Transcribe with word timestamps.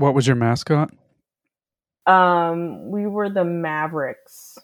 What 0.00 0.14
was 0.14 0.26
your 0.26 0.36
mascot? 0.36 0.90
Um, 2.06 2.90
we 2.90 3.06
were 3.06 3.28
the 3.28 3.44
Mavericks. 3.44 4.56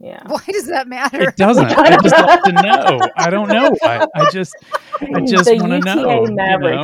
Yeah. 0.00 0.22
Why 0.26 0.40
does 0.48 0.66
that 0.68 0.88
matter? 0.88 1.28
It 1.28 1.36
doesn't. 1.36 1.66
I 1.66 1.90
just 2.02 2.16
like 2.16 2.42
to 2.44 2.52
know. 2.52 3.00
I 3.16 3.28
don't 3.28 3.48
know 3.48 3.76
why. 3.80 4.06
I 4.14 4.30
just, 4.30 4.54
I 5.00 5.20
just 5.26 5.50
want 5.50 5.72
to 5.72 5.76
UTA 5.76 5.94
know. 5.96 6.24
you 6.24 6.30
know? 6.32 6.82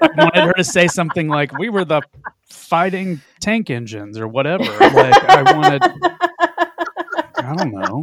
I 0.00 0.08
wanted 0.16 0.44
her 0.44 0.52
to 0.54 0.64
say 0.64 0.86
something 0.86 1.28
like, 1.28 1.56
"We 1.58 1.68
were 1.68 1.84
the 1.84 2.00
fighting 2.48 3.20
tank 3.40 3.68
engines" 3.68 4.18
or 4.18 4.26
whatever. 4.26 4.64
Like 4.64 5.24
I 5.24 5.42
wanted. 5.42 5.82
I 7.36 7.54
don't 7.56 7.72
know. 7.72 8.02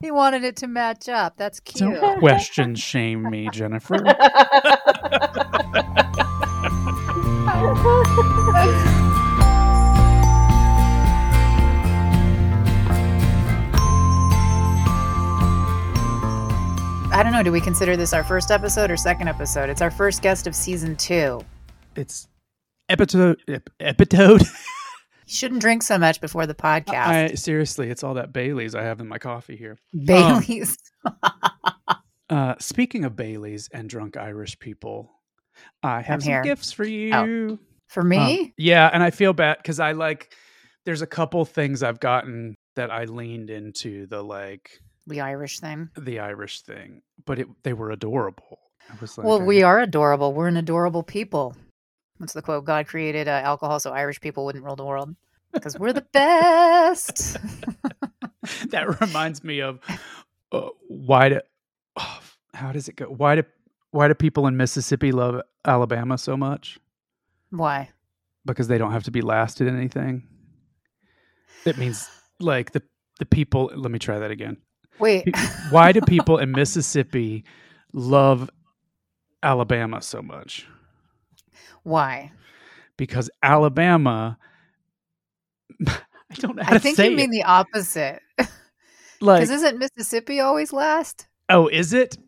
He 0.00 0.10
wanted 0.10 0.44
it 0.44 0.56
to 0.56 0.66
match 0.66 1.08
up. 1.08 1.36
That's 1.36 1.60
cute. 1.60 2.00
Don't 2.00 2.18
question 2.18 2.74
shame 2.74 3.30
me, 3.30 3.48
Jennifer. 3.52 3.96
I 17.14 17.22
don't 17.22 17.30
know. 17.30 17.44
Do 17.44 17.52
we 17.52 17.60
consider 17.60 17.96
this 17.96 18.12
our 18.12 18.24
first 18.24 18.50
episode 18.50 18.90
or 18.90 18.96
second 18.96 19.28
episode? 19.28 19.70
It's 19.70 19.80
our 19.80 19.90
first 19.92 20.20
guest 20.20 20.48
of 20.48 20.54
season 20.54 20.96
two. 20.96 21.40
It's 21.94 22.26
episode. 22.88 23.40
Episode. 23.78 24.42
You 25.26 25.32
shouldn't 25.32 25.62
drink 25.62 25.82
so 25.82 25.96
much 25.96 26.20
before 26.20 26.46
the 26.46 26.54
podcast. 26.54 26.94
I 27.06 27.28
seriously, 27.34 27.88
it's 27.88 28.04
all 28.04 28.14
that 28.14 28.34
Bailey's 28.34 28.74
I 28.74 28.82
have 28.82 29.00
in 29.00 29.08
my 29.08 29.16
coffee 29.16 29.56
here. 29.56 29.78
Bailey's. 29.94 30.76
Uh, 32.30 32.54
speaking 32.58 33.04
of 33.04 33.14
Bailey's 33.14 33.68
and 33.72 33.88
drunk 33.88 34.16
Irish 34.16 34.58
people, 34.58 35.10
I 35.82 36.00
have 36.00 36.14
I'm 36.14 36.20
some 36.22 36.32
here. 36.32 36.42
gifts 36.42 36.72
for 36.72 36.84
you. 36.84 37.58
For 37.86 38.02
me? 38.02 38.40
Um, 38.40 38.52
yeah, 38.56 38.90
and 38.92 39.02
I 39.02 39.10
feel 39.10 39.34
bad 39.34 39.58
because 39.58 39.78
I 39.78 39.92
like. 39.92 40.32
There's 40.86 41.02
a 41.02 41.06
couple 41.06 41.44
things 41.44 41.82
I've 41.82 42.00
gotten 42.00 42.54
that 42.76 42.90
I 42.90 43.04
leaned 43.04 43.50
into 43.50 44.06
the 44.06 44.22
like 44.22 44.80
the 45.06 45.20
Irish 45.20 45.60
thing. 45.60 45.88
the 45.96 46.18
Irish 46.20 46.62
thing, 46.62 47.02
but 47.26 47.38
it 47.38 47.48
they 47.62 47.72
were 47.72 47.90
adorable. 47.90 48.58
I 48.90 48.94
was 49.00 49.16
like, 49.18 49.26
well, 49.26 49.40
I- 49.40 49.44
we 49.44 49.62
are 49.62 49.80
adorable. 49.80 50.32
We're 50.32 50.48
an 50.48 50.56
adorable 50.56 51.02
people. 51.02 51.56
What's 52.18 52.32
the 52.32 52.42
quote? 52.42 52.64
God 52.64 52.86
created 52.86 53.26
uh, 53.28 53.32
alcohol 53.44 53.80
so 53.80 53.92
Irish 53.92 54.20
people 54.20 54.44
wouldn't 54.44 54.64
rule 54.64 54.76
the 54.76 54.84
world 54.84 55.14
because 55.52 55.78
we're 55.78 55.92
the 55.92 56.06
best. 56.12 57.36
that 58.68 59.00
reminds 59.00 59.42
me 59.42 59.60
of 59.60 59.80
uh, 60.52 60.68
why 60.88 61.28
do 61.30 61.40
oh, 61.96 62.20
how 62.54 62.72
does 62.72 62.88
it 62.88 62.96
go? 62.96 63.06
Why 63.06 63.36
do 63.36 63.42
why 63.90 64.08
do 64.08 64.14
people 64.14 64.46
in 64.46 64.56
Mississippi 64.56 65.12
love 65.12 65.40
Alabama 65.64 66.18
so 66.18 66.36
much? 66.36 66.78
Why? 67.50 67.90
Because 68.44 68.68
they 68.68 68.78
don't 68.78 68.92
have 68.92 69.04
to 69.04 69.10
be 69.10 69.20
last 69.22 69.60
at 69.60 69.68
anything. 69.68 70.28
It 71.64 71.78
means 71.78 72.08
like 72.40 72.72
the 72.72 72.82
the 73.18 73.26
people. 73.26 73.70
Let 73.74 73.90
me 73.90 73.98
try 73.98 74.18
that 74.18 74.30
again. 74.30 74.58
Wait. 74.98 75.26
Why 75.70 75.92
do 75.92 76.00
people 76.02 76.38
in 76.38 76.52
Mississippi 76.52 77.44
love 77.92 78.48
Alabama 79.42 80.00
so 80.02 80.22
much? 80.22 80.66
Why? 81.82 82.32
Because 82.96 83.30
Alabama. 83.42 84.38
I 85.86 85.96
don't 86.34 86.58
I 86.60 86.78
think 86.78 86.98
you 86.98 87.10
mean 87.10 87.30
it. 87.32 87.38
the 87.38 87.42
opposite. 87.44 88.20
Like, 89.20 89.40
Because 89.42 89.62
isn't 89.62 89.78
Mississippi 89.78 90.40
always 90.40 90.70
last? 90.72 91.28
oh, 91.48 91.68
is 91.68 91.92
it? 91.94 92.18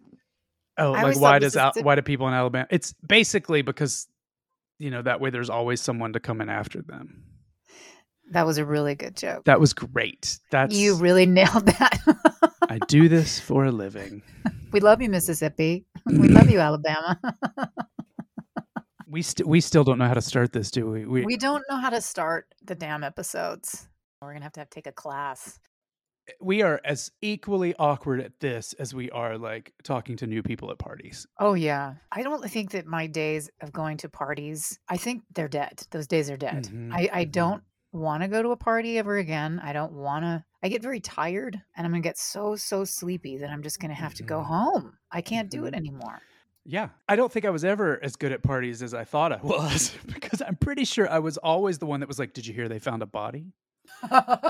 Oh, 0.78 0.95
I 0.95 1.03
like 1.03 1.19
why 1.20 1.39
does 1.39 1.55
Al- 1.56 1.73
why 1.83 1.95
do 1.95 2.01
people 2.01 2.27
in 2.28 2.33
Alabama? 2.33 2.67
It's 2.70 2.95
basically 3.06 3.61
because 3.61 4.06
you 4.78 4.91
know 4.91 5.03
that 5.03 5.20
way 5.20 5.28
there's 5.30 5.51
always 5.51 5.80
someone 5.83 6.14
to 6.14 6.20
come 6.20 6.41
in 6.41 6.48
after 6.48 6.80
them. 6.80 7.25
That 8.30 8.44
was 8.46 8.58
a 8.58 8.64
really 8.64 8.94
good 8.94 9.16
joke. 9.16 9.44
That 9.44 9.60
was 9.60 9.72
great. 9.72 10.38
That's 10.50 10.74
you 10.74 10.96
really 10.96 11.27
nailed 11.41 11.66
that. 11.66 11.98
I 12.68 12.78
do 12.88 13.08
this 13.08 13.38
for 13.38 13.64
a 13.64 13.70
living. 13.73 14.23
we 14.73 14.80
love 14.80 15.01
you, 15.01 15.08
Mississippi. 15.08 15.86
We 16.06 16.28
love 16.28 16.51
you, 16.51 16.58
Alabama. 16.58 17.18
We 19.08 19.23
st- 19.23 19.46
we 19.46 19.61
still 19.61 19.84
don't 19.84 19.98
know 19.98 20.08
how 20.08 20.14
to 20.14 20.20
start 20.20 20.52
this, 20.52 20.70
do 20.70 20.90
we? 20.90 21.05
We, 21.06 21.24
we 21.24 21.36
don't 21.36 21.62
know 21.70 21.77
how 21.77 21.90
to 21.90 22.01
start 22.01 22.46
the 22.64 22.74
damn 22.74 23.05
episodes. 23.05 23.86
We're 24.20 24.33
gonna 24.33 24.45
have 24.45 24.52
to 24.55 24.61
have 24.61 24.70
take 24.70 24.89
a 24.89 24.92
class. 24.92 25.61
we 26.40 26.62
are 26.62 26.80
as 26.84 27.12
equally 27.22 27.72
awkward 27.78 28.20
at 28.20 28.33
this 28.40 28.72
as 28.80 28.92
we 28.92 29.08
are 29.12 29.39
like 29.39 29.72
talking 29.84 30.17
to 30.17 30.27
new 30.27 30.42
people 30.42 30.72
at 30.72 30.78
parties. 30.78 31.24
Oh 31.39 31.55
yeah. 31.55 31.95
I 32.11 32.24
don't 32.24 32.45
think 32.51 32.72
that 32.72 32.86
my 32.86 33.06
days 33.06 33.48
of 33.62 33.72
going 33.72 33.96
to 33.98 34.08
parties, 34.08 34.77
I 34.89 34.96
think 34.96 35.22
they're 35.33 35.46
dead. 35.48 35.83
Those 35.92 36.08
days 36.08 36.28
are 36.28 36.36
dead. 36.36 36.64
Mhm, 36.64 36.92
I, 36.92 37.08
I 37.12 37.24
mhm. 37.27 37.33
don't 37.33 37.62
want 37.92 38.23
to 38.23 38.29
go 38.29 38.42
to 38.42 38.51
a 38.51 38.57
party 38.57 38.98
ever 38.98 39.17
again. 39.17 39.61
I 39.63 39.73
don't 39.73 39.92
want 39.92 40.24
to. 40.24 40.45
I 40.63 40.69
get 40.69 40.83
very 40.83 41.01
tired 41.01 41.61
and 41.77 41.86
I'm 41.86 41.92
going 41.92 42.02
to 42.02 42.08
get 42.08 42.19
so, 42.19 42.57
so 42.57 42.85
sleepy 42.85 43.39
that 43.39 43.51
I'm 43.51 43.63
just 43.63 43.79
going 43.80 43.91
to 43.91 43.95
have 43.95 44.14
to 44.14 44.23
go 44.23 44.39
Mhm. 44.41 44.47
home. 44.47 44.98
I 45.13 45.20
can't 45.23 45.51
do 45.51 45.64
it 45.67 45.74
Mhm. 45.74 45.79
anymore. 45.79 46.20
Yeah. 46.64 46.89
I 47.08 47.14
don't 47.17 47.30
think 47.30 47.45
I 47.45 47.51
was 47.51 47.64
ever 47.64 48.02
as 48.02 48.17
good 48.17 48.33
at 48.33 48.42
parties 48.42 48.83
as 48.83 48.92
I 48.95 49.05
thought 49.05 49.33
I 49.33 49.36
was 49.42 49.95
because 50.07 50.42
I'm 50.42 50.57
pretty 50.57 50.85
sure 50.85 51.08
I 51.08 51.20
was 51.20 51.36
always 51.39 51.79
the 51.79 51.86
one 51.86 52.01
that 52.01 52.08
was 52.08 52.19
like, 52.19 52.33
"Did 52.35 52.46
you 52.46 52.55
hear 52.55 52.69
they 52.69 52.80
found 52.80 53.02
a 53.02 53.07
body?" 53.07 53.52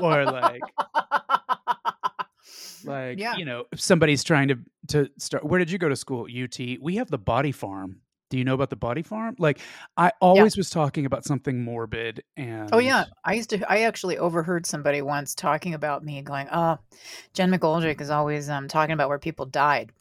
Or 0.00 0.24
like 0.24 0.62
like 2.84 3.18
Yeah. 3.18 3.36
you 3.36 3.44
know, 3.44 3.64
if 3.72 3.80
somebody's 3.80 4.24
trying 4.24 4.48
to 4.48 4.58
to 4.88 5.10
start 5.18 5.44
where 5.44 5.58
did 5.58 5.70
you 5.70 5.78
go 5.78 5.88
to 5.88 5.96
school? 5.96 6.26
UT. 6.26 6.58
We 6.80 6.96
have 6.96 7.10
the 7.10 7.18
body 7.18 7.52
farm. 7.52 8.00
Do 8.30 8.38
you 8.38 8.44
know 8.44 8.54
about 8.54 8.70
the 8.70 8.76
body 8.76 9.02
farm? 9.02 9.36
Like 9.38 9.60
I 9.96 10.12
always 10.20 10.56
was 10.56 10.68
talking 10.70 11.06
about 11.06 11.24
something 11.24 11.62
morbid 11.62 12.22
and 12.36 12.72
Oh 12.72 12.78
yeah, 12.78 13.04
I 13.24 13.34
used 13.34 13.50
to. 13.50 13.70
I 13.70 13.82
actually 13.82 14.18
overheard 14.18 14.66
somebody 14.66 15.00
once 15.02 15.34
talking 15.34 15.74
about 15.74 16.04
me, 16.04 16.20
going, 16.22 16.48
"Oh, 16.50 16.78
Jen 17.34 17.50
McGoldrick 17.52 18.00
is 18.00 18.10
always 18.10 18.48
um, 18.50 18.66
talking 18.68 18.92
about 18.92 19.08
where 19.08 19.18
people 19.20 19.46
died," 19.46 19.92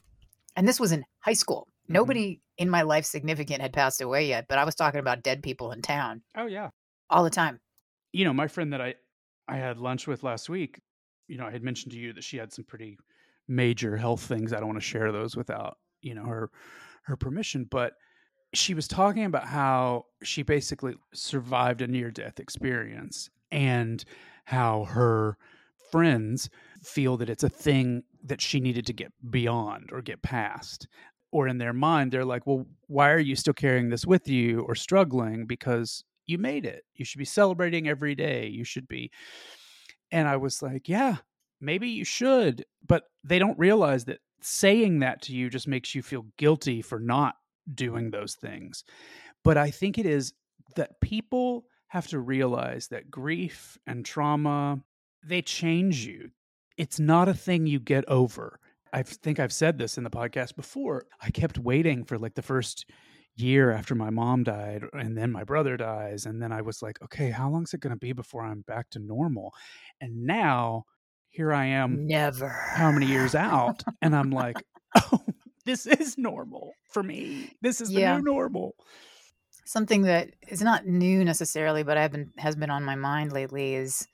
and 0.56 0.66
this 0.68 0.80
was 0.80 0.92
in 0.92 1.04
high 1.20 1.34
school. 1.34 1.68
Mhm. 1.88 1.94
Nobody 1.94 2.40
in 2.58 2.70
my 2.70 2.82
life 2.82 3.04
significant 3.06 3.62
had 3.62 3.72
passed 3.72 4.00
away 4.00 4.28
yet, 4.28 4.46
but 4.48 4.58
I 4.58 4.64
was 4.64 4.74
talking 4.76 5.00
about 5.00 5.22
dead 5.22 5.42
people 5.42 5.72
in 5.72 5.82
town 5.82 6.22
Oh 6.34 6.46
yeah. 6.46 6.70
all 7.10 7.24
the 7.24 7.30
time. 7.30 7.60
you 8.12 8.24
know, 8.24 8.32
my 8.32 8.48
friend 8.48 8.72
that 8.72 8.80
I 8.80 8.94
I 9.48 9.56
had 9.56 9.78
lunch 9.78 10.06
with 10.06 10.22
last 10.22 10.48
week, 10.48 10.80
you 11.28 11.36
know, 11.38 11.46
I 11.46 11.50
had 11.50 11.62
mentioned 11.62 11.92
to 11.92 11.98
you 11.98 12.12
that 12.14 12.24
she 12.24 12.36
had 12.36 12.52
some 12.52 12.64
pretty 12.64 12.98
major 13.48 13.96
health 13.96 14.22
things. 14.22 14.52
I 14.52 14.56
don't 14.58 14.66
want 14.68 14.78
to 14.78 14.86
share 14.86 15.12
those 15.12 15.36
without, 15.36 15.78
you 16.02 16.14
know, 16.14 16.24
her 16.24 16.50
her 17.04 17.16
permission, 17.16 17.64
but 17.64 17.94
she 18.56 18.74
was 18.74 18.88
talking 18.88 19.24
about 19.24 19.46
how 19.46 20.06
she 20.22 20.42
basically 20.42 20.94
survived 21.12 21.82
a 21.82 21.86
near 21.86 22.10
death 22.10 22.38
experience 22.38 23.30
and 23.50 24.04
how 24.44 24.84
her 24.84 25.36
friends 25.90 26.48
feel 26.82 27.16
that 27.16 27.30
it's 27.30 27.44
a 27.44 27.48
thing 27.48 28.02
that 28.24 28.40
she 28.40 28.60
needed 28.60 28.86
to 28.86 28.92
get 28.92 29.12
beyond 29.30 29.90
or 29.92 30.02
get 30.02 30.22
past. 30.22 30.86
Or 31.32 31.48
in 31.48 31.58
their 31.58 31.72
mind 31.72 32.12
they're 32.12 32.24
like 32.24 32.46
well 32.46 32.66
why 32.86 33.10
are 33.10 33.18
you 33.18 33.36
still 33.36 33.52
carrying 33.52 33.90
this 33.90 34.06
with 34.06 34.28
you 34.28 34.60
or 34.60 34.74
struggling? 34.74 35.46
Because 35.46 36.04
you 36.26 36.38
made 36.38 36.64
it. 36.64 36.84
You 36.94 37.04
should 37.04 37.18
be 37.18 37.24
celebrating 37.24 37.88
every 37.88 38.14
day. 38.14 38.46
You 38.46 38.64
should 38.64 38.88
be. 38.88 39.10
And 40.10 40.28
i 40.28 40.36
was 40.36 40.62
like 40.62 40.88
yeah 40.88 41.16
maybe 41.60 41.88
you 41.88 42.04
should. 42.04 42.64
But 42.86 43.04
they 43.24 43.38
don't 43.38 43.58
realize 43.58 44.04
that 44.06 44.20
saying 44.40 45.00
that 45.00 45.22
to 45.22 45.32
you 45.32 45.50
just 45.50 45.66
makes 45.66 45.94
you 45.94 46.02
feel 46.02 46.26
guilty 46.36 46.82
for 46.82 47.00
not 47.00 47.34
doing 47.74 48.10
those 48.10 48.34
things. 48.34 48.84
But 49.44 49.56
i 49.56 49.70
think 49.70 49.98
it 49.98 50.06
is 50.06 50.32
that 50.76 51.00
people 51.00 51.66
have 51.88 52.06
to 52.08 52.18
realize 52.18 52.88
that 52.88 53.10
grief 53.10 53.78
and 53.86 54.04
trauma 54.04 54.80
they 55.24 55.42
change 55.42 56.06
you. 56.06 56.30
It's 56.76 57.00
not 57.00 57.28
a 57.28 57.34
thing 57.34 57.66
you 57.66 57.80
get 57.80 58.08
over. 58.08 58.60
I 58.92 59.02
think 59.02 59.40
i've 59.40 59.52
said 59.52 59.78
this 59.78 59.98
in 59.98 60.04
the 60.04 60.10
podcast 60.10 60.56
before. 60.56 61.06
I 61.20 61.30
kept 61.30 61.58
waiting 61.58 62.04
for 62.04 62.18
like 62.18 62.34
the 62.34 62.42
first 62.42 62.86
year 63.36 63.70
after 63.70 63.94
my 63.94 64.10
mom 64.10 64.42
died 64.44 64.82
and 64.94 65.16
then 65.16 65.30
my 65.30 65.44
brother 65.44 65.76
dies 65.76 66.24
and 66.24 66.40
then 66.40 66.52
i 66.52 66.62
was 66.62 66.80
like 66.80 66.98
okay 67.02 67.30
how 67.30 67.50
long 67.50 67.64
is 67.64 67.74
it 67.74 67.80
going 67.80 67.92
to 67.92 67.98
be 67.98 68.14
before 68.14 68.42
i'm 68.42 68.62
back 68.62 68.88
to 68.90 68.98
normal? 68.98 69.52
And 70.00 70.24
now 70.24 70.84
here 71.28 71.52
i 71.52 71.66
am 71.66 72.06
Never. 72.06 72.48
how 72.48 72.90
many 72.90 73.06
years 73.06 73.34
out 73.34 73.82
and 74.00 74.16
i'm 74.16 74.30
like 74.30 74.56
oh 74.96 75.20
this 75.66 75.86
is 75.86 76.18
normal 76.18 76.78
for 76.88 77.02
me 77.02 77.52
this 77.62 77.80
is 77.82 77.92
the 77.92 78.00
Yeah. 78.00 78.16
new 78.16 78.22
normal 78.22 78.76
Something 79.64 80.02
that 80.02 80.30
is 80.46 80.62
not 80.62 80.86
new 80.86 81.24
necessarily, 81.24 81.82
but 81.82 81.96
I've 81.98 82.12
been 82.12 82.32
has 82.38 82.54
been 82.54 82.70
on 82.70 82.84
my 82.84 82.94
mind 82.94 83.32
lately 83.32 83.74
is 83.74 84.06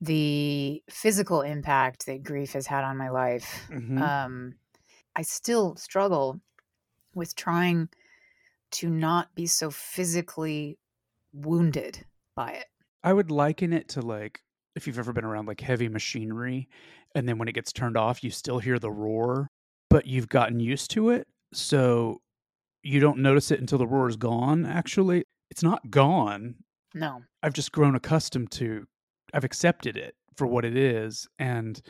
the 0.00 0.82
physical 0.90 1.42
impact 1.42 2.06
that 2.06 2.22
grief 2.24 2.52
has 2.54 2.66
had 2.66 2.84
on 2.84 2.96
my 2.96 3.10
life. 3.10 3.70
Mhm. 3.70 3.98
um, 4.02 4.54
I 5.16 5.22
still 5.22 5.76
struggle 5.76 6.40
with 7.14 7.36
trying 7.36 7.90
to 8.72 8.90
not 8.90 9.34
be 9.34 9.46
so 9.46 9.70
physically 9.70 10.78
wounded 11.32 12.06
by 12.36 12.52
it. 12.52 12.66
I 13.02 13.12
would 13.12 13.30
liken 13.30 13.72
it 13.72 13.88
to 13.90 14.00
like 14.02 14.40
if 14.74 14.86
you've 14.86 14.98
ever 14.98 15.12
been 15.12 15.24
around 15.24 15.46
like 15.46 15.60
heavy 15.60 15.88
machinery 15.88 16.68
and 17.14 17.28
then 17.28 17.38
when 17.38 17.48
it 17.48 17.52
gets 17.52 17.72
turned 17.72 17.96
off 17.96 18.22
you 18.22 18.30
still 18.30 18.58
hear 18.58 18.78
the 18.78 18.90
roar 18.90 19.50
but 19.90 20.06
you've 20.06 20.28
gotten 20.28 20.60
used 20.60 20.90
to 20.92 21.10
it 21.10 21.26
so 21.52 22.22
you 22.82 23.00
don't 23.00 23.18
notice 23.18 23.50
it 23.50 23.60
until 23.60 23.76
the 23.76 23.86
roar 23.86 24.08
is 24.08 24.16
gone 24.16 24.64
actually 24.64 25.24
it's 25.50 25.62
not 25.62 25.90
gone. 25.90 26.54
No. 26.94 27.22
I've 27.42 27.52
just 27.52 27.72
grown 27.72 27.94
accustomed 27.94 28.50
to 28.52 28.86
I've 29.34 29.44
accepted 29.44 29.96
it 29.96 30.14
for 30.36 30.46
what 30.46 30.64
it 30.64 30.76
is 30.76 31.28
and 31.38 31.80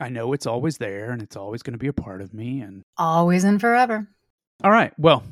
I 0.00 0.10
know 0.10 0.32
it's 0.32 0.46
always 0.46 0.78
there 0.78 1.10
and 1.10 1.22
it's 1.22 1.36
always 1.36 1.62
going 1.62 1.72
to 1.72 1.78
be 1.78 1.88
a 1.88 1.92
part 1.92 2.22
of 2.22 2.32
me 2.32 2.60
and 2.60 2.82
Always 2.96 3.44
and 3.44 3.60
forever. 3.60 4.06
All 4.62 4.70
right. 4.70 4.92
Well, 4.96 5.24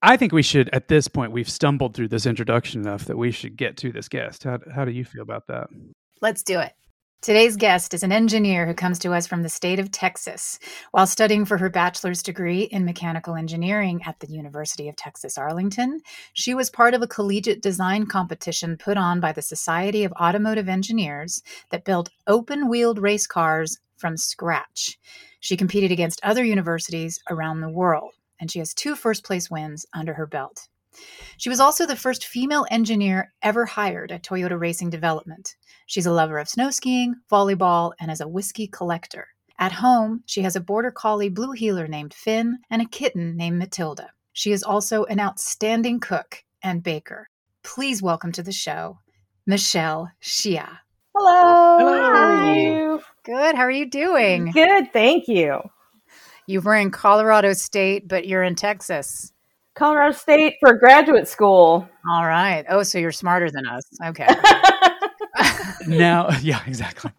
I 0.00 0.16
think 0.16 0.32
we 0.32 0.42
should 0.42 0.70
at 0.72 0.88
this 0.88 1.08
point 1.08 1.32
we've 1.32 1.48
stumbled 1.48 1.94
through 1.94 2.08
this 2.08 2.26
introduction 2.26 2.80
enough 2.82 3.04
that 3.06 3.18
we 3.18 3.30
should 3.30 3.56
get 3.56 3.76
to 3.78 3.92
this 3.92 4.08
guest. 4.08 4.44
How 4.44 4.58
how 4.72 4.84
do 4.84 4.92
you 4.92 5.04
feel 5.04 5.22
about 5.22 5.46
that? 5.48 5.68
Let's 6.20 6.42
do 6.42 6.60
it. 6.60 6.72
Today's 7.24 7.56
guest 7.56 7.94
is 7.94 8.02
an 8.02 8.12
engineer 8.12 8.66
who 8.66 8.74
comes 8.74 8.98
to 8.98 9.14
us 9.14 9.26
from 9.26 9.42
the 9.42 9.48
state 9.48 9.78
of 9.78 9.90
Texas. 9.90 10.58
While 10.90 11.06
studying 11.06 11.46
for 11.46 11.56
her 11.56 11.70
bachelor's 11.70 12.22
degree 12.22 12.64
in 12.64 12.84
mechanical 12.84 13.34
engineering 13.34 14.02
at 14.04 14.20
the 14.20 14.30
University 14.30 14.90
of 14.90 14.96
Texas 14.96 15.38
Arlington, 15.38 16.02
she 16.34 16.52
was 16.52 16.68
part 16.68 16.92
of 16.92 17.00
a 17.00 17.06
collegiate 17.06 17.62
design 17.62 18.04
competition 18.04 18.76
put 18.76 18.98
on 18.98 19.20
by 19.20 19.32
the 19.32 19.40
Society 19.40 20.04
of 20.04 20.12
Automotive 20.20 20.68
Engineers 20.68 21.42
that 21.70 21.86
built 21.86 22.10
open 22.26 22.68
wheeled 22.68 22.98
race 22.98 23.26
cars 23.26 23.78
from 23.96 24.18
scratch. 24.18 24.98
She 25.40 25.56
competed 25.56 25.90
against 25.90 26.22
other 26.22 26.44
universities 26.44 27.18
around 27.30 27.62
the 27.62 27.70
world, 27.70 28.12
and 28.38 28.50
she 28.50 28.58
has 28.58 28.74
two 28.74 28.94
first 28.94 29.24
place 29.24 29.50
wins 29.50 29.86
under 29.94 30.12
her 30.12 30.26
belt. 30.26 30.68
She 31.36 31.48
was 31.48 31.60
also 31.60 31.86
the 31.86 31.96
first 31.96 32.26
female 32.26 32.66
engineer 32.70 33.32
ever 33.42 33.64
hired 33.66 34.12
at 34.12 34.22
Toyota 34.22 34.58
Racing 34.58 34.90
Development. 34.90 35.54
She's 35.86 36.06
a 36.06 36.12
lover 36.12 36.38
of 36.38 36.48
snow 36.48 36.70
skiing, 36.70 37.14
volleyball, 37.30 37.92
and 38.00 38.10
is 38.10 38.20
a 38.20 38.28
whiskey 38.28 38.66
collector. 38.66 39.28
At 39.58 39.72
home, 39.72 40.22
she 40.26 40.42
has 40.42 40.56
a 40.56 40.60
border 40.60 40.90
collie 40.90 41.28
blue 41.28 41.52
heeler 41.52 41.86
named 41.86 42.14
Finn 42.14 42.58
and 42.70 42.82
a 42.82 42.86
kitten 42.86 43.36
named 43.36 43.58
Matilda. 43.58 44.10
She 44.32 44.52
is 44.52 44.62
also 44.62 45.04
an 45.04 45.20
outstanding 45.20 46.00
cook 46.00 46.42
and 46.62 46.82
baker. 46.82 47.28
Please 47.62 48.02
welcome 48.02 48.32
to 48.32 48.42
the 48.42 48.52
show, 48.52 48.98
Michelle 49.46 50.10
Hsia. 50.20 50.80
Hello. 51.14 51.78
Hello. 51.78 52.02
How 52.02 52.48
are 52.48 52.56
you? 52.56 53.00
Good. 53.24 53.54
How 53.54 53.62
are 53.62 53.70
you 53.70 53.88
doing? 53.88 54.50
Good, 54.50 54.92
thank 54.92 55.28
you. 55.28 55.60
You 56.46 56.60
were 56.60 56.74
in 56.74 56.90
Colorado 56.90 57.52
State, 57.52 58.08
but 58.08 58.26
you're 58.26 58.42
in 58.42 58.56
Texas. 58.56 59.32
Colorado 59.74 60.12
State 60.12 60.54
for 60.60 60.74
graduate 60.74 61.26
school. 61.28 61.88
All 62.08 62.26
right. 62.26 62.64
Oh, 62.68 62.82
so 62.82 62.98
you're 62.98 63.12
smarter 63.12 63.50
than 63.50 63.66
us. 63.66 63.84
Okay. 64.06 64.28
Now, 65.86 66.30
yeah, 66.42 66.60
exactly. 66.66 67.10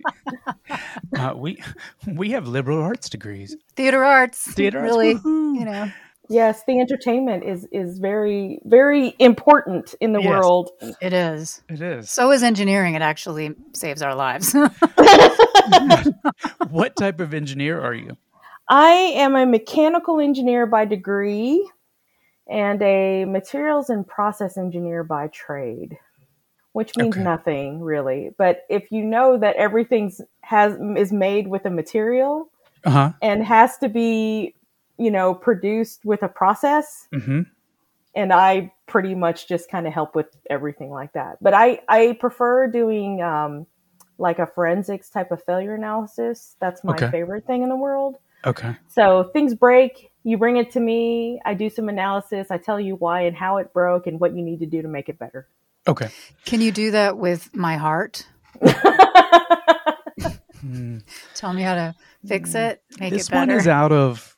uh, 1.18 1.34
we 1.36 1.62
we 2.08 2.32
have 2.32 2.48
liberal 2.48 2.82
arts 2.82 3.10
degrees. 3.10 3.56
Theater 3.76 4.04
arts. 4.04 4.52
Theater 4.54 4.80
arts, 4.80 4.92
really, 4.92 5.16
woohoo. 5.16 5.60
you 5.60 5.66
know, 5.66 5.92
yes, 6.30 6.64
the 6.66 6.80
entertainment 6.80 7.44
is 7.44 7.68
is 7.72 8.00
very 8.00 8.60
very 8.66 9.16
important 9.20 9.96
in 10.02 10.14
the 10.14 10.22
Yes. 10.22 10.30
world. 10.30 10.72
it 11.02 11.14
is. 11.14 11.62
It 11.70 11.82
is. 11.82 12.10
So 12.10 12.32
is 12.32 12.42
engineering. 12.44 12.96
It 12.96 13.02
actually 13.02 13.54
saves 13.74 14.02
our 14.02 14.16
lives. 14.16 14.56
what 16.70 16.96
type 16.96 17.20
of 17.20 17.34
engineer 17.34 17.82
are 17.82 17.94
you? 17.94 18.18
I 18.68 18.90
am 19.16 19.36
a 19.36 19.46
mechanical 19.46 20.20
engineer 20.20 20.66
by 20.66 20.86
degree 20.86 21.70
and 22.50 22.82
a 22.82 23.26
materials 23.26 23.90
and 23.90 24.08
process 24.08 24.58
engineer 24.58 25.04
by 25.04 25.28
trade, 25.28 25.98
which 26.74 26.96
means 26.96 27.16
Okay. 27.16 27.24
nothing 27.24 27.82
really. 27.82 28.32
But 28.38 28.62
if 28.70 28.92
you 28.92 29.04
know 29.04 29.38
that 29.38 29.56
everything's 29.56 30.22
has 30.42 30.78
is 30.98 31.12
made 31.12 31.48
with 31.48 31.66
a 31.66 31.70
material 31.72 32.50
Uh 32.86 32.90
huh. 32.92 33.12
and 33.22 33.44
has 33.44 33.78
to 33.80 33.90
be, 33.90 34.56
you 34.98 35.12
know, 35.12 35.34
produced 35.34 36.06
with 36.06 36.24
a 36.24 36.30
process, 36.30 37.08
Mm-hmm. 37.14 37.42
and 38.16 38.32
I 38.34 38.72
pretty 38.88 39.16
much 39.16 39.48
just 39.48 39.70
kind 39.70 39.88
of 39.88 39.94
help 39.94 40.16
with 40.16 40.28
everything 40.50 40.90
like 40.90 41.14
that. 41.14 41.38
But 41.42 41.54
I 41.54 41.80
I 41.88 42.18
prefer 42.20 42.68
doing 42.68 43.22
um, 43.22 43.68
like 44.18 44.40
a 44.40 44.48
forensics 44.48 45.10
type 45.10 45.32
of 45.32 45.44
failure 45.44 45.76
analysis. 45.76 46.56
That's 46.62 46.84
my 46.84 47.02
Okay. 47.02 47.10
favorite 47.12 47.46
thing 47.46 47.64
in 47.64 47.70
the 47.70 47.76
world. 47.76 48.18
Okay. 48.46 48.76
So 48.88 49.30
things 49.34 49.56
break, 49.56 50.12
you 50.26 50.38
bring 50.38 50.58
it 50.58 50.72
to 50.72 50.80
me, 50.80 51.40
I 51.46 51.54
do 51.54 51.70
some 51.70 51.88
analysis, 51.88 52.48
I 52.52 52.58
tell 52.58 52.80
you 52.80 52.96
why 52.96 53.22
and 53.22 53.36
how 53.36 53.58
it 53.58 53.72
broke 53.74 54.08
and 54.08 54.20
what 54.20 54.36
you 54.36 54.42
need 54.44 54.60
to 54.60 54.66
do 54.66 54.82
to 54.82 54.88
make 54.88 55.08
it 55.08 55.18
better. 55.20 55.48
Okay. 55.88 56.10
Can 56.46 56.60
you 56.62 56.72
do 56.72 56.92
that 56.92 57.18
with 57.18 57.56
my 57.56 57.78
heart? 57.78 58.26
Hmm. 60.62 60.98
Tell 61.36 61.54
me 61.54 61.62
how 61.62 61.76
to 61.76 61.96
fix 62.28 62.56
it, 62.56 62.82
make 63.00 63.14
This 63.14 63.28
it 63.28 63.32
better. 63.32 63.52
one 63.54 63.60
is 63.60 63.68
out 63.68 63.92
of 63.92 64.36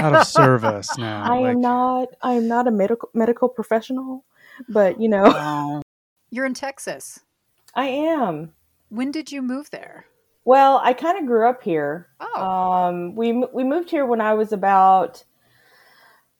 out 0.00 0.14
of 0.14 0.26
service 0.26 0.90
now. 0.98 1.22
I 1.22 1.38
like- 1.38 1.54
am 1.54 1.60
not 1.60 2.08
I 2.22 2.32
am 2.34 2.48
not 2.48 2.66
a 2.68 2.70
medical 2.70 3.08
medical 3.14 3.48
professional, 3.48 4.24
but 4.68 5.00
you 5.00 5.08
know. 5.08 5.80
You're 6.30 6.44
in 6.46 6.54
Texas. 6.54 7.20
I 7.74 7.86
am. 7.86 8.52
When 8.88 9.10
did 9.10 9.32
you 9.32 9.42
move 9.42 9.70
there? 9.70 10.04
Well, 10.44 10.80
I 10.84 10.92
kind 10.92 11.18
of 11.18 11.26
grew 11.26 11.48
up 11.48 11.62
here. 11.62 12.08
Oh, 12.20 12.40
Um, 12.42 13.14
we 13.14 13.32
we 13.52 13.64
moved 13.64 13.90
here 13.90 14.04
when 14.06 14.20
I 14.20 14.34
was 14.34 14.52
about, 14.52 15.24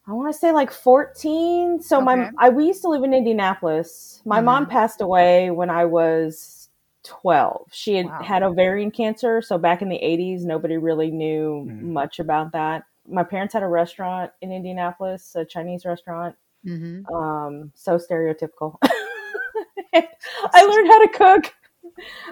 I 0.06 0.12
want 0.12 0.32
to 0.32 0.38
say 0.38 0.50
like 0.52 0.70
fourteen. 0.73 1.81
So 1.82 1.97
Okay. 1.99 2.05
my 2.05 2.31
I 2.38 2.49
we 2.50 2.67
used 2.67 2.82
to 2.82 2.88
live 2.88 3.05
in 3.05 3.14
Indianapolis. 3.14 4.23
My 4.25 4.41
mom 4.41 4.67
passed 4.67 5.00
away 5.00 5.50
when 5.50 5.70
I 5.70 5.85
was 5.85 6.69
twelve. 7.05 7.67
She 7.73 7.94
had 7.97 8.06
Wow. 8.06 8.23
had 8.23 8.43
ovarian 8.43 8.91
cancer. 8.91 9.41
So 9.43 9.58
back 9.58 9.82
in 9.82 9.88
the 9.88 9.97
eighties, 9.97 10.44
nobody 10.44 10.76
really 10.79 11.11
knew 11.11 11.67
Mm. 11.69 11.82
much 11.82 12.19
about 12.19 12.52
that. 12.52 12.85
My 13.08 13.23
parents 13.23 13.55
had 13.55 13.62
a 13.62 13.69
restaurant 13.69 14.31
in 14.41 14.52
Indianapolis, 14.52 15.35
a 15.37 15.44
Chinese 15.44 15.85
restaurant. 15.85 16.35
hmm 16.64 17.02
Um, 17.14 17.73
so 17.75 17.99
stereotypical. 17.99 18.76
I 19.94 20.64
learned 20.64 20.88
how 20.88 20.99
to 21.06 21.08
cook. 21.12 21.55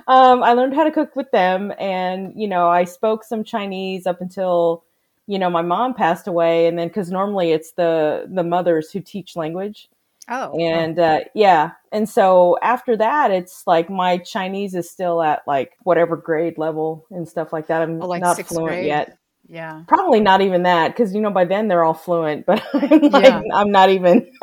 Um, 0.06 0.42
I 0.42 0.52
learned 0.54 0.74
how 0.74 0.84
to 0.84 0.90
cook 0.90 1.16
with 1.16 1.30
them, 1.32 1.72
and 1.78 2.32
you 2.36 2.48
know, 2.48 2.68
I 2.68 2.84
spoke 2.84 3.24
some 3.24 3.44
Chinese 3.44 4.06
up 4.06 4.20
until 4.20 4.84
you 5.28 5.38
know 5.38 5.48
my 5.50 5.62
mom 5.62 5.94
passed 5.94 6.26
away, 6.26 6.66
and 6.66 6.76
then 6.76 6.88
because 6.88 7.10
normally 7.12 7.52
it's 7.52 7.70
the 7.72 8.26
the 8.28 8.42
mothers 8.42 8.90
who 8.90 9.00
teach 9.00 9.36
language, 9.36 9.88
oh, 10.28 10.58
and 10.58 10.98
uh, 10.98 11.20
yeah, 11.34 11.72
and 11.92 12.08
so 12.08 12.58
after 12.62 12.96
that, 12.96 13.30
it's 13.30 13.62
like 13.68 13.88
my 13.88 14.18
Chinese 14.18 14.74
is 14.74 14.90
still 14.90 15.22
at 15.22 15.42
like 15.46 15.76
whatever 15.84 16.16
grade 16.16 16.58
level 16.58 17.06
and 17.10 17.28
stuff 17.28 17.52
like 17.52 17.68
that. 17.68 17.82
I'm 17.82 18.02
Oh, 18.02 18.08
like 18.08 18.20
not 18.22 18.36
fluent 18.40 18.72
grade? 18.78 18.86
yet. 18.86 19.18
yeah. 19.46 19.84
Probably 19.86 20.20
not 20.20 20.40
even 20.40 20.64
that, 20.64 20.88
because 20.88 21.14
you 21.14 21.20
know 21.20 21.30
by 21.30 21.44
then 21.44 21.68
they're 21.68 21.84
all 21.84 21.94
fluent, 21.94 22.44
but 22.46 22.62
I'm 22.74 23.00
like 23.00 23.24
Yeah. 23.24 23.42
I'm 23.54 23.70
not 23.70 23.90
even. 23.90 24.32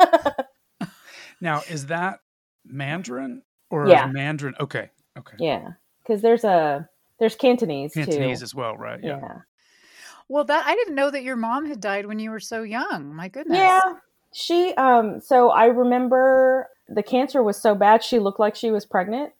Now, 1.40 1.60
is 1.68 1.86
that 1.86 2.20
Mandarin 2.64 3.42
or 3.70 3.88
Yeah. 3.88 4.06
Mandarin? 4.06 4.54
Okay. 4.58 4.90
Okay. 5.18 5.36
Yeah, 5.38 5.72
because 6.02 6.22
there's 6.22 6.44
a 6.44 6.88
there's 7.18 7.34
Cantonese, 7.36 7.92
Cantonese 7.94 8.40
too. 8.40 8.44
as 8.44 8.54
well, 8.54 8.76
right? 8.76 9.00
Yeah. 9.02 9.18
Yeah. 9.20 9.38
Well, 10.28 10.44
that 10.44 10.66
I 10.66 10.74
didn't 10.74 10.94
know 10.94 11.10
that 11.10 11.22
your 11.22 11.36
mom 11.36 11.66
had 11.66 11.80
died 11.80 12.06
when 12.06 12.18
you 12.18 12.30
were 12.30 12.40
so 12.40 12.62
young. 12.62 13.14
My 13.14 13.28
goodness. 13.28 13.58
yeah, 13.58 13.80
She 14.32 14.74
um 14.74 15.20
so 15.20 15.50
I 15.50 15.66
remember 15.66 16.68
the 16.88 17.02
cancer 17.02 17.42
was 17.42 17.56
so 17.60 17.74
bad 17.74 18.02
she 18.02 18.18
looked 18.18 18.40
like 18.40 18.54
she 18.56 18.70
was 18.70 18.84
pregnant. 18.84 19.32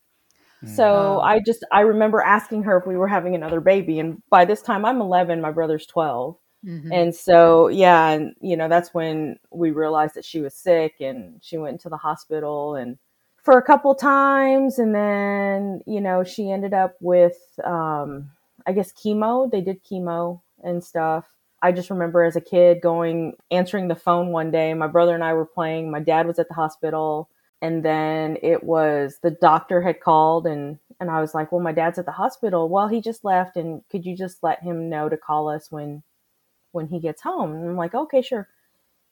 So 0.75 1.17
Oh. 1.17 1.19
I 1.21 1.39
just 1.39 1.63
I 1.71 1.81
remember 1.81 2.21
asking 2.21 2.63
her 2.63 2.77
if 2.77 2.87
we 2.87 2.97
were 2.97 3.07
having 3.07 3.35
another 3.35 3.59
baby 3.61 3.99
and 3.99 4.21
by 4.29 4.43
this 4.45 4.61
time 4.61 4.85
I'm 4.85 5.01
11, 5.01 5.39
my 5.41 5.51
brother's 5.51 5.85
12. 5.85 6.35
Mhm. 6.65 6.89
And 6.91 7.15
so, 7.15 7.67
yeah, 7.67 8.09
and 8.09 8.33
you 8.41 8.57
know, 8.57 8.67
that's 8.67 8.91
when 8.93 9.37
we 9.51 9.69
realized 9.71 10.15
that 10.15 10.25
she 10.25 10.41
was 10.41 10.55
sick 10.55 10.95
and 10.99 11.39
she 11.43 11.57
went 11.57 11.73
into 11.73 11.89
the 11.89 11.97
hospital 11.97 12.75
and 12.75 12.97
for 13.43 13.57
a 13.57 13.61
couple 13.61 13.93
times 13.93 14.79
and 14.79 14.95
then, 14.95 15.81
you 15.85 16.01
know, 16.01 16.23
she 16.23 16.49
ended 16.51 16.73
up 16.73 16.95
with 17.01 17.37
um 17.63 18.31
I 18.65 18.71
guess 18.73 18.91
chemo. 18.91 19.49
They 19.51 19.61
did 19.61 19.83
chemo 19.83 20.41
and 20.63 20.83
stuff. 20.83 21.25
I 21.61 21.71
just 21.71 21.89
remember 21.89 22.23
as 22.23 22.35
a 22.35 22.41
kid 22.41 22.81
going 22.81 23.35
answering 23.51 23.87
the 23.87 23.95
phone 23.95 24.29
one 24.31 24.51
day, 24.51 24.73
my 24.73 24.87
brother 24.87 25.15
and 25.15 25.23
I 25.23 25.33
were 25.33 25.45
playing, 25.45 25.89
my 25.91 25.99
dad 25.99 26.27
was 26.27 26.39
at 26.39 26.47
the 26.47 26.53
hospital 26.53 27.29
and 27.61 27.83
then 27.83 28.37
it 28.43 28.63
was 28.63 29.17
the 29.23 29.31
doctor 29.31 29.81
had 29.81 29.99
called 29.99 30.45
and 30.47 30.77
and 30.99 31.11
I 31.11 31.21
was 31.21 31.35
like, 31.35 31.51
"Well, 31.51 31.61
my 31.61 31.71
dad's 31.73 31.99
at 31.99 32.05
the 32.05 32.11
hospital." 32.11 32.69
Well, 32.69 32.87
he 32.87 33.01
just 33.01 33.23
left 33.23 33.55
and 33.57 33.81
could 33.91 34.05
you 34.05 34.15
just 34.15 34.43
let 34.43 34.63
him 34.63 34.89
know 34.89 35.09
to 35.09 35.17
call 35.17 35.49
us 35.49 35.71
when 35.71 36.03
when 36.71 36.87
he 36.87 36.99
gets 36.99 37.21
home. 37.21 37.53
And 37.53 37.69
I'm 37.69 37.75
like, 37.75 37.95
okay, 37.95 38.21
sure. 38.21 38.47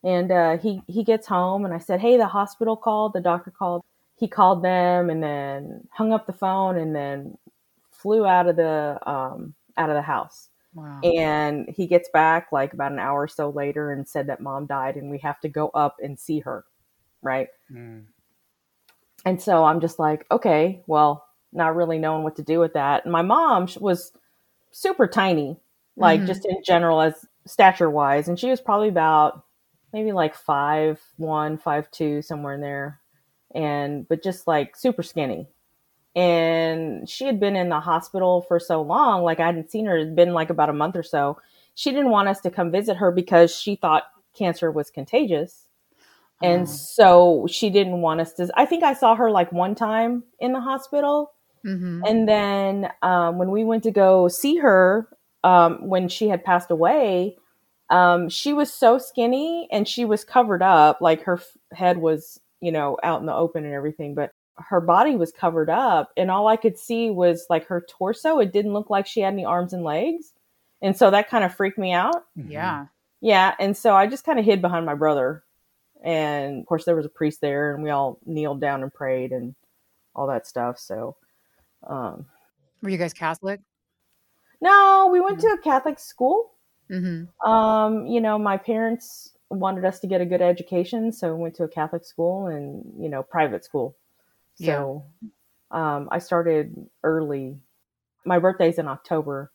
And 0.04 0.32
uh, 0.32 0.58
he 0.58 0.82
he 0.88 1.04
gets 1.04 1.28
home, 1.28 1.66
and 1.66 1.74
I 1.74 1.80
said, 1.80 2.00
hey, 2.00 2.18
the 2.18 2.28
hospital 2.28 2.78
called, 2.78 3.14
the 3.14 3.22
doctor 3.22 3.52
called. 3.52 3.84
He 4.18 4.28
called 4.28 4.64
them, 4.64 5.10
and 5.10 5.22
then 5.24 5.88
hung 5.92 6.14
up 6.14 6.28
the 6.28 6.34
phone, 6.34 6.78
and 6.78 6.96
then 6.96 7.38
flew 7.92 8.26
out 8.26 8.48
of 8.48 8.56
the 8.56 9.00
um, 9.08 9.56
out 9.78 9.90
of 9.90 9.96
the 9.96 10.04
house. 10.04 10.50
Wow. 10.76 11.16
And 11.16 11.70
he 11.70 11.88
gets 11.88 12.10
back 12.10 12.48
like 12.52 12.74
about 12.74 12.92
an 12.92 13.00
hour 13.00 13.24
or 13.24 13.28
so 13.28 13.50
later, 13.50 13.92
and 13.92 14.08
said 14.08 14.28
that 14.28 14.42
mom 14.42 14.66
died, 14.68 14.98
and 14.98 15.12
we 15.12 15.20
have 15.20 15.40
to 15.42 15.50
go 15.50 15.70
up 15.70 15.98
and 16.02 16.20
see 16.20 16.40
her, 16.42 16.66
right? 17.22 17.50
Mm. 17.72 18.06
And 19.26 19.42
so 19.42 19.64
I'm 19.66 19.82
just 19.82 20.00
like, 20.00 20.26
okay, 20.32 20.84
well, 20.88 21.26
not 21.52 21.76
really 21.76 21.98
knowing 21.98 22.24
what 22.24 22.36
to 22.38 22.44
do 22.44 22.60
with 22.60 22.74
that. 22.74 23.06
And 23.06 23.12
my 23.12 23.22
mom 23.22 23.68
was 23.80 24.12
super 24.72 25.08
tiny, 25.08 25.60
like 25.98 26.24
Mhm. 26.24 26.28
just 26.28 26.46
in 26.46 26.64
general 26.64 27.02
as 27.02 27.26
stature 27.48 27.90
wise, 27.90 28.28
and 28.30 28.40
she 28.40 28.50
was 28.52 28.62
probably 28.62 28.90
about 28.90 29.44
maybe 29.94 30.12
like 30.14 30.36
five 30.36 31.02
one, 31.18 31.58
five 31.58 31.92
two, 31.92 32.22
somewhere 32.22 32.56
in 32.56 32.62
there. 32.62 33.02
and 33.56 34.08
but 34.10 34.24
just 34.24 34.48
like 34.48 34.76
super 34.76 35.04
skinny. 35.04 35.48
And 36.16 37.10
she 37.10 37.26
had 37.26 37.40
been 37.40 37.56
in 37.56 37.70
the 37.70 37.80
hospital 37.82 38.42
for 38.48 38.60
so 38.60 38.82
long, 38.82 39.24
like 39.24 39.40
I 39.40 39.48
hadn't 39.48 39.70
seen 39.70 39.86
her, 39.86 39.98
it 39.98 40.06
had 40.06 40.16
been 40.16 40.34
like 40.34 40.50
about 40.50 40.70
a 40.70 40.74
month 40.74 40.96
or 40.96 41.04
so. 41.04 41.38
She 41.74 41.92
didn't 41.92 42.10
want 42.12 42.30
us 42.30 42.40
to 42.42 42.50
come 42.52 42.72
visit 42.72 42.96
her 42.98 43.12
because 43.12 43.54
she 43.56 43.76
thought 43.76 44.04
cancer 44.38 44.72
was 44.72 44.90
contagious. 44.90 45.68
And 46.42 46.64
Oh. 46.64 46.66
so 46.66 47.48
she 47.50 47.70
didn't 47.70 48.02
want 48.02 48.22
us 48.22 48.34
to. 48.34 48.50
I 48.56 48.66
think 48.66 48.84
I 48.84 48.94
saw 48.94 49.16
her 49.16 49.30
like 49.32 49.52
one 49.52 49.76
time 49.76 50.24
in 50.40 50.54
the 50.54 50.60
hospital. 50.62 51.32
Mhm. 51.66 52.02
And 52.08 52.28
then 52.30 52.92
um, 53.02 53.38
when 53.38 53.52
we 53.52 53.64
went 53.64 53.84
to 53.84 53.92
go 53.92 54.28
see 54.28 54.58
her, 54.58 55.10
um, 55.44 55.88
when 55.88 56.08
she 56.08 56.28
had 56.30 56.44
passed 56.44 56.72
away, 56.72 57.38
um, 57.90 58.30
she 58.30 58.54
was 58.54 58.72
so 58.74 58.98
skinny 58.98 59.68
and 59.72 59.88
she 59.88 60.06
was 60.06 60.24
covered 60.24 60.62
up. 60.62 61.02
Like 61.02 61.24
her 61.24 61.36
f- 61.36 61.58
head 61.74 61.98
was, 61.98 62.40
you 62.62 62.72
know, 62.72 62.98
out 63.04 63.20
in 63.20 63.26
the 63.26 63.34
open 63.36 63.64
and 63.66 63.74
everything, 63.74 64.14
but 64.16 64.32
her 64.58 64.82
body 64.82 65.16
was 65.16 65.32
covered 65.32 65.70
up. 65.70 66.12
And 66.18 66.32
all 66.32 66.48
I 66.48 66.56
could 66.56 66.78
see 66.78 67.10
was 67.10 67.46
like 67.50 67.68
her 67.68 67.86
torso. 67.90 68.40
It 68.40 68.54
didn't 68.54 68.74
look 68.74 68.90
like 68.90 69.06
she 69.06 69.22
had 69.22 69.34
any 69.34 69.46
arms 69.46 69.74
and 69.74 69.84
legs. 69.84 70.34
And 70.82 70.96
so 70.96 71.12
that 71.12 71.30
kind 71.30 71.44
of 71.44 71.54
freaked 71.54 71.78
me 71.78 71.94
out. 71.94 72.26
Mhm. 72.38 72.52
Yeah. 72.52 72.86
Yeah. 73.22 73.56
And 73.60 73.76
so 73.76 73.96
I 73.96 74.08
just 74.08 74.24
kind 74.24 74.40
of 74.40 74.46
hid 74.46 74.62
behind 74.62 74.86
my 74.86 74.96
brother. 74.96 75.44
And 76.04 76.60
of 76.60 76.66
course, 76.68 76.86
there 76.86 76.96
was 76.96 77.06
a 77.06 77.10
priest 77.10 77.42
there, 77.42 77.74
and 77.74 77.84
we 77.84 77.90
all 77.90 78.20
kneeled 78.26 78.62
down 78.62 78.84
and 78.84 78.94
prayed 78.94 79.32
and 79.32 79.56
all 80.16 80.28
that 80.28 80.46
stuff. 80.46 80.78
So, 80.78 81.16
um, 81.88 82.26
Were 82.84 82.90
you 82.90 82.98
guys 82.98 83.14
Catholic? 83.14 83.62
no, 84.62 85.10
we 85.12 85.20
went 85.20 85.40
to 85.40 85.48
a 85.48 85.58
Catholic 85.58 86.00
school. 86.00 86.52
Mm-hmm. 86.90 87.50
Um, 87.50 88.06
you 88.06 88.22
know, 88.22 88.38
my 88.38 88.58
parents 88.58 89.36
wanted 89.50 89.86
us 89.86 90.00
to 90.02 90.08
get 90.08 90.22
a 90.22 90.26
good 90.26 90.42
education, 90.42 91.12
so 91.12 91.34
we 91.36 91.42
went 91.42 91.56
to 91.56 91.64
a 91.64 91.68
Catholic 91.68 92.06
school 92.06 92.48
and, 92.48 92.84
you 93.00 93.10
know, 93.10 93.24
private 93.24 93.66
school. 93.66 93.96
Yeah. 94.58 94.76
So, 94.76 95.06
um, 95.72 96.08
I 96.12 96.20
started 96.20 96.76
early. 97.04 97.60
My 98.26 98.40
birthday's 98.40 98.78
in 98.80 98.88
October. 98.88 99.52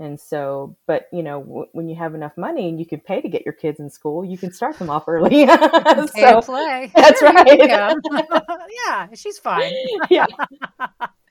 And 0.00 0.20
so, 0.20 0.76
but 0.86 1.08
you 1.12 1.24
know, 1.24 1.40
w- 1.42 1.66
when 1.72 1.88
you 1.88 1.96
have 1.96 2.14
enough 2.14 2.36
money 2.36 2.68
and 2.68 2.78
you 2.78 2.86
can 2.86 3.00
pay 3.00 3.20
to 3.20 3.28
get 3.28 3.44
your 3.44 3.52
kids 3.52 3.80
in 3.80 3.90
school, 3.90 4.24
you 4.24 4.38
can 4.38 4.52
start 4.52 4.78
them 4.78 4.90
off 4.90 5.08
early. 5.08 5.44
Pay 5.46 6.06
so, 6.22 6.40
play. 6.40 6.92
that's 6.94 7.20
There 7.20 7.32
right. 7.32 7.92
yeah, 8.86 9.06
she's 9.14 9.38
fine. 9.40 9.72
yeah. 10.08 10.26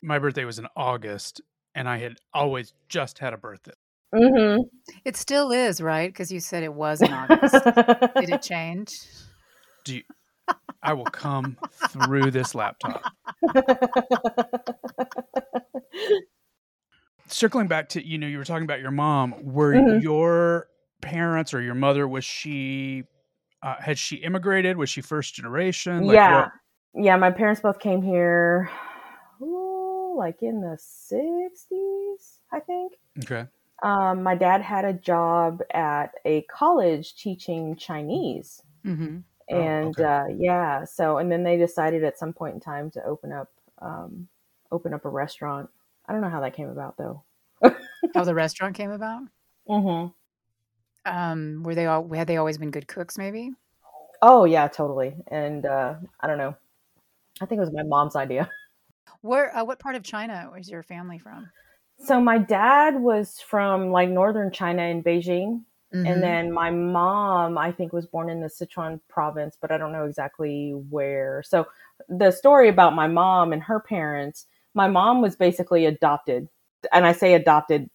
My 0.04 0.20
birthday 0.20 0.44
was 0.44 0.60
in 0.60 0.68
August, 0.76 1.40
and 1.76 1.88
I 1.88 1.98
had 1.98 2.18
always 2.34 2.74
just 2.90 3.20
had 3.20 3.34
a 3.34 3.38
birthday. 3.38 3.72
hmm 4.14 4.58
It 5.06 5.16
still 5.16 5.52
is, 5.54 5.80
right? 5.80 6.10
Because 6.10 6.30
you 6.30 6.42
said 6.42 6.64
it 6.64 6.74
was 6.74 7.02
in 7.02 7.12
August. 7.14 7.54
Did 7.64 8.30
it 8.30 8.42
change? 8.42 9.00
Do 9.86 9.96
you, 9.96 10.04
I 10.84 10.94
will 10.94 11.06
come 11.06 11.58
through 11.90 12.32
this 12.32 12.54
laptop. 12.56 13.04
Circling 17.30 17.68
back 17.68 17.90
to 17.90 18.06
you 18.06 18.18
know 18.18 18.28
you 18.28 18.38
were 18.38 18.46
talking 18.46 18.64
about 18.64 18.80
your 18.80 18.92
mom. 18.92 19.36
Were 19.44 19.74
Mhm. 19.74 20.02
your 20.02 20.68
parents 21.02 21.54
or 21.54 21.62
your 21.62 21.76
mother 21.76 22.08
was 22.08 22.24
she 22.24 23.04
uh, 23.64 23.76
had 23.80 23.98
she 23.98 24.18
immigrated? 24.18 24.78
Was 24.78 24.90
she 24.90 25.02
first 25.02 25.34
generation? 25.34 26.04
Like, 26.04 26.16
yeah. 26.16 26.42
what- 26.44 26.52
Yeah, 26.94 27.16
my 27.18 27.32
parents 27.32 27.60
both 27.60 27.80
came 27.80 28.02
here 28.02 28.70
ooh, 29.42 30.16
like 30.18 30.42
in 30.44 30.62
the 30.62 30.78
60s, 30.78 32.40
I 32.52 32.60
think. 32.60 32.94
Okay. 33.24 33.48
Um, 33.84 34.24
my 34.24 34.36
dad 34.36 34.62
had 34.62 34.86
a 34.86 34.94
job 34.94 35.62
at 35.72 36.14
a 36.24 36.44
college 36.44 37.16
teaching 37.18 37.76
Chinese. 37.76 38.62
Mm-hmm. 38.86 39.18
Oh, 39.50 39.56
And 39.62 40.00
okay. 40.00 40.04
uh, 40.04 40.26
yeah, 40.38 40.84
so 40.84 41.18
and 41.18 41.32
then 41.32 41.44
they 41.44 41.58
decided 41.58 42.04
at 42.04 42.20
some 42.20 42.34
point 42.34 42.56
in 42.56 42.60
time 42.60 42.92
to 42.92 43.04
open 43.06 43.32
up 43.32 43.50
um, 43.80 44.28
open 44.72 44.94
up 44.94 45.06
a 45.06 45.10
restaurant. 45.10 45.70
I 46.06 46.14
don't 46.14 46.22
know 46.22 46.30
how 46.30 46.42
that 46.42 46.54
came 46.54 46.70
about 46.70 46.98
though. 46.98 47.24
How 48.14 48.24
the 48.24 48.36
restaurant 48.36 48.76
came 48.76 48.92
about? 48.92 49.24
Mm-hmm. 49.70 50.08
Um, 51.10 51.64
were 51.64 51.76
they 51.76 51.86
all 51.86 52.08
had 52.14 52.28
they 52.28 52.38
always 52.38 52.58
been 52.58 52.72
good 52.72 52.88
cooks? 52.88 53.18
Maybe. 53.18 53.52
Oh 54.22 54.46
yeah, 54.46 54.68
totally. 54.68 55.16
And 55.28 55.66
uh, 55.66 55.96
I 56.20 56.28
don't 56.28 56.38
know. 56.38 56.56
I 57.40 57.46
think 57.46 57.58
it 57.60 57.62
was 57.62 57.74
my 57.74 57.84
mom's 57.84 58.16
idea. 58.16 58.50
Where? 59.22 59.56
Uh, 59.56 59.64
what 59.64 59.80
part 59.80 59.96
of 59.96 60.04
China 60.04 60.50
was 60.54 60.70
your 60.70 60.84
family 60.84 61.20
from? 61.20 61.50
So 62.00 62.22
my 62.22 62.38
dad 62.38 63.00
was 63.00 63.40
from 63.40 63.92
like 63.92 64.10
northern 64.10 64.52
China 64.52 64.84
in 64.84 65.04
Beijing, 65.04 65.64
Mhm. 65.94 66.08
and 66.12 66.24
then 66.24 66.52
my 66.52 66.70
mom 66.72 67.58
I 67.58 67.72
think 67.72 67.94
was 67.94 68.06
born 68.08 68.30
in 68.30 68.42
the 68.42 68.48
Sichuan 68.48 69.00
province, 69.10 69.58
but 69.60 69.72
I 69.72 69.78
don't 69.78 69.92
know 69.94 70.06
exactly 70.06 70.72
where. 70.90 71.44
So 71.44 71.66
the 72.10 72.32
story 72.32 72.68
about 72.70 72.94
my 72.96 73.08
mom 73.08 73.54
and 73.54 73.64
her 73.64 73.80
parents, 73.80 74.48
my 74.74 74.88
mom 74.88 75.22
was 75.22 75.36
basically 75.36 75.86
adopted, 75.86 76.50
and 76.94 77.06
I 77.06 77.14
say 77.14 77.34
adopted 77.36 77.90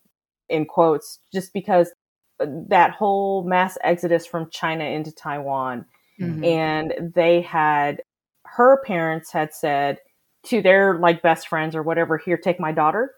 in 0.48 0.66
quotes 0.66 1.20
just 1.32 1.52
because 1.52 1.92
that 2.40 2.90
whole 2.92 3.44
mass 3.44 3.78
exodus 3.84 4.26
from 4.26 4.50
China 4.50 4.84
into 4.84 5.12
Taiwan 5.12 5.86
Mhm. 6.20 6.44
and 6.44 7.12
they 7.14 7.40
had 7.42 8.02
her 8.46 8.82
parents 8.84 9.32
had 9.32 9.54
said 9.54 10.00
to 10.44 10.60
their 10.62 10.98
like 10.98 11.22
best 11.22 11.48
friends 11.48 11.76
or 11.76 11.82
whatever 11.82 12.18
here 12.18 12.36
take 12.38 12.58
my 12.60 12.72
daughter 12.72 13.14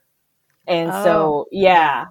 and 0.69 0.91
Oh. 0.93 1.05
so 1.05 1.47
yeah 1.53 2.07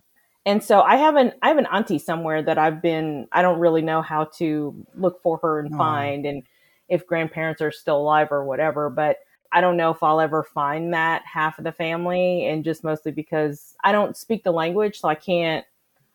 and 0.45 0.63
so 0.63 0.81
i 0.81 0.95
have 0.95 1.15
an 1.15 1.31
i 1.41 1.47
have 1.47 1.57
an 1.57 1.67
auntie 1.67 1.99
somewhere 1.99 2.41
that 2.41 2.57
i've 2.57 2.81
been 2.81 3.27
i 3.31 3.41
don't 3.41 3.59
really 3.59 3.81
know 3.81 4.01
how 4.01 4.25
to 4.25 4.75
look 4.95 5.21
for 5.21 5.37
her 5.37 5.59
and 5.59 5.73
find 5.73 6.25
and 6.25 6.43
if 6.89 7.05
grandparents 7.07 7.61
are 7.61 7.71
still 7.71 7.97
alive 7.97 8.27
or 8.31 8.43
whatever 8.43 8.89
but 8.89 9.17
i 9.51 9.61
don't 9.61 9.77
know 9.77 9.91
if 9.91 10.03
i'll 10.03 10.19
ever 10.21 10.43
find 10.43 10.93
that 10.93 11.23
half 11.25 11.57
of 11.57 11.63
the 11.63 11.71
family 11.71 12.45
and 12.47 12.63
just 12.63 12.83
mostly 12.83 13.11
because 13.11 13.75
i 13.83 13.91
don't 13.91 14.17
speak 14.17 14.43
the 14.43 14.51
language 14.51 14.99
so 14.99 15.07
i 15.07 15.15
can't 15.15 15.65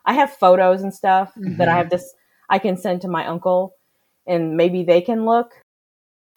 i 0.05 0.13
have 0.13 0.33
photos 0.33 0.83
and 0.83 0.95
stuff 0.95 1.33
that 1.35 1.69
i 1.69 1.75
Mhm. 1.75 1.77
have 1.79 1.91
this 1.91 2.15
i 2.51 2.59
can 2.59 2.77
send 2.77 3.01
to 3.01 3.09
my 3.09 3.27
uncle 3.27 3.75
and 4.27 4.57
maybe 4.57 4.83
they 4.83 5.01
can 5.01 5.25
look 5.25 5.65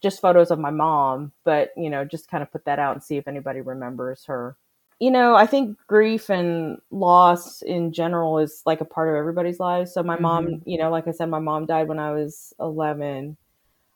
just 0.01 0.21
photos 0.21 0.49
of 0.51 0.59
my 0.59 0.71
mom 0.71 1.31
but 1.43 1.71
you 1.77 1.89
know 1.89 2.05
just 2.05 2.29
kind 2.29 2.41
of 2.41 2.51
put 2.51 2.65
that 2.65 2.79
out 2.79 2.93
and 2.93 3.03
see 3.03 3.17
if 3.17 3.27
anybody 3.27 3.61
remembers 3.61 4.25
her 4.25 4.55
you 5.01 5.09
know 5.09 5.33
i 5.33 5.47
think 5.47 5.77
grief 5.87 6.29
and 6.29 6.77
loss 6.91 7.63
in 7.63 7.91
general 7.91 8.37
is 8.37 8.61
like 8.67 8.81
a 8.81 8.85
part 8.85 9.09
of 9.09 9.15
everybody's 9.15 9.59
lives. 9.59 9.93
So 9.93 10.03
my 10.03 10.17
mom 10.17 10.61
you 10.65 10.77
know 10.77 10.91
like 10.91 11.07
i 11.07 11.11
said 11.11 11.27
my 11.27 11.39
mom 11.39 11.65
died 11.65 11.87
when 11.87 11.99
i 11.99 12.11
was 12.11 12.53
11 12.59 13.35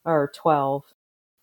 or 0.04 0.32
12 0.36 0.84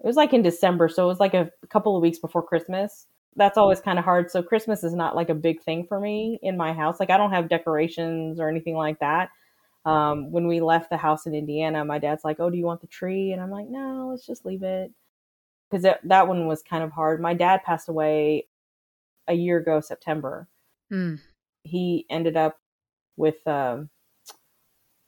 it 0.01 0.07
was 0.07 0.17
like 0.17 0.33
in 0.33 0.43
december 0.43 0.89
so 0.89 1.05
it 1.05 1.09
was 1.09 1.21
like 1.21 1.35
a 1.35 1.51
couple 1.71 1.97
of 1.97 2.03
weeks 2.03 2.19
before 2.19 2.43
christmas. 2.43 3.07
That's 3.35 3.57
always 3.57 3.81
kind 3.81 3.99
of 3.99 4.05
hard. 4.05 4.31
So 4.31 4.43
christmas 4.43 4.85
is 4.85 4.95
not 4.95 5.17
like 5.17 5.31
a 5.31 5.35
big 5.35 5.63
thing 5.63 5.87
for 5.87 5.99
me 6.01 6.39
in 6.43 6.57
my 6.57 6.73
house. 6.75 7.01
Like 7.01 7.11
i 7.11 7.17
don't 7.17 7.31
have 7.33 7.49
decorations 7.49 8.41
or 8.41 8.49
anything 8.49 8.75
like 8.77 8.99
that. 8.99 9.31
Um, 9.85 10.31
when 10.31 10.47
we 10.47 10.61
left 10.61 10.91
the 10.91 10.97
house 10.97 11.27
in 11.27 11.35
Indiana, 11.35 11.85
my 11.85 11.99
dad's 11.99 12.25
like, 12.25 12.39
"Oh, 12.39 12.51
do 12.51 12.57
you 12.57 12.65
want 12.65 12.83
the 12.83 12.87
tree?" 12.87 13.33
And 13.33 13.43
I'm 13.43 13.51
like, 13.51 13.69
"No, 13.69 14.09
let's 14.11 14.25
just 14.25 14.47
leave 14.47 14.63
it," 14.63 14.93
because 15.71 15.83
that 15.83 16.01
that 16.05 16.29
one 16.29 16.47
was 16.47 16.63
kind 16.63 16.85
of 16.85 16.93
hard. 16.93 17.21
My 17.21 17.35
dad 17.35 17.63
passed 17.65 17.89
away 17.89 18.47
a 19.29 19.35
year 19.35 19.59
ago, 19.59 19.81
September. 19.81 20.49
Mm. 20.93 21.19
He 21.65 22.07
ended 22.11 22.37
up 22.37 22.57
with, 23.17 23.47
um, 23.47 23.91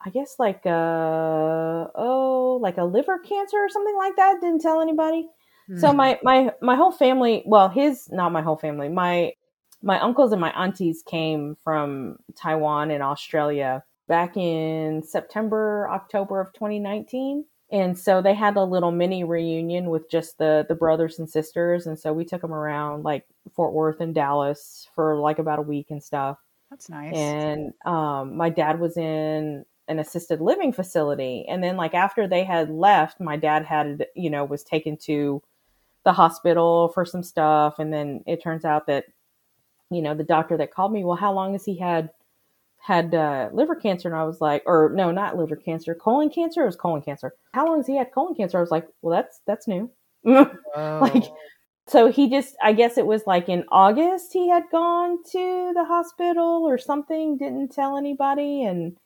I 0.04 0.10
guess, 0.10 0.36
like 0.38 0.60
uh 0.66 0.70
oh, 1.94 2.58
like 2.60 2.76
a 2.78 2.84
liver 2.84 3.18
cancer 3.18 3.56
or 3.56 3.68
something 3.68 3.96
like 3.96 4.16
that. 4.16 4.40
Didn't 4.40 4.60
tell 4.60 4.80
anybody. 4.80 5.28
So 5.78 5.88
Mm. 5.88 5.96
my 5.96 6.18
my 6.22 6.50
my 6.60 6.76
whole 6.76 6.92
family, 6.92 7.42
well, 7.46 7.68
his 7.70 8.08
not 8.12 8.30
my 8.32 8.42
whole 8.42 8.56
family. 8.58 8.88
My 8.90 9.32
my 9.82 9.98
uncles 10.00 10.32
and 10.32 10.40
my 10.40 10.50
aunties 10.50 11.02
came 11.06 11.56
from 11.64 12.18
Taiwan 12.36 12.90
and 12.90 13.02
Australia 13.02 13.82
back 14.06 14.36
in 14.36 15.02
September, 15.02 15.88
October 15.90 16.40
of 16.40 16.52
2019. 16.52 17.46
And 17.72 17.98
so 17.98 18.22
they 18.22 18.34
had 18.34 18.56
a 18.56 18.64
little 18.64 18.92
mini 18.92 19.24
reunion 19.24 19.90
with 19.90 20.10
just 20.10 20.38
the 20.38 20.64
the 20.68 20.74
brothers 20.74 21.18
and 21.18 21.28
sisters 21.28 21.86
and 21.86 21.98
so 21.98 22.12
we 22.12 22.24
took 22.24 22.42
them 22.42 22.52
around 22.52 23.04
like 23.04 23.26
Fort 23.54 23.72
Worth 23.72 24.00
and 24.00 24.14
Dallas 24.14 24.88
for 24.94 25.16
like 25.16 25.38
about 25.38 25.58
a 25.58 25.62
week 25.62 25.90
and 25.90 26.02
stuff. 26.02 26.38
That's 26.70 26.88
nice. 26.88 27.14
And 27.14 27.72
um, 27.84 28.36
my 28.36 28.50
dad 28.50 28.80
was 28.80 28.96
in 28.96 29.64
an 29.88 29.98
assisted 29.98 30.40
living 30.40 30.72
facility. 30.72 31.44
And 31.48 31.62
then, 31.62 31.76
like, 31.76 31.94
after 31.94 32.26
they 32.26 32.44
had 32.44 32.70
left, 32.70 33.20
my 33.20 33.36
dad 33.36 33.64
had, 33.64 34.06
you 34.14 34.30
know, 34.30 34.44
was 34.44 34.64
taken 34.64 34.96
to 34.98 35.42
the 36.04 36.12
hospital 36.12 36.88
for 36.88 37.04
some 37.04 37.22
stuff. 37.22 37.78
And 37.78 37.92
then 37.92 38.22
it 38.26 38.42
turns 38.42 38.64
out 38.64 38.86
that, 38.86 39.04
you 39.90 40.02
know, 40.02 40.14
the 40.14 40.24
doctor 40.24 40.56
that 40.56 40.72
called 40.72 40.92
me, 40.92 41.04
well, 41.04 41.16
how 41.16 41.32
long 41.32 41.52
has 41.52 41.64
he 41.64 41.76
had? 41.76 42.10
Had 42.84 43.14
uh, 43.14 43.48
liver 43.54 43.74
cancer 43.74 44.08
and 44.08 44.16
I 44.16 44.24
was 44.24 44.42
like 44.42 44.62
or 44.66 44.92
no 44.94 45.10
not 45.10 45.38
liver 45.38 45.56
cancer 45.56 45.94
colon 45.94 46.28
cancer? 46.28 46.62
It 46.62 46.66
was 46.66 46.76
colon 46.76 47.00
cancer. 47.00 47.34
How 47.52 47.66
long 47.66 47.78
has 47.78 47.86
he 47.86 47.96
had 47.96 48.12
colon 48.12 48.34
cancer? 48.34 48.58
I 48.58 48.60
was 48.60 48.70
like 48.70 48.86
well 49.00 49.16
that's 49.16 49.40
that's 49.46 49.66
new. 49.66 49.90
Whoa. 50.22 50.50
like 50.74 51.24
so 51.86 52.10
he 52.10 52.30
just 52.30 52.56
i 52.62 52.72
guess 52.72 52.96
it 52.96 53.04
was 53.04 53.22
like 53.26 53.48
in 53.50 53.62
august 53.70 54.32
he 54.32 54.48
had 54.48 54.62
gone 54.72 55.18
to 55.32 55.72
the 55.74 55.84
hospital 55.84 56.64
or 56.66 56.78
something 56.78 57.36
didn't 57.36 57.72
tell 57.72 57.98
anybody 57.98 58.64
and 58.64 58.96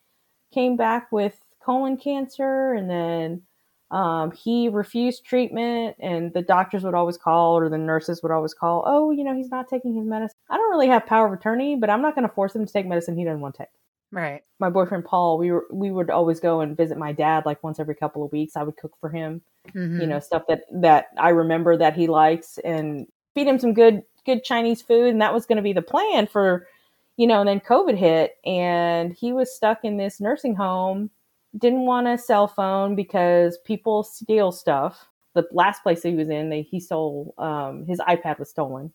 came 0.54 0.76
back 0.76 1.10
with 1.10 1.36
colon 1.60 1.96
cancer 1.96 2.72
and 2.72 2.88
then 2.88 3.42
Um, 3.90 4.32
he 4.32 4.68
refused 4.68 5.24
treatment, 5.24 5.96
and 5.98 6.32
the 6.34 6.42
doctors 6.42 6.84
would 6.84 6.94
always 6.94 7.16
call, 7.16 7.56
or 7.58 7.68
the 7.70 7.78
nurses 7.78 8.22
would 8.22 8.32
always 8.32 8.52
call. 8.52 8.84
Oh, 8.86 9.10
you 9.10 9.24
know, 9.24 9.34
he's 9.34 9.50
not 9.50 9.68
taking 9.68 9.94
his 9.94 10.04
medicine. 10.06 10.36
I 10.50 10.56
don't 10.58 10.70
really 10.70 10.88
have 10.88 11.06
power 11.06 11.26
of 11.26 11.32
attorney, 11.32 11.74
but 11.76 11.88
I'm 11.88 12.02
not 12.02 12.14
going 12.14 12.28
to 12.28 12.34
force 12.34 12.54
him 12.54 12.66
to 12.66 12.72
take 12.72 12.86
medicine 12.86 13.16
he 13.16 13.24
doesn't 13.24 13.40
want 13.40 13.54
to 13.54 13.62
take. 13.62 13.68
Right. 14.10 14.42
My 14.58 14.70
boyfriend 14.70 15.04
Paul, 15.04 15.38
we 15.38 15.52
were 15.52 15.66
we 15.70 15.90
would 15.90 16.08
always 16.10 16.40
go 16.40 16.60
and 16.60 16.76
visit 16.76 16.96
my 16.96 17.12
dad 17.12 17.44
like 17.44 17.62
once 17.62 17.78
every 17.78 17.94
couple 17.94 18.24
of 18.24 18.32
weeks. 18.32 18.56
I 18.56 18.62
would 18.62 18.76
cook 18.78 18.92
for 19.00 19.10
him, 19.10 19.42
Mhm. 19.74 20.00
you 20.00 20.06
know, 20.06 20.18
stuff 20.18 20.44
that 20.48 20.62
that 20.72 21.08
I 21.18 21.28
remember 21.30 21.76
that 21.76 21.94
he 21.94 22.06
likes, 22.06 22.58
and 22.58 23.06
feed 23.34 23.46
him 23.46 23.58
some 23.58 23.74
good 23.74 24.02
good 24.24 24.44
Chinese 24.44 24.80
food, 24.82 25.08
and 25.10 25.20
that 25.20 25.34
was 25.34 25.44
going 25.46 25.56
to 25.56 25.62
be 25.62 25.74
the 25.74 25.82
plan 25.82 26.26
for, 26.26 26.66
you 27.18 27.26
know. 27.26 27.40
And 27.40 27.48
then 27.48 27.60
COVID 27.60 27.96
hit, 27.96 28.36
and 28.46 29.12
he 29.12 29.32
was 29.34 29.54
stuck 29.54 29.84
in 29.84 29.98
this 29.98 30.20
nursing 30.20 30.54
home 30.54 31.10
didn't 31.56 31.86
want 31.86 32.06
a 32.06 32.18
cell 32.18 32.46
phone 32.46 32.94
because 32.94 33.58
people 33.58 34.02
steal 34.02 34.52
stuff. 34.52 35.08
The 35.34 35.46
last 35.52 35.82
place 35.82 36.02
he 36.02 36.14
was 36.14 36.28
in, 36.28 36.50
they, 36.50 36.62
he 36.62 36.80
stole 36.80 37.34
um, 37.38 37.86
his 37.86 38.00
iPad 38.00 38.38
was 38.38 38.50
stolen, 38.50 38.92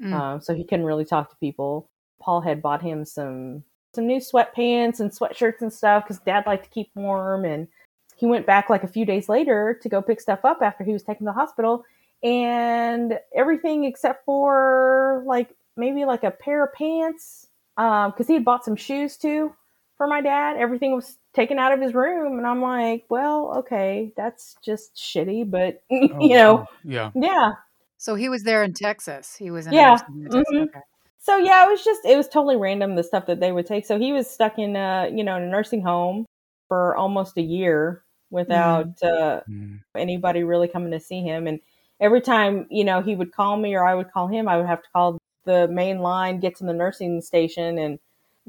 Mm. 0.00 0.14
um, 0.14 0.40
so 0.40 0.54
he 0.54 0.64
couldn't 0.64 0.86
really 0.86 1.04
talk 1.04 1.28
to 1.28 1.36
people. 1.36 1.90
Paul 2.20 2.40
had 2.40 2.62
bought 2.62 2.80
him 2.80 3.04
some 3.04 3.62
some 3.94 4.06
new 4.06 4.18
sweatpants 4.18 5.00
and 5.00 5.10
sweatshirts 5.10 5.60
and 5.60 5.72
stuff 5.72 6.04
because 6.04 6.20
Dad 6.20 6.44
liked 6.46 6.64
to 6.64 6.70
keep 6.70 6.90
warm. 6.94 7.44
And 7.44 7.68
he 8.16 8.24
went 8.24 8.46
back 8.46 8.70
like 8.70 8.84
a 8.84 8.88
few 8.88 9.04
days 9.04 9.28
later 9.28 9.78
to 9.82 9.88
go 9.88 10.00
pick 10.00 10.20
stuff 10.20 10.44
up 10.44 10.62
after 10.62 10.84
he 10.84 10.92
was 10.92 11.02
taken 11.02 11.26
to 11.26 11.32
the 11.32 11.32
hospital, 11.32 11.84
and 12.22 13.18
everything 13.34 13.84
except 13.84 14.24
for 14.24 15.22
like 15.26 15.54
maybe 15.76 16.04
like 16.04 16.24
a 16.24 16.30
pair 16.30 16.64
of 16.64 16.72
pants 16.72 17.48
because 17.76 18.26
he 18.26 18.34
had 18.34 18.44
bought 18.44 18.64
some 18.64 18.76
shoes 18.76 19.16
too 19.16 19.52
for 20.00 20.06
my 20.06 20.22
dad. 20.22 20.56
Everything 20.56 20.94
was 20.96 21.18
taken 21.34 21.58
out 21.58 21.72
of 21.72 21.80
his 21.82 21.92
room, 21.92 22.38
and 22.38 22.46
I'm 22.46 22.62
like, 22.62 23.04
well, 23.10 23.52
okay, 23.58 24.14
that's 24.16 24.56
just 24.64 24.96
shitty, 24.96 25.50
but 25.50 25.82
Oh, 25.90 26.06
you 26.22 26.36
know, 26.36 26.66
yeah. 26.84 27.10
yeah. 27.14 27.50
So 27.98 28.14
he 28.14 28.30
was 28.30 28.42
there 28.44 28.62
in 28.62 28.72
Texas. 28.72 29.36
He 29.36 29.50
was 29.50 29.66
in 29.66 29.74
a 29.74 29.76
Yeah. 29.76 29.90
nursing 29.90 30.30
home 30.32 30.68
Okay. 30.68 30.80
So 31.18 31.36
yeah, 31.36 31.66
it 31.66 31.70
was 31.70 31.84
just 31.84 32.00
it 32.06 32.16
was 32.16 32.28
totally 32.28 32.56
random 32.56 32.96
the 32.96 33.02
stuff 33.02 33.26
that 33.26 33.40
they 33.40 33.52
would 33.52 33.66
take. 33.66 33.84
So 33.84 33.98
he 33.98 34.10
was 34.14 34.26
stuck 34.26 34.58
in 34.58 34.74
a 34.74 35.10
you 35.14 35.22
know 35.22 35.36
in 35.36 35.42
a 35.42 35.48
nursing 35.50 35.82
home 35.82 36.24
for 36.66 36.96
almost 36.96 37.36
a 37.36 37.42
year 37.42 38.02
without 38.30 39.02
uh, 39.02 39.42
Mm. 39.50 39.80
anybody 39.94 40.44
really 40.44 40.68
coming 40.68 40.92
to 40.92 41.00
see 41.00 41.20
him. 41.20 41.46
And 41.46 41.60
every 42.00 42.22
time 42.22 42.68
you 42.70 42.84
know 42.84 43.02
he 43.02 43.16
would 43.16 43.32
call 43.32 43.58
me 43.58 43.74
or 43.74 43.84
I 43.84 43.94
would 43.94 44.10
call 44.10 44.28
him, 44.28 44.48
I 44.48 44.56
would 44.56 44.66
have 44.66 44.82
to 44.82 44.88
call 44.94 45.18
the 45.44 45.68
main 45.68 45.98
line, 45.98 46.40
get 46.40 46.56
to 46.56 46.64
the 46.64 46.72
nursing 46.72 47.20
station, 47.20 47.76
and 47.76 47.98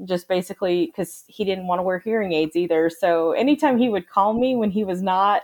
just 0.04 0.28
basically 0.28 0.86
because 0.86 1.24
he 1.26 1.44
didn't 1.44 1.66
want 1.66 1.78
to 1.78 1.82
wear 1.82 1.98
hearing 1.98 2.32
aids 2.32 2.56
either. 2.56 2.90
So 2.90 3.32
anytime 3.32 3.78
he 3.78 3.88
would 3.88 4.08
call 4.08 4.32
me 4.34 4.56
when 4.56 4.70
he 4.70 4.84
was 4.84 5.02
not, 5.02 5.42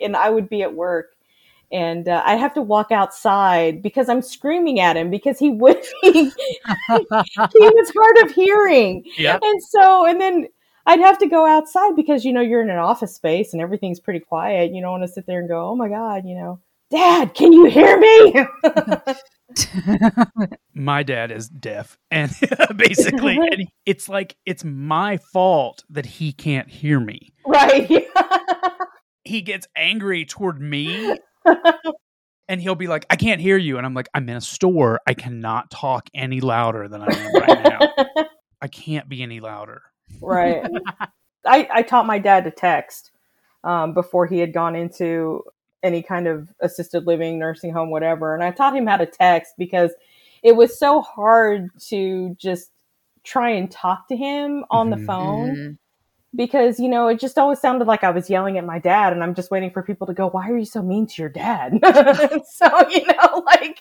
and 0.00 0.16
I 0.16 0.30
would 0.30 0.48
be 0.48 0.62
at 0.62 0.74
work. 0.74 1.14
And 1.70 2.08
uh, 2.08 2.22
I 2.24 2.36
have 2.36 2.54
to 2.54 2.62
walk 2.62 2.90
outside 2.90 3.82
because 3.82 4.08
I'm 4.08 4.22
screaming 4.22 4.80
at 4.80 4.96
him 4.96 5.10
because 5.10 5.38
he 5.38 5.50
would 5.50 5.76
he, 6.02 6.12
he 6.12 6.30
was 6.88 7.92
hard 7.94 8.18
of 8.24 8.34
hearing. 8.34 9.04
Yeah. 9.18 9.38
And 9.42 9.62
so, 9.62 10.06
and 10.06 10.18
then 10.18 10.48
I'd 10.86 11.00
have 11.00 11.18
to 11.18 11.26
go 11.26 11.46
outside 11.46 11.94
because, 11.94 12.24
you 12.24 12.32
know, 12.32 12.40
you're 12.40 12.62
in 12.62 12.70
an 12.70 12.78
office 12.78 13.14
space 13.14 13.52
and 13.52 13.60
everything's 13.60 14.00
pretty 14.00 14.20
quiet. 14.20 14.72
You 14.72 14.80
don't 14.80 14.92
want 14.92 15.02
to 15.02 15.08
sit 15.08 15.26
there 15.26 15.40
and 15.40 15.48
go, 15.48 15.68
oh 15.68 15.76
my 15.76 15.90
God, 15.90 16.24
you 16.24 16.34
know, 16.34 16.60
Dad, 16.90 17.34
can 17.34 17.52
you 17.52 17.66
hear 17.66 17.98
me? 17.98 18.46
My 20.74 21.02
dad 21.02 21.30
is 21.30 21.48
deaf, 21.48 21.98
and 22.10 22.30
basically, 22.76 23.36
and 23.50 23.68
it's 23.86 24.08
like 24.08 24.36
it's 24.46 24.64
my 24.64 25.18
fault 25.32 25.84
that 25.90 26.06
he 26.06 26.32
can't 26.32 26.68
hear 26.68 27.00
me. 27.00 27.32
right. 27.46 28.06
He 29.24 29.42
gets 29.42 29.66
angry 29.76 30.24
toward 30.24 30.60
me, 30.60 31.14
and 32.48 32.62
he'll 32.62 32.74
be 32.74 32.86
like, 32.86 33.04
"I 33.10 33.16
can't 33.16 33.40
hear 33.40 33.58
you," 33.58 33.76
and 33.76 33.84
I'm 33.84 33.94
like, 33.94 34.08
"I'm 34.14 34.28
in 34.28 34.36
a 34.36 34.40
store. 34.40 35.00
I 35.06 35.14
cannot 35.14 35.70
talk 35.70 36.08
any 36.14 36.40
louder 36.40 36.88
than 36.88 37.02
I 37.02 37.08
am 37.10 37.34
right 37.34 37.62
now. 37.62 38.26
I 38.62 38.68
can't 38.68 39.08
be 39.08 39.22
any 39.22 39.40
louder." 39.40 39.82
right. 40.22 40.64
I, 41.46 41.68
I 41.72 41.82
taught 41.82 42.06
my 42.06 42.18
dad 42.18 42.44
to 42.44 42.50
text 42.50 43.10
um, 43.64 43.94
before 43.94 44.26
he 44.26 44.38
had 44.38 44.52
gone 44.52 44.74
into 44.74 45.44
any 45.82 46.02
kind 46.02 46.26
of 46.26 46.48
assisted 46.60 47.06
living, 47.06 47.38
nursing 47.38 47.72
home, 47.72 47.90
whatever. 47.90 48.34
And 48.34 48.42
I 48.42 48.50
taught 48.50 48.76
him 48.76 48.86
how 48.86 48.96
to 48.96 49.06
text 49.06 49.54
because 49.58 49.92
it 50.42 50.56
was 50.56 50.78
so 50.78 51.02
hard 51.02 51.70
to 51.88 52.34
just 52.38 52.70
try 53.24 53.50
and 53.50 53.70
talk 53.70 54.08
to 54.08 54.16
him 54.16 54.64
on 54.70 54.90
the 54.90 54.96
Mhm. 54.96 55.06
phone 55.06 55.48
Mhm. 55.56 55.78
because, 56.34 56.78
you 56.80 56.88
know, 56.88 57.08
it 57.08 57.20
just 57.20 57.38
always 57.38 57.60
sounded 57.60 57.86
like 57.86 58.04
I 58.04 58.10
was 58.10 58.30
yelling 58.30 58.58
at 58.58 58.64
my 58.64 58.78
dad 58.78 59.12
and 59.12 59.22
I'm 59.22 59.34
just 59.34 59.50
waiting 59.50 59.70
for 59.70 59.82
people 59.82 60.06
to 60.08 60.14
go, 60.14 60.28
why 60.28 60.48
are 60.48 60.56
you 60.56 60.64
so 60.64 60.82
mean 60.82 61.06
to 61.06 61.22
your 61.22 61.28
dad? 61.28 61.78
so, 62.52 62.88
you 62.90 63.06
know, 63.06 63.42
like, 63.46 63.80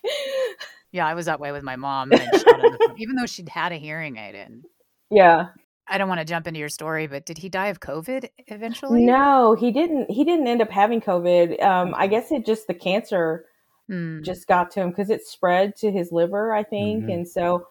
Yeah, 0.91 1.05
I 1.07 1.13
was 1.15 1.25
that 1.25 1.39
way 1.39 1.51
with 1.51 1.63
my 1.63 1.75
mom. 1.75 2.11
And 2.11 2.21
I'd 2.21 2.35
shout 2.35 2.59
at 2.59 2.71
the 2.71 2.79
phone, 2.85 2.95
even 2.97 3.15
though 3.15 3.25
she'd 3.25 3.49
had 3.49 3.71
a 3.71 3.75
hearing 3.77 4.17
aid 4.17 4.35
in. 4.35 4.63
yeah. 5.09 5.47
I 5.89 5.97
don't 5.97 6.09
want 6.09 6.19
to 6.19 6.25
jump 6.25 6.47
into 6.47 6.59
your 6.59 6.69
story, 6.69 7.07
but 7.07 7.25
did 7.25 7.37
he 7.37 7.49
die 7.49 7.67
of 7.67 7.79
COVID 7.79 8.29
eventually? 8.47 9.05
No, 9.05 9.55
he 9.55 9.71
didn't. 9.71 10.09
He 10.11 10.23
didn't 10.23 10.47
end 10.47 10.61
up 10.61 10.69
having 10.69 10.99
COVID. 11.01 11.61
Um, 11.63 11.93
I 11.97 12.07
guess 12.07 12.31
it 12.31 12.45
just 12.45 12.67
the 12.67 12.73
cancer 12.73 13.45
Hmm. 13.87 14.21
just 14.21 14.47
got 14.47 14.69
to 14.71 14.81
him 14.81 14.89
because 14.89 15.09
it 15.09 15.25
spread 15.25 15.75
to 15.77 15.89
his 15.89 16.11
liver, 16.11 16.51
I 16.53 16.63
think. 16.63 17.05
Mhm. 17.05 17.13
And 17.13 17.27
so, 17.27 17.67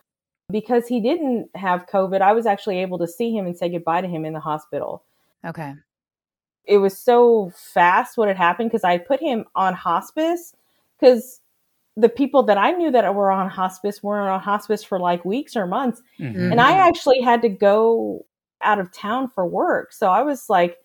because 0.51 0.89
he 0.89 0.99
didn't 0.99 1.51
have 1.55 1.87
COVID, 1.87 2.23
I 2.23 2.33
was 2.33 2.47
actually 2.47 2.79
able 2.79 2.97
to 2.99 3.07
see 3.07 3.37
him 3.37 3.45
and 3.45 3.55
say 3.55 3.69
goodbye 3.69 4.01
to 4.01 4.09
him 4.09 4.25
in 4.25 4.33
the 4.33 4.41
hospital. 4.41 5.03
Okay. 5.45 5.75
It 6.65 6.79
was 6.79 6.97
so 6.97 7.51
fast 7.55 8.17
what 8.17 8.29
had 8.29 8.39
happened 8.39 8.71
because 8.71 8.83
I 8.83 8.97
put 8.97 9.21
him 9.21 9.45
on 9.55 9.75
hospice 9.75 10.55
because 10.99 11.41
the 11.97 12.09
people 12.09 12.43
that 12.43 12.59
I 12.59 12.73
knew 12.73 12.91
that 12.91 13.15
were 13.15 13.31
on 13.31 13.49
hospice 13.49 14.03
were 14.03 14.19
on 14.19 14.41
hospice 14.41 14.85
for 14.85 14.99
like 15.01 15.25
weeks 15.25 15.57
or 15.57 15.67
months. 15.67 16.03
Mhm. 16.19 16.53
And 16.53 16.61
I 16.61 16.73
actually 16.73 17.21
had 17.21 17.41
to 17.43 17.49
go 17.49 18.27
out 18.61 18.79
of 18.79 18.93
town 18.93 19.29
for 19.29 19.47
work. 19.47 19.93
So 19.93 20.11
I 20.11 20.23
was 20.23 20.51
like, 20.51 20.79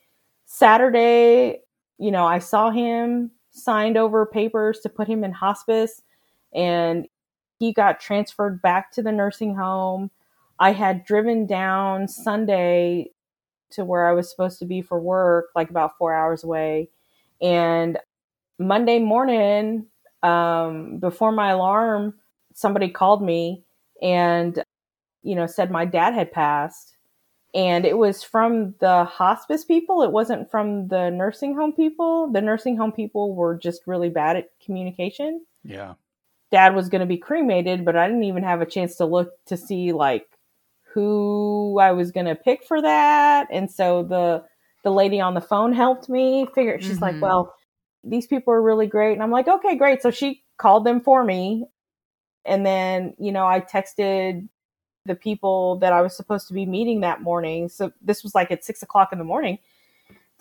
Saturday, 0.45 1.61
you 1.97 2.11
know, 2.11 2.25
I 2.25 2.39
saw 2.39 2.71
him, 2.71 3.31
signed 3.51 3.97
over 3.97 4.25
papers 4.25 4.79
to 4.81 4.89
put 4.89 5.07
him 5.07 5.23
in 5.23 5.31
hospice, 5.31 6.01
and 6.53 7.07
he 7.59 7.73
got 7.73 7.99
transferred 7.99 8.61
back 8.61 8.91
to 8.93 9.03
the 9.03 9.11
nursing 9.11 9.55
home. 9.55 10.11
I 10.59 10.71
had 10.71 11.05
driven 11.05 11.45
down 11.45 12.07
Sunday 12.07 13.11
to 13.71 13.83
where 13.83 14.07
I 14.07 14.13
was 14.13 14.29
supposed 14.29 14.59
to 14.59 14.65
be 14.65 14.81
for 14.81 14.99
work, 14.99 15.49
like 15.55 15.69
about 15.69 15.97
four 15.97 16.13
hours 16.13 16.43
away. 16.43 16.89
And 17.41 17.97
Monday 18.59 18.99
morning, 18.99 19.87
um, 20.23 20.97
before 20.97 21.31
my 21.31 21.51
alarm, 21.51 22.13
somebody 22.53 22.89
called 22.89 23.23
me 23.23 23.63
and 24.01 24.63
you 25.23 25.35
know 25.35 25.47
said 25.47 25.71
my 25.71 25.85
dad 25.85 26.13
had 26.13 26.31
passed. 26.31 26.95
And 27.53 27.85
it 27.85 27.97
was 27.97 28.23
from 28.23 28.75
the 28.79 29.03
hospice 29.03 29.65
people. 29.65 30.03
It 30.03 30.11
wasn't 30.13 30.49
from 30.49 30.87
the 30.87 31.09
nursing 31.09 31.53
home 31.55 31.73
people. 31.73 32.31
The 32.31 32.39
nursing 32.41 32.77
home 32.77 32.93
people 32.93 33.35
were 33.35 33.57
just 33.57 33.81
really 33.87 34.09
bad 34.09 34.37
at 34.37 34.49
communication. 34.65 35.45
Yeah. 35.63 35.95
dad 36.51 36.75
was 36.75 36.89
going 36.89 37.01
to 37.01 37.05
be 37.05 37.17
cremated 37.17 37.85
but 37.85 37.95
i 37.95 38.07
didn't 38.07 38.23
even 38.25 38.43
have 38.43 38.61
a 38.61 38.65
chance 38.65 38.95
to 38.97 39.05
look 39.05 39.29
to 39.45 39.55
see 39.55 39.91
like 39.93 40.27
who 40.93 41.77
i 41.79 41.91
was 41.91 42.11
going 42.11 42.25
to 42.25 42.35
pick 42.35 42.63
for 42.65 42.81
that. 42.81 43.47
And 43.51 43.69
so 43.71 44.03
the 44.03 44.43
the 44.83 44.91
lady 44.91 45.21
on 45.21 45.33
the 45.35 45.41
phone 45.41 45.73
helped 45.73 46.09
me 46.09 46.47
figure 46.55 46.79
she's 46.81 46.97
Mhm. 46.99 47.01
like 47.01 47.21
well 47.21 47.53
these 48.03 48.27
people 48.27 48.53
are 48.53 48.61
really 48.61 48.87
great. 48.87 49.13
And 49.13 49.23
i'm 49.23 49.31
like 49.31 49.47
okay 49.47 49.75
great. 49.75 50.01
So 50.01 50.11
she 50.11 50.43
called 50.57 50.85
them 50.85 51.01
for 51.01 51.23
me. 51.23 51.65
And 52.45 52.65
then 52.65 53.13
you 53.19 53.31
know 53.31 53.45
i 53.45 53.59
texted 53.59 54.47
the 55.05 55.15
people 55.15 55.77
that 55.77 55.93
i 55.93 56.01
was 56.01 56.15
supposed 56.15 56.47
to 56.47 56.53
be 56.53 56.65
meeting 56.65 57.01
that 57.01 57.21
morning. 57.21 57.69
So 57.69 57.91
this 58.01 58.23
was 58.23 58.35
like 58.35 58.51
at 58.51 58.63
six 58.63 58.81
o'clock 58.83 59.11
in 59.11 59.19
the 59.19 59.25
morning. 59.25 59.59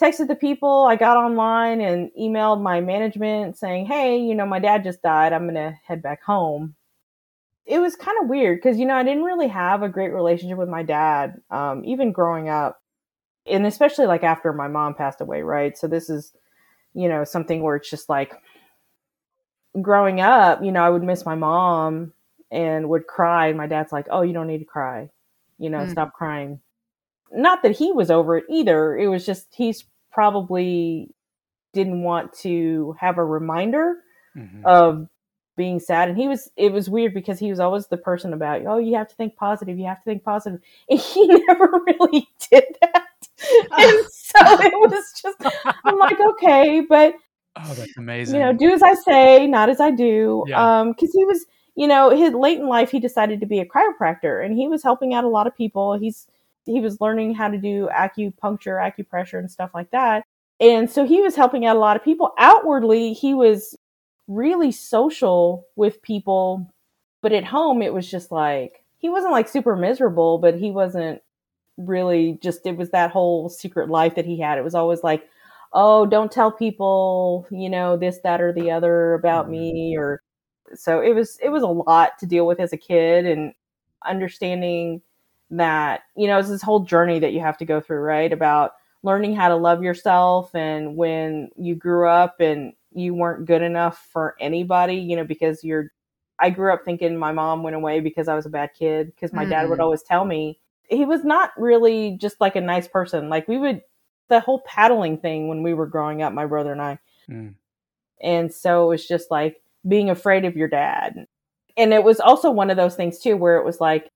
Texted 0.00 0.28
the 0.28 0.34
people. 0.34 0.86
I 0.88 0.96
got 0.96 1.18
online 1.18 1.82
and 1.82 2.10
emailed 2.18 2.62
my 2.62 2.80
management 2.80 3.58
saying 3.58 3.86
hey 3.86 4.18
you 4.18 4.34
know 4.34 4.46
my 4.46 4.58
dad 4.58 4.84
just 4.84 5.02
died. 5.02 5.32
I'm 5.32 5.46
gonna 5.46 5.78
head 5.86 6.02
back 6.02 6.22
home. 6.22 6.74
It 7.66 7.78
was 7.78 7.94
kind 7.94 8.16
of 8.22 8.28
weird 8.28 8.58
because 8.58 8.78
you 8.78 8.86
know 8.86 8.96
i 8.96 9.02
didn't 9.02 9.24
really 9.24 9.48
have 9.48 9.82
a 9.82 9.88
great 9.88 10.12
relationship 10.12 10.58
with 10.58 10.68
my 10.68 10.82
dad 10.82 11.40
um, 11.50 11.84
even 11.84 12.12
growing 12.12 12.48
up. 12.48 12.80
And 13.46 13.66
especially 13.66 14.06
like 14.06 14.22
after 14.22 14.52
my 14.52 14.68
mom 14.68 14.94
passed 14.94 15.20
away 15.20 15.42
right? 15.42 15.76
So 15.76 15.86
this 15.86 16.10
is 16.10 16.32
you 16.94 17.08
know 17.08 17.24
something 17.24 17.62
where 17.62 17.76
it's 17.76 17.90
just 17.90 18.08
like 18.08 18.34
growing 19.80 20.20
up 20.20 20.62
you 20.64 20.72
know 20.72 20.82
i 20.82 20.90
would 20.90 21.02
miss 21.02 21.24
my 21.24 21.34
mom 21.34 22.12
and 22.50 22.88
would 22.88 23.06
cry 23.06 23.46
and 23.46 23.56
my 23.56 23.66
dad's 23.68 23.92
like 23.92 24.06
oh 24.10 24.22
you 24.22 24.32
don't 24.32 24.48
need 24.48 24.58
to 24.58 24.64
cry 24.64 25.08
you 25.58 25.70
know 25.70 25.78
Mm. 25.78 25.90
stop 25.90 26.12
crying 26.12 26.60
not 27.32 27.62
that 27.62 27.76
he 27.76 27.92
was 27.92 28.10
over 28.10 28.36
it 28.36 28.44
either 28.50 28.96
it 28.96 29.06
was 29.06 29.24
just 29.24 29.46
he's 29.54 29.84
probably 30.10 31.08
didn't 31.72 32.02
want 32.02 32.32
to 32.32 32.96
have 32.98 33.18
a 33.18 33.24
reminder 33.24 33.98
Mhm. 34.36 34.64
of 34.64 35.08
being 35.56 35.78
sad 35.78 36.08
and 36.08 36.18
he 36.18 36.26
was 36.26 36.50
it 36.56 36.72
was 36.72 36.88
weird 36.90 37.14
because 37.14 37.38
he 37.38 37.50
was 37.50 37.60
always 37.60 37.86
the 37.86 37.96
person 37.96 38.32
about 38.32 38.64
oh 38.66 38.78
you 38.78 38.94
have 38.96 39.06
to 39.08 39.14
think 39.14 39.36
positive 39.36 39.78
you 39.78 39.84
have 39.86 39.98
to 39.98 40.04
think 40.04 40.24
positive 40.24 40.60
and 40.90 40.98
he 40.98 41.26
never 41.46 41.68
really 41.86 42.28
did 42.50 42.64
that 42.80 43.06
and 43.78 44.04
so 44.36 44.60
it 44.60 44.90
was 44.90 45.12
just, 45.20 45.36
I'm 45.84 45.98
like, 45.98 46.20
okay, 46.32 46.80
but 46.88 47.14
Oh, 47.56 47.74
that's 47.74 47.96
amazing. 47.96 48.36
you 48.36 48.40
know, 48.40 48.52
do 48.52 48.72
as 48.72 48.82
I 48.82 48.94
say, 48.94 49.46
not 49.46 49.68
as 49.68 49.80
I 49.80 49.90
do. 49.90 50.44
Yeah. 50.46 50.80
Um, 50.80 50.92
because 50.92 51.12
he 51.12 51.24
was, 51.24 51.46
you 51.74 51.86
know, 51.86 52.10
his 52.10 52.32
late 52.32 52.58
in 52.58 52.68
life, 52.68 52.90
he 52.90 53.00
decided 53.00 53.40
to 53.40 53.46
be 53.46 53.58
a 53.58 53.66
chiropractor, 53.66 54.44
and 54.44 54.56
he 54.56 54.68
was 54.68 54.82
helping 54.82 55.14
out 55.14 55.24
a 55.24 55.28
lot 55.28 55.46
of 55.46 55.56
people. 55.56 55.98
He's 55.98 56.26
he 56.66 56.80
was 56.80 57.00
learning 57.00 57.34
how 57.34 57.48
to 57.48 57.58
do 57.58 57.88
acupuncture, 57.92 58.78
acupressure, 58.78 59.38
and 59.38 59.50
stuff 59.50 59.70
like 59.74 59.90
that. 59.90 60.24
And 60.60 60.88
so 60.90 61.04
he 61.06 61.20
was 61.22 61.34
helping 61.34 61.66
out 61.66 61.76
a 61.76 61.80
lot 61.80 61.96
of 61.96 62.04
people. 62.04 62.32
Outwardly, 62.38 63.14
he 63.14 63.34
was 63.34 63.76
really 64.28 64.70
social 64.70 65.66
with 65.74 66.02
people, 66.02 66.70
but 67.22 67.32
at 67.32 67.44
home, 67.44 67.82
it 67.82 67.92
was 67.92 68.08
just 68.08 68.30
like 68.30 68.84
he 68.98 69.08
wasn't 69.08 69.32
like 69.32 69.48
super 69.48 69.74
miserable, 69.74 70.38
but 70.38 70.54
he 70.54 70.70
wasn't 70.70 71.20
really 71.86 72.38
just. 72.42 72.66
It 72.66 72.76
was 72.76 72.90
that 72.90 73.10
whole 73.10 73.48
secret 73.48 73.88
life 73.88 74.14
that 74.16 74.26
he 74.26 74.38
had. 74.40 74.58
It 74.58 74.64
was 74.64 74.74
always 74.74 75.02
like 75.02 75.28
oh, 75.72 76.06
don't 76.06 76.32
tell 76.32 76.50
people, 76.50 77.46
you 77.50 77.70
know, 77.70 77.96
this, 77.96 78.18
that, 78.24 78.40
or 78.40 78.52
the 78.52 78.70
other 78.70 79.14
about 79.14 79.48
me, 79.48 79.96
or 79.96 80.22
so 80.74 81.00
it 81.00 81.14
was. 81.14 81.38
It 81.42 81.50
was 81.50 81.62
a 81.62 81.66
lot 81.66 82.18
to 82.20 82.26
deal 82.26 82.46
with 82.46 82.60
as 82.60 82.72
a 82.72 82.76
kid, 82.76 83.26
and 83.26 83.52
understanding 84.06 85.02
that 85.50 86.02
you 86.16 86.26
know 86.26 86.38
it's 86.38 86.48
this 86.48 86.62
whole 86.62 86.80
journey 86.80 87.18
that 87.18 87.32
you 87.32 87.40
have 87.40 87.58
to 87.58 87.64
go 87.64 87.80
through, 87.80 88.00
right? 88.00 88.32
About 88.32 88.72
learning 89.02 89.34
how 89.34 89.48
to 89.48 89.56
love 89.56 89.82
yourself, 89.82 90.54
and 90.54 90.96
when 90.96 91.50
you 91.56 91.74
grew 91.74 92.08
up 92.08 92.40
and 92.40 92.72
you 92.92 93.14
weren't 93.14 93.46
good 93.46 93.62
enough 93.62 94.08
for 94.12 94.34
anybody, 94.40 94.96
you 94.96 95.16
know, 95.16 95.24
because 95.24 95.62
you're. 95.64 95.92
I 96.42 96.48
grew 96.50 96.72
up 96.72 96.84
thinking 96.86 97.16
my 97.18 97.32
mom 97.32 97.62
went 97.62 97.76
away 97.76 98.00
because 98.00 98.26
I 98.26 98.34
was 98.34 98.46
a 98.46 98.50
bad 98.50 98.70
kid 98.74 99.08
because 99.14 99.32
my 99.34 99.44
dad 99.44 99.68
would 99.68 99.78
Mm. 99.78 99.82
always 99.82 100.02
tell 100.02 100.24
me 100.24 100.58
he 100.90 101.04
was 101.04 101.24
not 101.24 101.50
really 101.56 102.16
just 102.20 102.40
like 102.40 102.56
a 102.56 102.60
nice 102.60 102.88
person. 102.88 103.28
Like 103.28 103.48
we 103.48 103.58
would 103.58 103.82
the 104.28 104.40
whole 104.40 104.60
paddling 104.60 105.18
thing 105.18 105.48
when 105.48 105.62
we 105.62 105.74
were 105.74 105.86
growing 105.86 106.22
up, 106.22 106.32
my 106.32 106.46
brother 106.46 106.72
and 106.72 106.82
I. 106.82 106.98
Mm. 107.28 107.54
And 108.22 108.52
so 108.52 108.84
it 108.84 108.88
was 108.88 109.08
just 109.08 109.30
like 109.30 109.60
being 109.88 110.10
afraid 110.10 110.44
of 110.44 110.56
your 110.56 110.68
dad. 110.68 111.26
And 111.76 111.92
it 111.92 112.04
was 112.04 112.20
also 112.20 112.50
one 112.50 112.70
of 112.70 112.76
those 112.76 112.94
things 112.94 113.18
too 113.18 113.36
where 113.36 113.56
it 113.56 113.64
was 113.64 113.80
like 113.80 114.10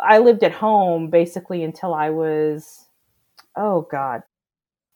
I 0.00 0.18
lived 0.18 0.44
at 0.44 0.52
home 0.52 1.10
basically 1.10 1.64
until 1.64 1.94
I 1.94 2.10
was 2.10 2.86
oh 3.56 3.88
god, 3.90 4.22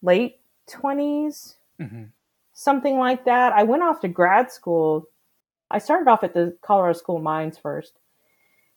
late 0.03 0.37
20s, 0.69 1.57
hmm 1.81 2.05
something 2.53 2.99
like 2.99 3.25
that. 3.25 3.53
I 3.53 3.63
went 3.65 3.83
off 3.83 4.01
to 4.01 4.09
grad 4.09 4.51
school. 4.51 5.09
I 5.71 5.79
started 5.79 6.09
off 6.09 6.23
at 6.23 6.35
the 6.35 6.57
Colorado 6.63 6.99
School 6.99 7.17
of 7.17 7.23
Mines 7.23 7.59
first. 7.59 7.99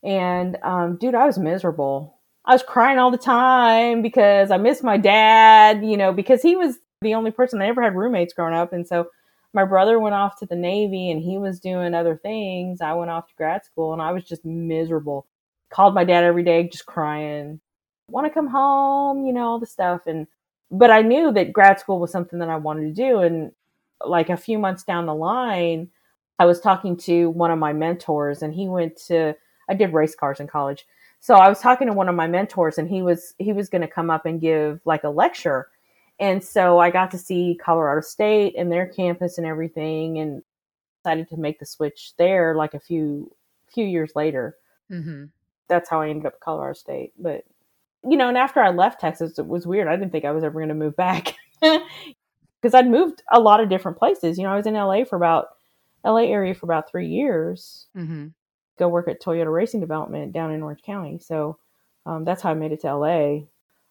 And 0.03 0.57
um, 0.63 0.97
dude, 0.97 1.15
I 1.15 1.25
was 1.25 1.37
miserable. 1.37 2.14
I 2.47 2.53
was 2.53 2.63
crying 2.63 2.99
all 2.99 3.09
the 3.09 3.17
time 3.17 4.01
because 4.01 4.51
I 4.51 4.57
missed 4.57 4.83
my 4.83 4.97
dad, 4.97 5.83
you 5.83 5.97
know, 5.97 6.13
because 6.13 6.41
he 6.43 6.55
was 6.55 6.77
the 7.01 7.15
only 7.15 7.31
person 7.31 7.61
I 7.61 7.67
ever 7.67 7.81
had 7.81 7.95
roommates 7.95 8.33
growing 8.33 8.53
up. 8.53 8.71
And 8.71 8.87
so 8.87 9.07
my 9.53 9.65
brother 9.65 9.99
went 9.99 10.15
off 10.15 10.37
to 10.39 10.45
the 10.45 10.55
Navy 10.55 11.09
and 11.09 11.21
he 11.21 11.37
was 11.37 11.59
doing 11.59 11.95
other 11.95 12.15
things. 12.15 12.81
I 12.81 12.93
went 12.93 13.09
off 13.09 13.27
to 13.27 13.35
grad 13.35 13.65
school 13.65 13.93
and 13.93 14.01
I 14.01 14.11
was 14.11 14.23
just 14.25 14.45
miserable. 14.45 15.25
Called 15.71 15.95
my 15.95 16.03
dad 16.03 16.23
every 16.23 16.43
day, 16.43 16.67
just 16.67 16.85
crying. 16.85 17.61
Want 18.09 18.27
to 18.27 18.33
come 18.33 18.47
home, 18.47 19.25
you 19.25 19.33
know, 19.33 19.47
all 19.47 19.59
the 19.59 19.65
stuff. 19.65 20.05
And, 20.05 20.27
but 20.69 20.91
I 20.91 21.01
knew 21.01 21.31
that 21.31 21.53
grad 21.53 21.79
school 21.79 21.99
was 21.99 22.11
something 22.11 22.39
that 22.39 22.49
I 22.49 22.57
wanted 22.57 22.95
to 22.95 23.01
do. 23.01 23.19
And 23.19 23.53
like 24.05 24.29
a 24.29 24.37
few 24.37 24.59
months 24.59 24.83
down 24.83 25.07
the 25.07 25.15
line, 25.15 25.89
I 26.37 26.45
was 26.45 26.59
talking 26.59 26.95
to 26.97 27.29
one 27.29 27.49
of 27.49 27.57
my 27.57 27.73
mentors 27.73 28.43
and 28.43 28.53
he 28.53 28.67
went 28.67 28.97
to, 29.07 29.35
I 29.67 29.73
did 29.73 29.93
race 29.93 30.15
cars 30.15 30.39
in 30.39 30.47
college. 30.47 30.85
So 31.25 31.33
I 31.33 31.49
was 31.49 31.59
talking 31.59 31.87
to 31.87 31.93
one 31.93 32.07
of 32.07 32.13
my 32.13 32.27
mentors 32.27 32.77
and 32.77 32.87
he 32.87 33.01
was, 33.01 33.33
he 33.39 33.51
was 33.51 33.67
going 33.67 33.81
to 33.81 33.87
come 33.87 34.11
up 34.11 34.27
and 34.27 34.39
give 34.39 34.79
like 34.85 35.03
a 35.03 35.09
lecture. 35.09 35.69
And 36.19 36.43
so 36.43 36.77
I 36.77 36.91
got 36.91 37.09
to 37.09 37.17
see 37.17 37.59
Colorado 37.59 38.01
State 38.01 38.53
and 38.55 38.71
their 38.71 38.85
campus 38.85 39.39
and 39.39 39.47
everything 39.47 40.19
and 40.19 40.43
decided 40.99 41.27
to 41.29 41.37
make 41.37 41.57
the 41.57 41.65
switch 41.65 42.13
there 42.19 42.53
like 42.53 42.75
a 42.75 42.79
few, 42.79 43.35
few 43.73 43.87
years 43.87 44.11
later. 44.15 44.55
hmm 44.87 45.23
That's 45.67 45.89
how 45.89 45.99
I 45.99 46.09
ended 46.09 46.27
up 46.27 46.33
at 46.33 46.41
Colorado 46.41 46.75
State. 46.75 47.13
But, 47.17 47.43
you 48.07 48.17
know, 48.17 48.29
and 48.29 48.37
after 48.37 48.61
I 48.61 48.69
left 48.69 49.01
Texas, 49.01 49.39
it 49.39 49.47
was 49.47 49.65
weird. 49.65 49.87
I 49.87 49.95
didn't 49.95 50.11
think 50.11 50.25
I 50.25 50.31
was 50.31 50.43
ever 50.43 50.59
going 50.59 50.69
to 50.69 50.75
move 50.75 50.95
back 50.95 51.33
because 51.59 52.75
I'd 52.75 52.87
moved 52.87 53.23
a 53.31 53.39
lot 53.39 53.61
of 53.61 53.69
different 53.69 53.97
places. 53.97 54.37
You 54.37 54.43
know, 54.43 54.53
I 54.53 54.57
was 54.57 54.67
in 54.67 54.75
LA 54.75 55.05
for 55.05 55.15
about, 55.15 55.47
LA 56.05 56.25
area 56.25 56.53
for 56.53 56.67
about 56.67 56.87
three 56.87 57.07
years 57.07 57.87
hmm 57.95 58.27
go 58.77 58.87
work 58.87 59.07
at 59.07 59.21
Toyota 59.21 59.51
Racing 59.51 59.79
Development 59.79 60.31
down 60.31 60.51
in 60.51 60.61
Orange 60.61 60.81
County. 60.81 61.19
So 61.19 61.57
um, 62.05 62.25
that's 62.25 62.41
how 62.41 62.51
I 62.51 62.53
made 62.53 62.71
it 62.71 62.81
to 62.81 62.95
LA. 62.95 63.45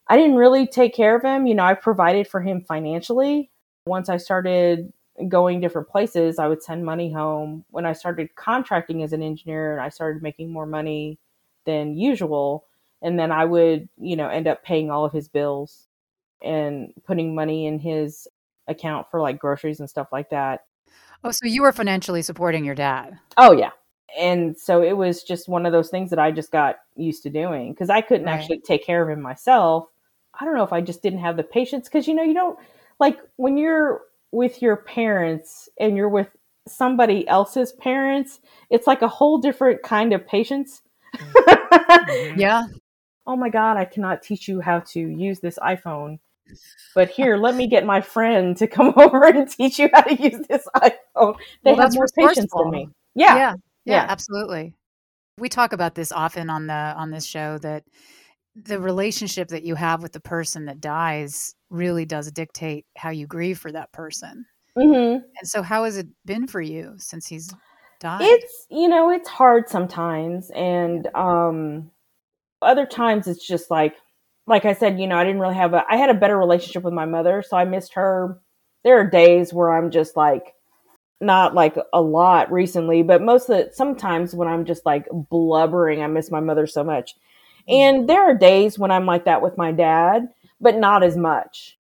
I 0.07 0.17
didn't 0.17 0.35
really 0.35 0.67
take 0.67 0.93
care 0.93 1.15
of 1.15 1.23
him. 1.23 1.47
You 1.47 1.55
know, 1.55 1.63
I 1.63 1.73
provided 1.73 2.27
for 2.27 2.41
him 2.41 2.61
financially. 2.61 3.49
Once 3.85 4.09
I 4.09 4.17
started 4.17 4.93
going 5.27 5.61
different 5.61 5.89
places, 5.89 6.39
I 6.39 6.47
would 6.47 6.61
send 6.61 6.85
money 6.85 7.11
home. 7.11 7.65
When 7.71 7.85
I 7.85 7.93
started 7.93 8.35
contracting 8.35 9.01
as 9.03 9.13
an 9.13 9.23
engineer 9.23 9.73
and 9.73 9.81
I 9.81 9.89
started 9.89 10.21
making 10.21 10.51
more 10.51 10.65
money 10.65 11.17
than 11.65 11.97
usual, 11.97 12.65
and 13.01 13.17
then 13.19 13.31
I 13.31 13.45
would, 13.45 13.89
you 13.99 14.15
know, 14.15 14.29
end 14.29 14.47
up 14.47 14.63
paying 14.63 14.91
all 14.91 15.05
of 15.05 15.13
his 15.13 15.27
bills 15.27 15.87
and 16.41 16.93
putting 17.05 17.33
money 17.33 17.65
in 17.65 17.79
his 17.79 18.27
account 18.67 19.07
for 19.09 19.21
like 19.21 19.39
groceries 19.39 19.79
and 19.79 19.89
stuff 19.89 20.07
like 20.11 20.29
that. 20.29 20.65
Oh, 21.23 21.31
so 21.31 21.45
you 21.47 21.63
were 21.63 21.71
financially 21.71 22.21
supporting 22.21 22.65
your 22.65 22.75
dad. 22.75 23.17
Oh 23.37 23.51
yeah. 23.51 23.71
And 24.17 24.57
so 24.57 24.81
it 24.81 24.93
was 24.93 25.23
just 25.23 25.49
one 25.49 25.65
of 25.65 25.71
those 25.71 25.89
things 25.89 26.09
that 26.11 26.19
I 26.19 26.31
just 26.31 26.51
got 26.51 26.77
used 26.95 27.23
to 27.23 27.29
doing 27.29 27.73
because 27.73 27.89
I 27.89 28.01
couldn't 28.01 28.25
Right. 28.25 28.33
actually 28.39 28.59
take 28.59 28.85
care 28.85 29.01
of 29.01 29.09
him 29.09 29.21
myself. 29.21 29.87
I 30.39 30.45
don't 30.45 30.55
know 30.55 30.63
if 30.63 30.73
I 30.73 30.81
just 30.81 31.01
didn't 31.01 31.19
have 31.19 31.37
the 31.37 31.43
patience 31.43 31.87
because 31.87 32.07
you 32.07 32.13
know 32.13 32.23
you 32.23 32.33
don't 32.33 32.57
like 32.99 33.19
when 33.37 33.57
you're 33.57 34.01
with 34.31 34.61
your 34.61 34.75
parents 34.75 35.69
and 35.79 35.95
you're 35.97 36.09
with 36.09 36.29
somebody 36.67 37.27
else's 37.27 37.71
parents, 37.73 38.39
it's 38.69 38.87
like 38.87 39.01
a 39.01 39.07
whole 39.07 39.37
different 39.37 39.81
kind 39.83 40.13
of 40.13 40.25
patience. 40.27 40.81
Mhm. 41.19 42.39
Yeah. 42.39 42.63
oh 43.27 43.35
my 43.35 43.49
god, 43.49 43.77
I 43.77 43.85
cannot 43.85 44.21
teach 44.23 44.47
you 44.47 44.61
how 44.61 44.79
to 44.79 44.99
use 44.99 45.39
this 45.39 45.57
iPhone. 45.59 46.19
But 46.93 47.09
here, 47.09 47.35
let 47.37 47.55
me 47.55 47.67
get 47.67 47.85
my 47.85 48.01
friend 48.01 48.55
to 48.57 48.67
come 48.67 48.93
over 48.97 49.25
and 49.25 49.49
teach 49.49 49.79
you 49.79 49.89
how 49.93 50.01
to 50.01 50.15
use 50.15 50.45
this 50.47 50.67
iPhone. 50.75 51.35
They 51.63 51.71
Well, 51.71 51.75
have 51.75 51.77
that's 51.77 51.95
more 51.95 52.07
patience 52.15 52.51
than 52.53 52.71
me. 52.71 52.89
Yeah. 53.15 53.37
yeah. 53.37 53.53
Yeah, 53.85 54.03
Yeah. 54.03 54.05
absolutely. 54.09 54.73
We 55.37 55.49
talk 55.49 55.73
about 55.73 55.95
this 55.95 56.11
often 56.11 56.49
on 56.49 56.67
the 56.67 56.73
on 56.73 57.11
this 57.11 57.25
show 57.25 57.57
that 57.59 57.83
the 58.55 58.79
relationship 58.79 59.49
that 59.49 59.63
you 59.63 59.75
have 59.75 60.01
with 60.01 60.13
the 60.13 60.19
person 60.21 60.65
that 60.65 60.79
dies 60.79 61.55
really 61.69 62.05
does 62.05 62.31
dictate 62.31 62.85
how 62.97 63.09
you 63.09 63.27
grieve 63.27 63.59
for 63.59 63.71
that 63.71 63.91
person. 63.91 64.45
hmm 64.77 65.17
And 65.37 65.43
so 65.43 65.61
how 65.61 65.83
has 65.83 65.97
it 65.97 66.07
been 66.25 66.47
for 66.47 66.61
you 66.61 66.93
since 66.97 67.27
he's 67.27 67.53
died? 67.99 68.21
it's 68.21 68.65
you 68.69 68.87
know 68.87 69.09
it's 69.09 69.27
hard 69.29 69.67
sometimes 69.69 70.49
and 70.51 71.07
um 71.15 71.91
other 72.61 72.85
times 72.85 73.27
it's 73.27 73.45
just 73.45 73.69
like 73.69 73.95
like 74.47 74.65
i 74.65 74.73
said 74.73 74.99
you 74.99 75.07
know 75.07 75.17
i 75.17 75.23
didn't 75.23 75.41
really 75.41 75.55
have 75.55 75.73
a 75.73 75.83
i 75.89 75.97
had 75.97 76.09
a 76.09 76.13
better 76.13 76.37
relationship 76.37 76.83
with 76.83 76.93
my 76.93 77.05
mother 77.05 77.41
so 77.41 77.57
i 77.57 77.65
missed 77.65 77.93
her 77.93 78.39
there 78.83 78.97
are 78.99 79.09
days 79.09 79.53
where 79.53 79.71
i'm 79.73 79.91
just 79.91 80.15
like 80.15 80.53
not 81.21 81.53
like 81.53 81.77
a 81.93 82.01
lot 82.01 82.51
recently 82.51 83.01
but 83.01 83.21
most 83.21 83.49
of 83.49 83.57
the 83.57 83.71
sometimes 83.73 84.35
when 84.35 84.47
i'm 84.47 84.65
just 84.65 84.85
like 84.85 85.07
blubbering 85.29 86.01
i 86.01 86.07
miss 86.07 86.29
my 86.29 86.39
mother 86.39 86.67
so 86.67 86.83
much. 86.83 87.15
Mm. 87.69 87.73
And 87.73 88.09
there 88.09 88.21
are 88.21 88.35
days 88.35 88.77
when 88.77 88.91
i'm 88.91 89.05
like 89.05 89.25
that 89.25 89.41
with 89.41 89.57
my 89.57 89.71
dad 89.71 90.27
but 90.61 90.77
not 90.77 91.03
as 91.03 91.17
much. 91.17 91.77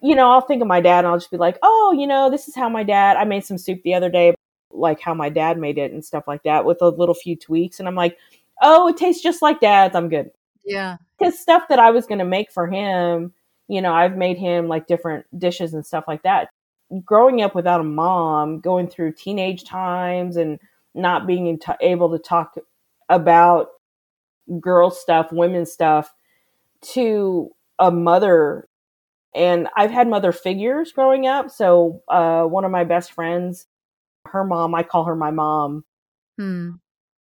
You 0.00 0.14
know 0.14 0.30
i'll 0.30 0.40
think 0.40 0.62
of 0.62 0.68
my 0.68 0.80
dad 0.80 1.00
and 1.00 1.08
i'll 1.08 1.18
just 1.18 1.30
be 1.30 1.36
like 1.36 1.58
oh 1.62 1.94
you 1.96 2.06
know 2.06 2.30
this 2.30 2.48
is 2.48 2.54
how 2.54 2.68
my 2.68 2.82
dad 2.82 3.16
i 3.16 3.24
made 3.24 3.44
some 3.44 3.58
soup 3.58 3.82
the 3.82 3.94
other 3.94 4.10
day 4.10 4.34
like 4.70 5.00
how 5.00 5.14
my 5.14 5.28
dad 5.28 5.58
made 5.58 5.78
it 5.78 5.92
and 5.92 6.04
stuff 6.04 6.24
like 6.26 6.42
that 6.42 6.64
with 6.64 6.82
a 6.82 6.88
little 6.88 7.14
few 7.14 7.36
tweaks 7.36 7.78
and 7.78 7.88
i'm 7.88 7.94
like 7.94 8.16
oh 8.62 8.88
it 8.88 8.96
tastes 8.96 9.22
just 9.22 9.42
like 9.42 9.60
dad's 9.60 9.94
i'm 9.94 10.08
good. 10.08 10.30
Yeah. 10.64 10.96
because 11.18 11.38
stuff 11.38 11.64
that 11.68 11.78
i 11.78 11.90
was 11.90 12.06
going 12.06 12.18
to 12.18 12.24
make 12.24 12.52
for 12.52 12.66
him 12.66 13.32
you 13.68 13.80
know 13.80 13.94
i've 13.94 14.16
made 14.16 14.36
him 14.36 14.68
like 14.68 14.86
different 14.86 15.24
dishes 15.38 15.74
and 15.74 15.84
stuff 15.84 16.04
like 16.06 16.22
that 16.24 16.50
growing 17.04 17.42
up 17.42 17.54
without 17.54 17.80
a 17.80 17.84
mom 17.84 18.60
going 18.60 18.88
through 18.88 19.12
teenage 19.12 19.64
times 19.64 20.36
and 20.36 20.58
not 20.94 21.26
being 21.26 21.46
in 21.46 21.58
able 21.80 22.10
to 22.10 22.18
talk 22.18 22.54
about 23.08 23.68
girl 24.60 24.90
stuff 24.90 25.32
women's 25.32 25.72
stuff 25.72 26.14
to 26.82 27.50
a 27.78 27.90
mother 27.90 28.68
and 29.34 29.68
i've 29.76 29.90
had 29.90 30.08
mother 30.08 30.32
figures 30.32 30.92
growing 30.92 31.26
up 31.26 31.50
so 31.50 32.02
uh, 32.08 32.44
one 32.44 32.64
of 32.64 32.70
my 32.70 32.84
best 32.84 33.12
friends 33.12 33.66
her 34.26 34.44
mom 34.44 34.74
i 34.74 34.82
call 34.82 35.04
her 35.04 35.16
my 35.16 35.30
mom 35.30 35.84
Hmm. 36.38 36.72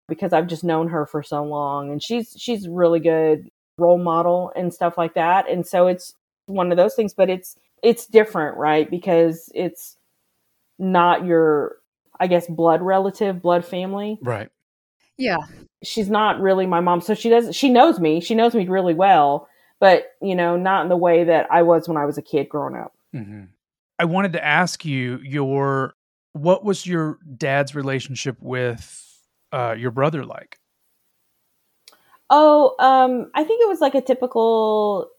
because 0.08 0.32
I've 0.32 0.48
just 0.48 0.64
known 0.64 0.88
her 0.88 1.06
for 1.06 1.22
so 1.22 1.44
long 1.44 1.90
and 1.92 2.02
she's 2.02 2.34
she's 2.38 2.68
really 2.68 3.00
good 3.00 3.48
role 3.78 3.98
model 3.98 4.52
and 4.56 4.72
stuff 4.74 4.98
like 4.98 5.14
that. 5.14 5.48
And 5.48 5.66
so 5.66 5.86
it's 5.86 6.14
one 6.46 6.70
of 6.70 6.76
those 6.76 6.94
things, 6.94 7.14
but 7.14 7.30
it's 7.30 7.56
it's 7.82 8.06
different, 8.06 8.56
right? 8.56 8.90
Because 8.90 9.50
it's 9.54 9.96
not 10.78 11.24
your 11.24 11.76
I 12.18 12.26
guess 12.26 12.46
blood 12.46 12.80
relative, 12.80 13.42
blood 13.42 13.64
family. 13.64 14.18
Right. 14.22 14.48
Yeah. 15.16 15.38
She's 15.82 16.08
not 16.08 16.40
really 16.40 16.66
my 16.66 16.80
mom. 16.80 17.00
So 17.00 17.14
she 17.14 17.28
does 17.28 17.54
she 17.54 17.68
knows 17.68 18.00
me. 18.00 18.20
She 18.20 18.34
knows 18.34 18.54
me 18.54 18.66
really 18.66 18.94
well, 18.94 19.48
but 19.80 20.12
you 20.22 20.34
know, 20.34 20.56
not 20.56 20.82
in 20.82 20.88
the 20.88 20.96
way 20.96 21.24
that 21.24 21.46
I 21.50 21.62
was 21.62 21.88
when 21.88 21.96
I 21.96 22.06
was 22.06 22.18
a 22.18 22.22
kid 22.22 22.48
growing 22.48 22.76
up. 22.76 22.94
hmm 23.12 23.44
I 23.98 24.06
wanted 24.06 24.32
to 24.32 24.44
ask 24.44 24.84
you 24.84 25.18
your 25.18 25.94
what 26.32 26.64
was 26.64 26.84
your 26.84 27.18
dad's 27.36 27.74
relationship 27.76 28.36
with 28.40 29.00
uh, 29.52 29.76
your 29.78 29.92
brother 29.92 30.24
like? 30.24 30.58
Oh, 32.28 32.74
um, 32.80 33.30
I 33.34 33.44
think 33.44 33.62
it 33.62 33.68
was 33.68 33.80
like 33.80 33.94
a 33.94 34.00
typical 34.00 35.10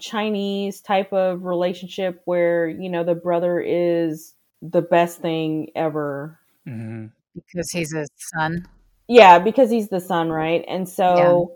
Chinese 0.00 0.80
type 0.80 1.12
of 1.12 1.44
relationship 1.44 2.22
where, 2.24 2.68
you 2.68 2.88
know, 2.90 3.04
the 3.04 3.14
brother 3.14 3.60
is 3.60 4.34
the 4.62 4.82
best 4.82 5.20
thing 5.20 5.70
ever. 5.74 6.38
hmm 6.66 7.06
because 7.34 7.70
he's 7.70 7.92
a 7.92 8.06
son. 8.16 8.66
Yeah, 9.08 9.38
because 9.38 9.70
he's 9.70 9.88
the 9.88 10.00
son, 10.00 10.30
right? 10.30 10.64
And 10.66 10.88
so, 10.88 11.52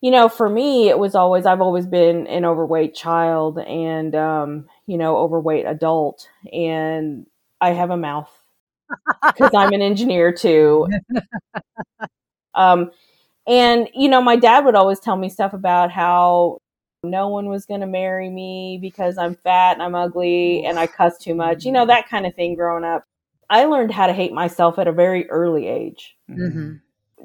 you 0.00 0.10
know, 0.10 0.28
for 0.28 0.48
me, 0.48 0.88
it 0.88 0.98
was 0.98 1.14
always, 1.14 1.46
I've 1.46 1.60
always 1.60 1.86
been 1.86 2.26
an 2.28 2.44
overweight 2.44 2.94
child 2.94 3.58
and, 3.58 4.14
um, 4.14 4.68
you 4.86 4.98
know, 4.98 5.16
overweight 5.18 5.66
adult. 5.66 6.28
And 6.52 7.26
I 7.60 7.70
have 7.70 7.90
a 7.90 7.96
mouth 7.96 8.30
because 9.34 9.54
I'm 9.54 9.72
an 9.72 9.82
engineer 9.82 10.32
too. 10.32 10.88
Um, 12.54 12.90
and 13.46 13.88
you 13.94 14.08
know, 14.08 14.20
my 14.22 14.36
dad 14.36 14.64
would 14.64 14.74
always 14.74 15.00
tell 15.00 15.16
me 15.16 15.28
stuff 15.28 15.52
about 15.54 15.90
how 15.90 16.58
no 17.02 17.28
one 17.28 17.48
was 17.48 17.66
going 17.66 17.80
to 17.80 17.86
marry 17.86 18.28
me 18.28 18.78
because 18.80 19.18
I'm 19.18 19.34
fat 19.36 19.74
and 19.74 19.82
I'm 19.82 19.94
ugly 19.94 20.64
and 20.64 20.78
I 20.78 20.86
cuss 20.86 21.18
too 21.18 21.34
much. 21.34 21.64
You 21.64 21.72
know, 21.72 21.86
that 21.86 22.08
kind 22.08 22.26
of 22.26 22.34
thing 22.34 22.54
growing 22.54 22.84
up. 22.84 23.04
I 23.50 23.64
learned 23.64 23.92
how 23.92 24.06
to 24.06 24.12
hate 24.12 24.32
myself 24.32 24.78
at 24.78 24.88
a 24.88 24.92
very 24.92 25.28
early 25.30 25.66
age. 25.68 26.16
hmm 26.28 26.74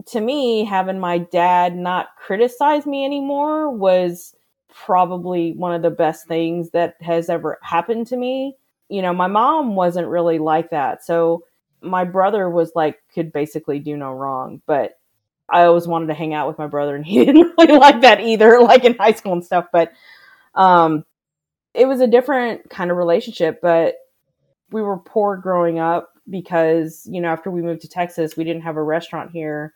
To 0.07 0.21
me, 0.21 0.65
having 0.65 0.99
my 0.99 1.17
dad 1.19 1.75
not 1.75 2.15
criticize 2.17 2.85
me 2.85 3.05
anymore 3.05 3.69
was 3.69 4.35
probably 4.73 5.53
one 5.53 5.73
of 5.73 5.81
the 5.81 5.91
best 5.91 6.27
things 6.27 6.71
that 6.71 6.95
has 7.01 7.29
ever 7.29 7.59
happened 7.61 8.07
to 8.07 8.17
me. 8.17 8.57
You 8.89 9.01
know, 9.01 9.13
my 9.13 9.27
mom 9.27 9.75
wasn't 9.75 10.07
really 10.07 10.39
like 10.39 10.69
that. 10.71 11.03
So 11.03 11.43
my 11.81 12.03
brother 12.05 12.49
was 12.49 12.71
like, 12.75 13.01
could 13.13 13.31
basically 13.31 13.79
do 13.79 13.95
no 13.97 14.13
wrong. 14.13 14.61
But 14.65 14.97
I 15.49 15.63
always 15.63 15.87
wanted 15.87 16.07
to 16.07 16.13
hang 16.13 16.33
out 16.33 16.47
with 16.47 16.57
my 16.57 16.67
brother, 16.67 16.95
and 16.95 17.05
he 17.05 17.25
didn't 17.25 17.53
really 17.57 17.77
like 17.77 18.01
that 18.01 18.21
either, 18.21 18.61
like 18.61 18.83
in 18.83 18.95
high 18.95 19.13
school 19.13 19.33
and 19.33 19.45
stuff. 19.45 19.67
But 19.71 19.91
um, 20.55 21.05
it 21.73 21.85
was 21.85 22.01
a 22.01 22.07
different 22.07 22.69
kind 22.69 22.91
of 22.91 22.97
relationship. 22.97 23.59
But 23.61 23.95
we 24.71 24.81
were 24.81 24.97
poor 24.97 25.37
growing 25.37 25.79
up 25.79 26.09
because, 26.29 27.07
you 27.09 27.21
know, 27.21 27.29
after 27.29 27.51
we 27.51 27.61
moved 27.61 27.81
to 27.81 27.87
Texas, 27.87 28.35
we 28.35 28.43
didn't 28.43 28.63
have 28.63 28.77
a 28.77 28.83
restaurant 28.83 29.31
here. 29.31 29.73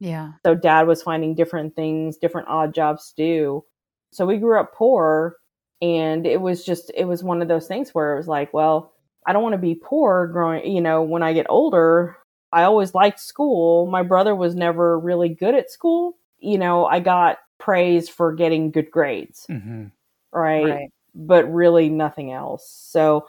Yeah. 0.00 0.32
So 0.44 0.54
dad 0.54 0.86
was 0.86 1.02
finding 1.02 1.34
different 1.34 1.76
things, 1.76 2.16
different 2.16 2.48
odd 2.48 2.74
jobs 2.74 3.12
to 3.12 3.22
do. 3.22 3.64
So 4.10 4.26
we 4.26 4.38
grew 4.38 4.58
up 4.58 4.74
poor. 4.74 5.36
And 5.80 6.26
it 6.26 6.40
was 6.40 6.64
just, 6.64 6.92
it 6.96 7.04
was 7.04 7.24
one 7.24 7.42
of 7.42 7.48
those 7.48 7.66
things 7.66 7.90
where 7.90 8.14
it 8.14 8.16
was 8.16 8.28
like, 8.28 8.52
well, 8.54 8.92
I 9.26 9.32
don't 9.32 9.42
want 9.42 9.54
to 9.54 9.58
be 9.58 9.74
poor 9.74 10.28
growing, 10.28 10.66
you 10.70 10.80
know, 10.80 11.02
when 11.02 11.22
I 11.22 11.32
get 11.32 11.46
older. 11.48 12.16
I 12.52 12.64
always 12.64 12.94
liked 12.94 13.20
school. 13.20 13.86
My 13.86 14.02
brother 14.02 14.34
was 14.34 14.54
never 14.54 14.98
really 14.98 15.28
good 15.28 15.54
at 15.54 15.70
school. 15.70 16.16
You 16.38 16.58
know, 16.58 16.86
I 16.86 17.00
got 17.00 17.38
praise 17.58 18.08
for 18.08 18.32
getting 18.34 18.70
good 18.70 18.90
grades, 18.90 19.46
hmm 19.46 19.84
right? 20.32 20.64
Right. 20.64 20.92
But 21.14 21.52
really 21.52 21.88
nothing 21.90 22.32
else. 22.32 22.68
So 22.68 23.26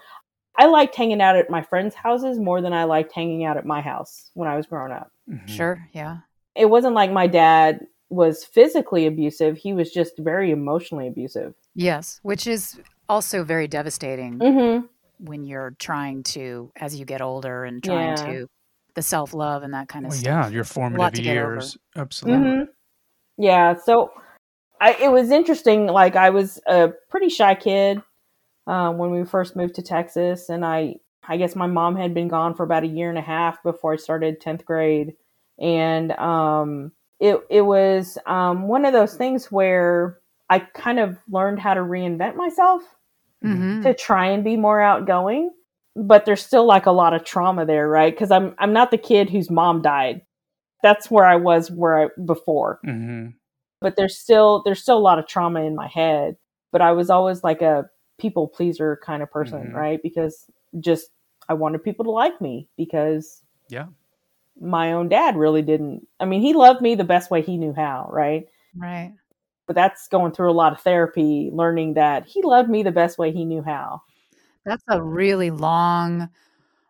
I 0.57 0.67
liked 0.67 0.95
hanging 0.95 1.21
out 1.21 1.36
at 1.36 1.49
my 1.49 1.62
friends' 1.62 1.95
houses 1.95 2.39
more 2.39 2.62
than 2.62 2.73
I 2.73 2.86
liked 2.86 3.12
hanging 3.12 3.43
out 3.43 3.57
at 3.57 3.65
my 3.65 3.81
house 3.81 4.29
when 4.36 4.47
I 4.47 4.55
was 4.55 4.65
growing 4.65 4.91
up. 4.91 5.12
hmm 5.27 5.45
Sure. 5.47 5.88
Yeah. 5.93 6.17
It 6.55 6.67
wasn't 6.69 6.95
like 6.95 7.12
my 7.12 7.27
dad 7.27 7.86
was 8.09 8.43
physically 8.45 9.05
abusive, 9.07 9.57
he 9.57 9.73
was 9.73 9.91
just 9.91 10.13
very 10.19 10.51
emotionally 10.51 11.07
abusive. 11.07 11.55
Yes. 11.75 12.19
Which 12.23 12.45
is 12.47 12.79
also 13.09 13.43
very 13.43 13.67
devastating 13.67 14.38
Mm-hmm. 14.39 14.86
when 15.19 15.43
you're 15.43 15.75
trying 15.79 16.23
to, 16.23 16.71
as 16.75 16.95
you 16.95 17.05
get 17.05 17.21
older 17.21 17.65
and 17.65 17.83
trying 17.83 18.09
Yeah. 18.09 18.15
to, 18.25 18.47
the 18.95 19.01
self 19.01 19.34
love 19.34 19.63
and 19.63 19.73
that 19.73 19.88
kind 19.89 20.06
of 20.06 20.12
Well, 20.12 20.19
stuff. 20.19 20.45
yeah, 20.45 20.49
your 20.49 20.63
lot 20.63 20.67
formative 20.71 21.13
to 21.13 21.21
get 21.21 21.38
over. 21.38 21.56
years. 21.56 21.77
Absolutely. 21.95 22.49
Mm-hmm. 22.49 22.63
Yeah. 23.38 23.75
So 23.84 24.12
I, 24.82 24.93
it 25.01 25.12
was 25.12 25.32
interesting. 25.32 25.88
Like 25.88 26.15
I 26.15 26.29
was 26.29 26.60
a 26.67 26.91
pretty 27.10 27.29
shy 27.29 27.56
kid 27.56 28.01
uh, 28.67 28.91
when 28.91 29.12
we 29.12 29.25
first 29.25 29.56
moved 29.56 29.75
to 29.75 29.82
Texas, 29.82 30.49
and 30.49 30.65
I 30.65 30.95
I 31.27 31.38
guess 31.38 31.56
my 31.56 31.67
mom 31.67 31.95
had 31.95 32.13
been 32.13 32.27
gone 32.27 32.53
for 32.53 32.63
about 32.63 32.84
a 32.84 32.88
year 32.88 33.10
and 33.10 33.17
a 33.17 33.21
half 33.21 33.63
before 33.63 33.93
I 33.93 33.97
started 33.97 34.41
tenth 34.41 34.65
grade, 34.65 35.15
and 35.60 36.12
um, 36.13 36.91
it 37.19 37.39
it 37.49 37.62
was 37.62 38.17
um, 38.25 38.67
one 38.67 38.86
of 38.86 38.93
those 38.93 39.15
things 39.15 39.51
where 39.51 40.19
I 40.49 40.60
kind 40.60 40.99
of 40.99 41.17
learned 41.29 41.60
how 41.60 41.73
to 41.73 41.82
reinvent 41.82 42.36
myself 42.36 42.84
hmm 43.41 43.82
to 43.82 43.93
try 43.93 44.27
and 44.27 44.43
be 44.43 44.56
more 44.56 44.79
outgoing. 44.82 45.51
But 45.95 46.25
there's 46.25 46.43
still 46.45 46.65
like 46.65 46.86
a 46.88 46.91
lot 46.91 47.13
of 47.13 47.23
trauma 47.23 47.65
there, 47.65 47.88
right? 47.88 48.13
Because 48.13 48.32
I'm 48.32 48.56
I'm 48.58 48.73
not 48.73 48.91
the 48.91 48.97
kid 48.97 49.29
whose 49.29 49.49
mom 49.49 49.82
died. 49.82 50.21
That's 50.82 51.10
where 51.12 51.25
I 51.25 51.36
was 51.36 51.69
where 51.71 52.03
I 52.06 52.08
before 52.25 52.79
hmm 52.84 53.27
but 53.82 53.97
there's 53.97 54.17
still 54.17 54.62
there's 54.63 54.82
still 54.82 54.97
a 54.97 54.99
lot 55.08 55.19
of 55.19 55.27
trauma 55.27 55.62
in 55.62 55.75
my 55.75 55.88
head 55.88 56.38
but 56.71 56.82
i 56.82 56.91
was 56.93 57.10
always 57.10 57.43
like 57.43 57.62
a 57.62 57.86
people 58.17 58.47
pleaser 58.47 58.97
kind 59.03 59.21
of 59.21 59.29
person 59.29 59.60
Mhm. 59.71 59.73
right 59.73 60.01
because 60.01 60.45
just 60.79 61.10
i 61.49 61.53
wanted 61.53 61.84
people 61.84 62.06
to 62.06 62.12
like 62.12 62.39
me 62.39 62.69
because 62.77 63.43
Yeah. 63.67 63.88
my 64.60 64.93
own 64.93 65.10
dad 65.10 65.36
really 65.36 65.62
didn't 65.62 66.08
i 66.21 66.25
mean 66.25 66.41
he 66.41 66.53
loved 66.53 66.82
me 66.82 66.95
the 66.95 67.03
best 67.03 67.29
way 67.29 67.41
he 67.41 67.58
knew 67.58 67.73
how 67.73 68.08
right 68.12 68.47
Right. 68.75 69.13
but 69.67 69.75
that's 69.75 70.08
going 70.08 70.32
through 70.32 70.51
a 70.51 70.53
lot 70.62 70.71
of 70.73 70.79
therapy 70.79 71.49
learning 71.51 71.95
that 71.95 72.25
he 72.25 72.41
loved 72.41 72.69
me 72.69 72.84
the 72.84 72.91
best 72.91 73.17
way 73.17 73.32
he 73.34 73.43
knew 73.43 73.62
how 73.62 74.01
That's 74.65 74.84
a 74.89 75.02
really 75.02 75.52
long 75.52 76.30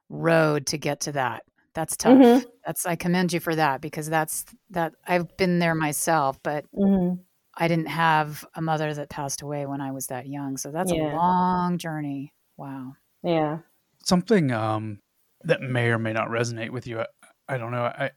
road 0.10 0.68
to 0.68 0.78
get 0.78 1.02
to 1.02 1.12
that. 1.14 1.44
That's 1.74 1.98
tough. 1.98 2.18
Mhm. 2.18 2.46
That's 2.66 2.86
I 2.86 2.96
commend 2.96 3.34
you 3.34 3.40
for 3.40 3.56
that 3.56 3.82
because 3.82 4.10
that's 4.10 4.46
that 4.70 4.94
I've 5.08 5.36
been 5.38 5.60
there 5.60 5.74
myself, 5.76 6.40
but 6.44 6.66
mm-hmm. 6.72 7.22
I 7.56 7.68
didn't 7.68 7.88
have 7.88 8.46
a 8.56 8.62
mother 8.62 8.94
that 8.94 9.10
passed 9.10 9.42
away 9.42 9.66
when 9.66 9.82
I 9.82 9.92
was 9.92 10.08
that 10.08 10.28
young. 10.28 10.58
So 10.58 10.72
that's 10.72 10.92
Yeah. 10.92 11.14
a 11.14 11.16
long 11.16 11.78
journey. 11.78 12.34
Wow. 12.58 12.94
yeah 13.24 13.60
Something 14.06 14.52
um, 14.52 15.00
that 15.44 15.62
may 15.62 15.88
or 15.90 15.98
may 15.98 16.14
not 16.14 16.28
resonate 16.28 16.70
with 16.70 16.86
you. 16.86 17.00
I, 17.00 17.08
I 17.48 17.58
don't 17.58 17.72
know. 17.72 17.86
I 17.86 18.12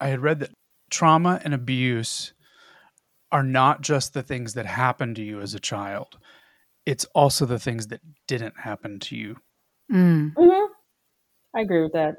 I 0.00 0.08
had 0.08 0.20
read 0.20 0.40
that 0.40 0.50
trauma 0.90 1.40
and 1.44 1.54
abuse 1.54 2.32
are 3.32 3.42
not 3.42 3.80
just 3.82 4.14
the 4.14 4.22
things 4.22 4.54
that 4.54 4.66
happen 4.66 5.14
to 5.14 5.22
you 5.22 5.40
as 5.40 5.54
a 5.54 5.60
child. 5.60 6.18
It's 6.86 7.04
also 7.14 7.44
the 7.46 7.58
things 7.58 7.88
that 7.88 8.00
didn't 8.26 8.58
happen 8.60 8.98
to 9.00 9.16
you 9.16 9.36
Mm. 9.92 10.34
mm-hmm. 10.34 10.72
i 11.54 11.60
agree 11.60 11.82
with 11.82 11.92
that 11.92 12.14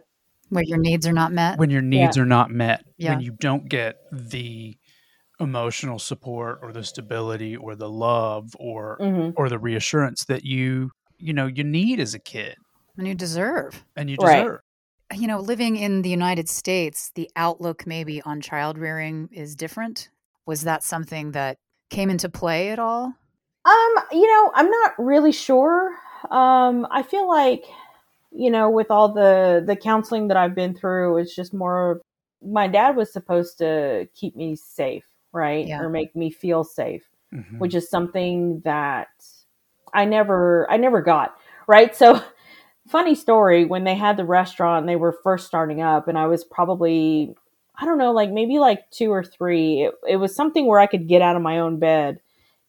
Where 0.49 0.63
your 0.63 0.77
needs 0.77 1.05
are 1.05 1.11
not 1.13 1.31
met. 1.33 1.57
when 1.59 1.69
your 1.69 1.81
needs 1.81 2.17
are 2.17 2.25
not 2.25 2.49
met, 2.51 2.85
Yeah. 2.97 3.11
when 3.15 3.21
you 3.21 3.31
don't 3.31 3.67
get 3.67 3.95
the 4.11 4.77
emotional 5.39 5.99
support 5.99 6.59
or 6.63 6.71
the 6.71 6.83
stability 6.83 7.55
or 7.57 7.75
the 7.75 7.89
love 7.89 8.55
or 8.59 8.97
mm-hmm. 8.99 9.31
or 9.35 9.49
the 9.49 9.59
reassurance 9.59 10.23
that 10.25 10.43
you 10.45 10.91
you 11.17 11.33
know 11.33 11.45
you 11.47 11.63
need 11.63 11.99
as 11.99 12.13
a 12.13 12.19
kid 12.19 12.55
and 12.97 13.07
you 13.07 13.13
deserve. 13.15 13.83
and 13.95 14.09
you 14.09 14.17
Right. 14.21 14.43
deserve. 14.43 14.61
You 15.13 15.27
know, 15.27 15.39
living 15.39 15.77
in 15.77 16.01
the 16.01 16.09
United 16.09 16.49
States, 16.49 17.11
the 17.15 17.29
outlook 17.35 17.85
maybe 17.87 18.21
on 18.23 18.41
child 18.41 18.77
rearing 18.77 19.29
is 19.31 19.55
different. 19.55 20.09
Was 20.45 20.61
that 20.63 20.83
something 20.83 21.31
that 21.31 21.57
came 21.89 22.09
into 22.09 22.27
play 22.29 22.69
at 22.71 22.79
all? 22.79 23.13
Um, 23.67 24.03
you 24.11 24.25
know, 24.27 24.51
I'm 24.55 24.69
not 24.69 24.93
really 24.97 25.31
sure. 25.31 25.93
Um, 26.31 26.87
I 26.89 27.03
feel 27.03 27.27
like, 27.27 27.65
you 28.31 28.49
know, 28.49 28.69
with 28.69 28.89
all 28.91 29.13
the 29.13 29.63
the 29.65 29.75
counseling 29.75 30.27
that 30.29 30.37
I've 30.37 30.55
been 30.55 30.73
through, 30.73 31.17
it's 31.17 31.35
just 31.35 31.53
more. 31.53 32.01
My 32.41 32.67
dad 32.67 32.95
was 32.95 33.11
supposed 33.11 33.57
to 33.59 34.07
keep 34.15 34.35
me 34.35 34.55
safe, 34.55 35.05
right, 35.33 35.67
Yeah. 35.67 35.81
or 35.81 35.89
make 35.89 36.15
me 36.15 36.29
feel 36.29 36.63
safe, 36.63 37.03
Mhm. 37.33 37.59
which 37.59 37.73
is 37.75 37.89
something 37.89 38.61
that 38.61 39.07
I 39.93 40.05
never, 40.05 40.67
I 40.69 40.77
never 40.77 41.01
got, 41.01 41.35
right. 41.67 41.95
So, 41.95 42.21
funny 42.87 43.15
story 43.15 43.65
when 43.65 43.83
they 43.83 43.95
had 43.95 44.17
the 44.17 44.25
restaurant 44.25 44.83
and 44.83 44.89
they 44.89 44.95
were 44.95 45.11
first 45.23 45.47
starting 45.47 45.81
up, 45.81 46.07
and 46.07 46.17
I 46.17 46.27
was 46.27 46.43
probably, 46.43 47.35
I 47.75 47.85
don't 47.85 47.97
know, 47.97 48.11
like 48.11 48.31
maybe 48.31 48.59
like 48.59 48.89
two 48.91 49.11
or 49.11 49.23
three. 49.23 49.83
It, 49.85 49.95
it 50.07 50.15
was 50.17 50.35
something 50.35 50.67
where 50.67 50.79
I 50.79 50.87
could 50.87 51.07
get 51.07 51.21
out 51.23 51.35
of 51.35 51.41
my 51.41 51.59
own 51.59 51.79
bed 51.79 52.19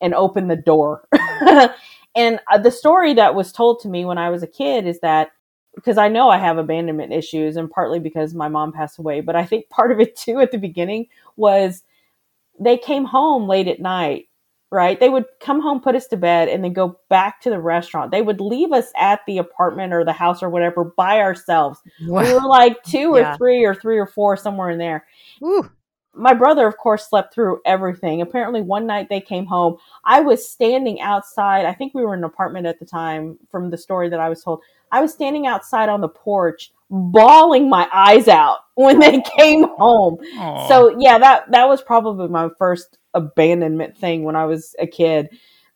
and 0.01 0.15
open 0.15 0.49
the 0.49 0.57
door. 0.57 1.07
and 2.15 2.41
uh, 2.51 2.59
the 2.59 2.71
story 2.71 3.15
that 3.15 3.35
was 3.35 3.53
told 3.53 3.81
to 3.81 3.89
me 3.89 4.05
when 4.05 4.19
I 4.19 4.31
was 4.31 4.43
a 4.43 4.49
kid 4.49 4.87
is 4.87 5.01
that 5.01 5.31
because 5.75 5.99
I 5.99 6.09
know 6.09 6.29
I 6.29 6.39
have 6.39 6.59
abandonment 6.59 7.13
issues 7.13 7.57
and 7.57 7.71
partly 7.71 8.01
because 8.01 8.35
my 8.35 8.49
mom 8.49 8.73
passed 8.73 8.99
away, 8.99 9.21
but 9.21 9.37
I 9.37 9.45
think 9.45 9.69
part 9.71 9.93
of 9.93 10.01
it 10.01 10.17
too 10.17 10.41
at 10.41 10.51
the 10.51 10.59
beginning 10.59 11.07
was 11.37 11.83
they 12.59 12.77
came 12.77 13.05
home 13.05 13.49
late 13.49 13.69
at 13.69 13.81
night, 13.81 14.29
right? 14.71 14.99
They 14.99 15.09
would 15.09 15.27
come 15.41 15.61
home, 15.61 15.81
put 15.81 15.95
us 15.95 16.09
to 16.09 16.17
bed, 16.17 16.49
and 16.49 16.65
then 16.65 16.73
go 16.73 16.99
back 17.09 17.41
to 17.43 17.51
the 17.51 17.61
restaurant. 17.61 18.11
They 18.11 18.23
would 18.23 18.41
leave 18.41 18.73
us 18.73 18.87
at 18.99 19.21
the 19.27 19.39
apartment 19.39 19.93
or 19.93 20.05
the 20.05 20.13
house 20.13 20.43
or 20.43 20.51
whatever 20.51 20.85
by 20.97 21.21
ourselves. 21.21 21.81
We 22.01 22.33
were 22.33 22.49
like 22.49 22.83
two 22.83 23.15
or 23.15 23.21
Yeah. 23.21 23.37
three 23.37 23.65
or 23.65 23.75
three 23.75 23.99
or 23.99 24.07
four, 24.07 24.37
somewhere 24.37 24.71
in 24.71 24.79
there 24.79 25.07
Ooh, 25.43 25.71
my 26.19 26.35
brother, 26.35 26.67
of 26.67 26.77
course, 26.77 27.09
slept 27.09 27.33
through 27.33 27.61
everything. 27.65 28.21
Apparently, 28.21 28.61
one 28.61 28.87
night 28.87 29.09
they 29.09 29.21
came 29.21 29.47
home. 29.47 29.77
I 30.05 30.21
was 30.21 30.47
standing 30.47 31.01
outside. 31.01 31.65
I 31.65 31.73
think 31.73 31.95
we 31.95 32.03
were 32.05 32.15
in 32.15 32.21
an 32.21 32.25
apartment 32.25 32.67
at 32.67 32.79
the 32.79 32.85
time, 32.85 33.39
from 33.51 33.71
the 33.71 33.79
story 33.79 34.09
that 34.09 34.21
I 34.21 34.29
was 34.29 34.43
told. 34.43 34.63
I 34.93 35.01
was 35.01 35.13
standing 35.13 35.47
outside 35.47 35.89
on 35.89 36.01
the 36.01 36.09
porch, 36.09 36.73
bawling 36.91 37.69
my 37.69 37.89
eyes 37.93 38.29
out 38.29 38.59
when 38.75 38.99
they 38.99 39.23
came 39.37 39.65
home. 39.77 40.19
Aw. 40.37 40.69
So 40.69 40.99
yeah, 40.99 41.19
that 41.19 41.51
that 41.51 41.69
was 41.69 41.83
probably 41.83 42.29
my 42.29 42.49
first 42.59 42.99
abandonment 43.15 43.97
thing 43.97 44.25
when 44.25 44.37
I 44.37 44.45
was 44.45 44.75
a 44.79 44.87
kid. 44.87 45.31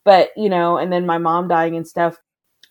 But 0.04 0.30
you 0.36 0.48
know, 0.48 0.78
and 0.78 0.92
then 0.92 1.06
my 1.06 1.18
mom 1.18 1.48
dying 1.48 1.76
and 1.76 1.86
stuff. 1.86 2.20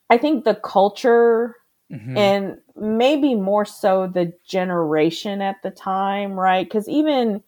I 0.10 0.18
think 0.18 0.44
the 0.44 0.56
culture 0.56 1.56
Mhm. 1.92 2.18
and 2.18 2.58
maybe 2.76 3.36
more 3.36 3.66
so 3.66 4.08
the 4.08 4.34
generation 4.46 5.42
at 5.42 5.58
the 5.62 5.72
time, 5.72 6.40
right? 6.40 6.66
Because 6.66 6.88
even 6.88 7.44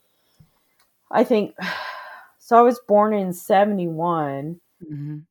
I 1.13 1.23
think 1.23 1.55
so. 2.39 2.57
I 2.57 2.61
was 2.61 2.79
born 2.87 3.13
in 3.13 3.31
'71. 3.33 4.59
Mhm. 4.91 5.25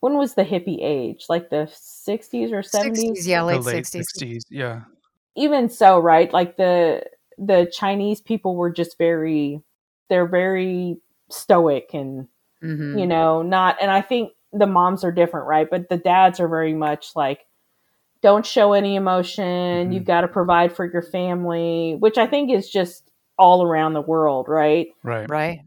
When 0.00 0.14
was 0.18 0.34
the 0.34 0.44
hippie 0.44 0.80
age? 0.82 1.26
Like 1.28 1.48
the 1.50 1.68
'60s 1.72 2.52
or 2.52 2.62
'70s? 2.62 3.18
60s, 3.20 3.26
yeah, 3.26 3.42
late, 3.42 3.62
late 3.62 3.86
60s. 3.86 4.08
60s. 4.12 4.42
Yeah. 4.50 4.82
even 5.36 5.68
so, 5.70 5.98
right? 6.00 6.32
Like 6.32 6.56
the 6.58 7.04
the 7.38 7.70
Chinese 7.72 8.20
people 8.20 8.56
were 8.56 8.70
just 8.70 8.98
very 8.98 9.62
they're 10.10 10.26
very 10.28 10.98
stoic 11.30 11.90
and 11.94 12.28
Mhm. 12.62 12.98
you 13.00 13.06
know, 13.06 13.42
not 13.42 13.76
and 13.80 13.90
I 13.90 14.02
think 14.02 14.32
the 14.52 14.66
moms 14.66 15.04
are 15.04 15.12
different, 15.12 15.46
right? 15.46 15.68
But 15.70 15.88
the 15.88 15.96
dads 15.96 16.40
are 16.40 16.48
very 16.48 16.74
much 16.74 17.16
like 17.16 17.46
don't 18.22 18.44
show 18.46 18.72
any 18.74 18.96
emotion. 18.96 19.44
Mhm. 19.90 19.94
You've 19.94 20.04
got 20.04 20.22
to 20.22 20.28
provide 20.28 20.72
for 20.76 20.84
your 20.84 21.02
family, 21.02 21.96
which 22.00 22.18
I 22.18 22.26
think 22.26 22.50
is 22.50 22.68
just 22.68 23.11
all 23.38 23.62
around 23.62 23.94
the 23.94 24.00
world, 24.00 24.48
right? 24.48 24.88
Right. 25.02 25.28
Right. 25.28 25.60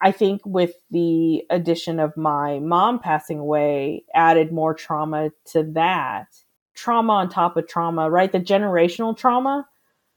I 0.00 0.10
think 0.10 0.40
with 0.44 0.74
the 0.90 1.44
addition 1.48 2.00
of 2.00 2.16
my 2.16 2.58
mom 2.58 2.98
passing 2.98 3.38
away 3.38 4.04
added 4.14 4.52
more 4.52 4.74
trauma 4.74 5.30
to 5.52 5.62
that. 5.74 6.26
Trauma 6.74 7.12
on 7.12 7.28
top 7.28 7.56
of 7.56 7.68
trauma, 7.68 8.10
right? 8.10 8.32
The 8.32 8.40
generational 8.40 9.16
trauma. 9.16 9.68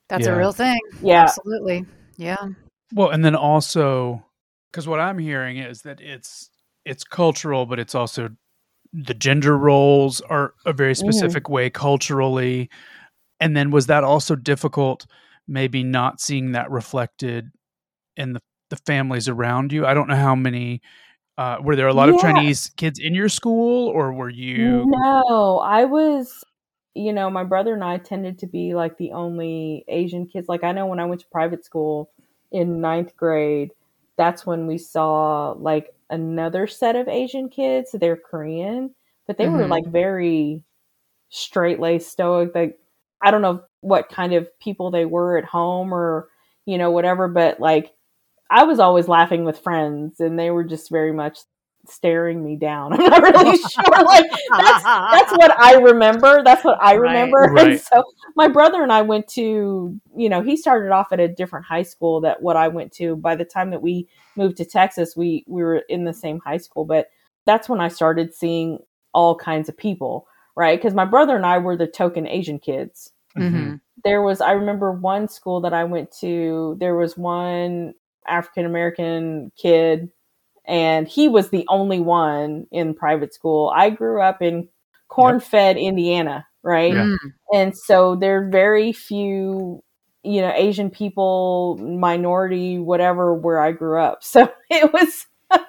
That's 0.09 0.25
Yeah. 0.25 0.33
a 0.33 0.37
real 0.37 0.51
thing. 0.51 0.79
Yeah. 1.01 1.23
Absolutely. 1.23 1.85
Yeah. 2.17 2.37
Well, 2.93 3.09
and 3.09 3.23
then 3.23 3.35
also 3.35 4.23
because 4.71 4.87
what 4.87 4.99
I'm 4.99 5.19
hearing 5.19 5.57
is 5.57 5.83
that 5.83 6.01
it's 6.01 6.49
it's 6.83 7.03
cultural, 7.03 7.65
but 7.65 7.79
it's 7.79 7.95
also 7.95 8.29
the 8.93 9.13
gender 9.13 9.57
roles 9.57 10.21
are 10.21 10.53
a 10.65 10.73
very 10.73 10.93
Mm-hmm. 10.93 11.09
specific 11.09 11.49
way 11.49 11.69
culturally. 11.69 12.69
And 13.39 13.55
then 13.55 13.69
was 13.69 13.87
that 13.87 14.03
also 14.03 14.35
difficult, 14.35 15.05
maybe 15.47 15.83
not 15.83 16.21
seeing 16.21 16.53
that 16.53 16.71
reflected 16.71 17.51
in 18.17 18.33
the, 18.33 18.41
the 18.69 18.77
families 18.85 19.29
around 19.29 19.73
you? 19.73 19.85
I 19.85 19.93
don't 19.93 20.07
know 20.09 20.15
how 20.15 20.35
many 20.35 20.81
uh, 21.37 21.57
were 21.61 21.75
there 21.75 21.87
a 21.87 21.93
lot 21.93 22.09
of 22.09 22.17
Chinese 22.17 22.71
kids 22.77 22.99
in 22.99 23.13
your 23.15 23.29
school 23.29 23.87
or 23.89 24.13
were 24.13 24.29
you 24.29 24.85
No, 24.87 25.59
I 25.59 25.85
was, 25.85 26.43
you 26.93 27.11
know, 27.11 27.29
my 27.29 27.43
brother 27.43 27.73
and 27.73 27.83
I 27.83 27.97
tended 27.97 28.39
to 28.39 28.47
be 28.47 28.73
like 28.73 28.97
the 28.97 29.11
only 29.11 29.83
Asian 29.87 30.27
kids. 30.27 30.47
Like 30.47 30.63
I 30.63 30.71
know 30.71 30.85
when 30.85 30.99
I 30.99 31.05
went 31.05 31.21
to 31.21 31.27
private 31.27 31.65
school 31.65 32.09
in 32.51 32.79
ninth 32.79 33.15
grade, 33.17 33.71
that's 34.17 34.45
when 34.45 34.65
we 34.67 34.77
saw 34.77 35.51
like 35.51 35.93
another 36.09 36.67
set 36.67 36.95
of 36.95 37.07
Asian 37.09 37.49
kids. 37.49 37.91
They're 37.93 38.15
Korean, 38.15 38.95
but 39.27 39.37
they 39.37 39.47
were 39.49 39.65
Mhm. 39.65 39.69
like 39.69 39.85
very 39.87 40.63
straight 41.29 41.79
laced, 41.79 42.11
stoic. 42.11 42.55
Like 42.55 42.79
I 43.21 43.31
don't 43.31 43.41
know 43.41 43.63
what 43.81 44.09
kind 44.09 44.33
of 44.33 44.47
people 44.59 44.91
they 44.91 45.05
were 45.05 45.37
at 45.37 45.45
home 45.45 45.93
or 45.93 46.29
you 46.65 46.77
know 46.77 46.91
whatever, 46.91 47.27
but 47.27 47.59
like 47.59 47.93
I 48.49 48.63
was 48.63 48.79
always 48.79 49.07
laughing 49.07 49.43
with 49.43 49.59
friends, 49.59 50.19
and 50.19 50.37
they 50.37 50.51
were 50.51 50.63
just 50.63 50.89
very 50.91 51.11
much 51.11 51.39
staring 51.87 52.43
me 52.43 52.55
down. 52.55 52.93
I'm 52.99 53.09
not 53.09 53.21
really 53.21 53.57
sure. 53.69 54.03
Like 54.05 54.25
that's 54.57 54.83
that's 54.83 55.31
what 55.33 55.59
I 55.59 55.75
remember. 55.75 56.43
That's 56.43 56.63
what 56.63 56.77
I 56.81 56.95
Right. 56.95 57.09
remember. 57.09 57.53
And 57.57 57.79
so 57.79 58.03
my 58.35 58.47
brother 58.47 58.83
and 58.83 58.91
I 58.91 59.01
went 59.01 59.27
to, 59.29 59.99
you 60.15 60.29
know, 60.29 60.41
he 60.41 60.57
started 60.57 60.91
off 60.91 61.11
at 61.11 61.19
a 61.19 61.27
different 61.27 61.65
high 61.65 61.83
school 61.83 62.21
that 62.21 62.41
what 62.41 62.57
I 62.57 62.67
went 62.67 62.91
to. 62.93 63.15
By 63.15 63.35
the 63.35 63.45
time 63.45 63.71
that 63.71 63.81
we 63.81 64.07
moved 64.35 64.57
to 64.57 64.65
Texas, 64.65 65.15
we 65.15 65.43
we 65.47 65.63
were 65.63 65.83
in 65.89 66.03
the 66.03 66.13
same 66.13 66.39
high 66.39 66.57
school, 66.57 66.85
but 66.85 67.09
that's 67.45 67.69
when 67.69 67.79
I 67.79 67.87
started 67.87 68.33
seeing 68.33 68.79
all 69.13 69.35
kinds 69.35 69.69
of 69.69 69.77
people, 69.77 70.27
right? 70.55 70.81
Cuz 70.81 70.93
my 70.93 71.05
brother 71.05 71.35
and 71.35 71.45
I 71.45 71.57
were 71.57 71.77
the 71.77 71.87
token 71.87 72.27
Asian 72.27 72.59
kids. 72.59 73.11
Mhm. 73.37 73.81
There 74.03 74.21
was 74.21 74.41
I 74.41 74.51
remember 74.51 74.91
one 74.91 75.27
school 75.27 75.61
that 75.61 75.73
I 75.73 75.83
went 75.83 76.11
to, 76.19 76.75
there 76.79 76.95
was 76.95 77.17
one 77.17 77.93
African 78.27 78.65
American 78.65 79.51
kid 79.57 80.11
and 80.65 81.07
he 81.07 81.27
was 81.27 81.49
the 81.49 81.65
only 81.69 81.99
one 81.99 82.67
in 82.71 82.93
private 82.93 83.33
school. 83.33 83.71
I 83.75 83.89
grew 83.89 84.21
up 84.21 84.41
in 84.41 84.67
corn-fed 85.09 85.77
Indiana, 85.77 86.45
right? 86.63 86.93
Yeah. 86.93 87.03
Mm. 87.03 87.17
And 87.53 87.77
so 87.77 88.15
there 88.15 88.37
are 88.43 88.49
very 88.49 88.91
few, 88.91 89.83
you 90.23 90.41
know, 90.41 90.51
Asian 90.55 90.89
people, 90.89 91.77
minority, 91.77 92.79
whatever, 92.79 93.33
where 93.33 93.59
I 93.59 93.71
grew 93.71 93.99
up. 94.01 94.23
So 94.23 94.49
it 94.69 94.91
was, 94.91 95.27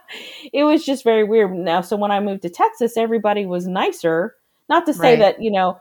it 0.53 0.64
was 0.64 0.85
just 0.85 1.05
very 1.05 1.25
weird. 1.25 1.53
Now, 1.53 1.83
so 1.83 1.96
when 1.96 2.11
I 2.11 2.20
moved 2.20 2.42
to 2.42 2.51
Texas, 2.51 2.96
everybody 2.96 3.44
was 3.46 3.66
nicer. 3.66 4.35
Not 4.68 4.87
to 4.87 4.94
say 4.94 5.11
Right. 5.11 5.18
that, 5.20 5.42
you 5.42 5.50
know, 5.50 5.81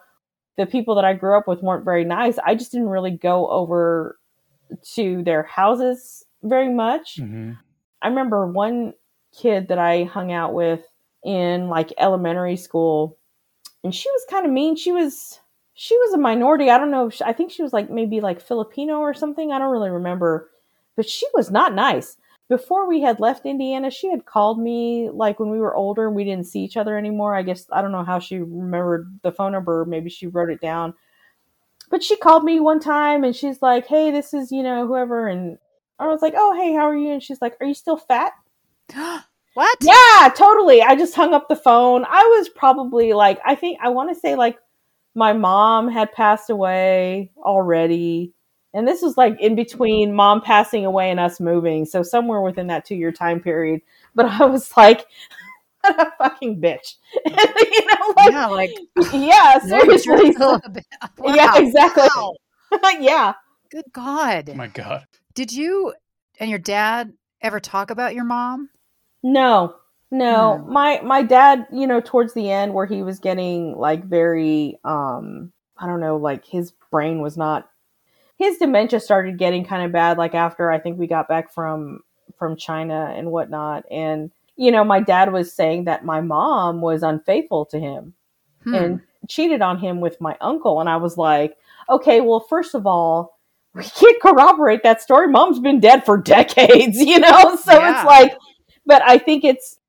the 0.58 0.66
people 0.66 0.96
that 0.96 1.06
I 1.06 1.14
grew 1.14 1.38
up 1.38 1.48
with 1.48 1.62
weren't 1.62 1.84
very 1.86 2.06
nice. 2.06 2.38
I 2.46 2.56
just 2.56 2.72
didn't 2.72 2.90
really 2.90 3.12
go 3.12 3.48
over 3.50 4.18
to 4.94 5.24
their 5.24 5.44
houses 5.44 6.24
very 6.44 6.70
much. 6.74 7.18
Mhm. 7.18 7.58
I 8.02 8.08
remember 8.08 8.48
one 8.48 8.94
kid 9.34 9.68
that 9.68 9.80
I 9.80 10.04
hung 10.04 10.32
out 10.32 10.54
with 10.54 10.86
in 11.24 11.70
like 11.70 11.92
elementary 11.98 12.56
school, 12.56 13.18
and 13.84 13.94
she 13.94 14.10
was 14.10 14.26
kind 14.30 14.46
of 14.46 14.52
mean. 14.52 14.76
She 14.76 14.92
was 14.92 15.40
she 15.78 15.98
was 15.98 16.14
a 16.14 16.18
minority. 16.18 16.70
I 16.70 16.78
don't 16.78 16.92
know. 16.92 17.08
If 17.08 17.16
she, 17.16 17.24
I 17.26 17.34
think 17.34 17.52
she 17.52 17.62
was 17.62 17.74
like 17.74 17.90
maybe 17.90 18.22
like 18.22 18.40
Filipino 18.40 19.00
or 19.00 19.14
something. 19.14 19.52
I 19.52 19.60
don't 19.60 19.72
really 19.72 19.90
remember, 19.90 20.50
but 20.96 21.10
she 21.10 21.26
was 21.34 21.52
not 21.52 21.74
nice. 21.74 22.16
Before 22.48 22.88
we 22.88 23.02
had 23.02 23.20
left 23.20 23.46
Indiana, 23.46 23.90
she 23.90 24.10
had 24.10 24.26
called 24.26 24.60
me 24.60 25.10
like 25.10 25.40
when 25.40 25.50
we 25.50 25.60
were 25.60 25.76
older 25.76 26.08
and 26.08 26.16
we 26.16 26.24
didn't 26.24 26.46
see 26.46 26.60
each 26.60 26.78
other 26.78 26.98
anymore. 26.98 27.36
I 27.36 27.42
guess 27.42 27.66
I 27.72 27.82
don't 27.82 27.92
know 27.92 28.04
how 28.04 28.20
she 28.20 28.38
remembered 28.38 29.20
the 29.24 29.32
phone 29.32 29.52
number. 29.52 29.84
Maybe 29.86 30.10
she 30.10 30.28
wrote 30.28 30.52
it 30.52 30.62
down. 30.62 30.94
But 31.90 32.04
she 32.04 32.18
called 32.18 32.44
me 32.44 32.60
one 32.60 32.80
time 32.80 33.24
and 33.24 33.36
she's 33.36 33.62
like, 33.62 33.88
"Hey, 33.88 34.12
this 34.12 34.34
is 34.34 34.52
you 34.52 34.62
know 34.62 34.86
whoever," 34.88 35.28
and 35.28 35.58
I 35.98 36.08
was 36.08 36.22
like, 36.22 36.34
"Oh, 36.38 36.54
hey, 36.56 36.74
how 36.74 36.88
are 36.88 36.96
you?" 36.96 37.14
And 37.14 37.24
she's 37.24 37.42
like, 37.42 37.58
"Are 37.62 37.68
you 37.68 37.74
still 37.74 37.98
fat?" 37.98 38.34
what? 38.94 39.78
Yeah, 39.82 40.30
totally. 40.36 40.82
I 40.82 40.96
just 40.96 41.16
hung 41.16 41.34
up 41.34 41.48
the 41.48 41.56
phone. 41.56 42.06
I 42.08 42.24
was 42.38 42.50
probably 42.50 43.14
like, 43.14 43.40
I 43.46 43.56
think 43.56 43.80
I 43.82 43.90
want 43.90 44.14
to 44.14 44.20
say 44.20 44.36
like 44.36 44.58
my 45.16 45.34
mom 45.34 45.90
had 45.90 46.12
passed 46.12 46.50
away 46.50 47.32
already. 47.38 48.34
And 48.76 48.88
this 48.88 49.02
was 49.02 49.18
like 49.18 49.40
in 49.40 49.56
between 49.56 50.14
mom 50.14 50.42
passing 50.42 50.86
away 50.86 51.10
and 51.10 51.20
us 51.20 51.40
moving. 51.40 51.86
So 51.86 52.04
somewhere 52.04 52.42
within 52.42 52.68
that 52.68 52.86
two 52.86 52.96
year 52.96 53.12
time 53.12 53.40
period. 53.40 53.82
But 54.14 54.26
I 54.26 54.46
was 54.46 54.76
like, 54.76 55.06
what 55.82 56.00
a 56.00 56.12
fucking 56.18 56.62
bitch. 56.62 56.96
you 57.26 57.32
know, 57.32 58.14
like, 58.18 58.32
yeah, 58.32 58.48
like 58.48 58.72
yeah, 59.14 59.60
seriously. 59.66 60.34
still 60.34 60.62
a 60.64 60.70
bit- 60.70 60.86
Yeah, 61.24 61.58
exactly. 61.58 62.04
Wow. 62.16 62.36
yeah. 63.00 63.34
Good 63.72 63.86
God. 63.94 64.50
Oh 64.52 64.56
my 64.56 64.68
god. 64.68 65.06
Did 65.34 65.52
you 65.54 65.94
and 66.40 66.50
your 66.50 66.60
dad 66.60 67.14
ever 67.42 67.60
talk 67.60 67.92
about 67.92 68.14
your 68.14 68.26
mom? 68.26 68.70
No, 69.24 69.76
no. 70.12 70.58
Hmm. 70.58 70.74
My 70.74 71.02
my 71.02 71.24
dad, 71.24 71.68
you 71.72 71.88
know, 71.88 72.02
towards 72.02 72.34
the 72.34 72.52
end 72.52 72.74
where 72.74 72.86
he 72.86 73.04
was 73.04 73.20
getting 73.20 73.76
like 73.78 74.04
very 74.06 74.78
um 74.84 75.52
I 75.78 75.88
don't 75.88 76.00
know, 76.02 76.18
like 76.18 76.46
his 76.46 76.72
brain 76.92 77.22
was 77.22 77.38
not 77.38 77.70
his 78.38 78.58
dementia 78.58 79.00
started 79.00 79.38
getting 79.38 79.64
kind 79.66 79.84
of 79.86 79.92
bad 79.92 80.18
like 80.18 80.36
after 80.36 80.72
I 80.72 80.80
think 80.80 80.98
we 81.00 81.08
got 81.08 81.28
back 81.28 81.54
from 81.54 82.02
from 82.38 82.58
China 82.58 83.14
and 83.16 83.32
whatnot. 83.32 83.86
And 83.90 84.32
you 84.58 84.72
know, 84.72 84.84
my 84.84 85.00
dad 85.02 85.32
was 85.34 85.52
saying 85.54 85.86
that 85.86 86.06
my 86.06 86.22
mom 86.22 86.82
was 86.82 87.04
unfaithful 87.04 87.66
to 87.68 87.80
him 87.80 88.14
Hmm. 88.64 88.74
and 88.76 89.02
cheated 89.30 89.62
on 89.62 89.78
him 89.80 90.02
with 90.02 90.20
my 90.22 90.36
uncle. 90.42 90.80
And 90.80 90.90
I 90.90 90.98
was 90.98 91.18
like, 91.18 91.56
okay, 91.90 92.22
well, 92.22 92.40
first 92.40 92.74
of 92.76 92.88
all, 92.88 93.38
we 93.76 93.84
can't 93.84 94.22
corroborate 94.22 94.82
that 94.84 95.02
story. 95.02 95.28
Mom's 95.28 95.60
been 95.60 95.80
dead 95.80 96.06
for 96.06 96.18
decades, 96.22 96.98
you 96.98 97.20
know? 97.20 97.56
So 97.64 97.74
Yeah. 97.74 97.98
it's 98.00 98.06
like, 98.06 98.36
but 98.86 99.02
I 99.04 99.18
think 99.18 99.44
it's 99.44 99.80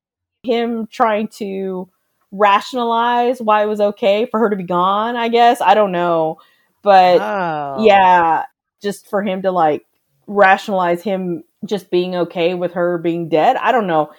him 0.42 0.86
trying 0.88 1.28
to 1.38 1.88
rationalize 2.32 3.40
why 3.40 3.62
it 3.62 3.66
was 3.66 3.80
okay 3.80 4.26
for 4.26 4.40
her 4.40 4.50
to 4.50 4.56
be 4.56 4.62
gone, 4.64 5.16
I 5.16 5.28
guess. 5.28 5.60
I 5.60 5.74
don't 5.74 5.92
know. 5.92 6.38
But 6.86 7.20
oh. 7.20 7.84
yeah, 7.84 8.44
just 8.80 9.10
for 9.10 9.24
him 9.24 9.42
to 9.42 9.50
like 9.50 9.84
rationalize 10.28 11.02
him 11.02 11.42
just 11.64 11.90
being 11.90 12.14
okay 12.14 12.54
with 12.54 12.74
her 12.74 12.96
being 12.98 13.28
dead. 13.28 13.56
I 13.56 13.72
don't 13.72 13.88
know. 13.88 14.12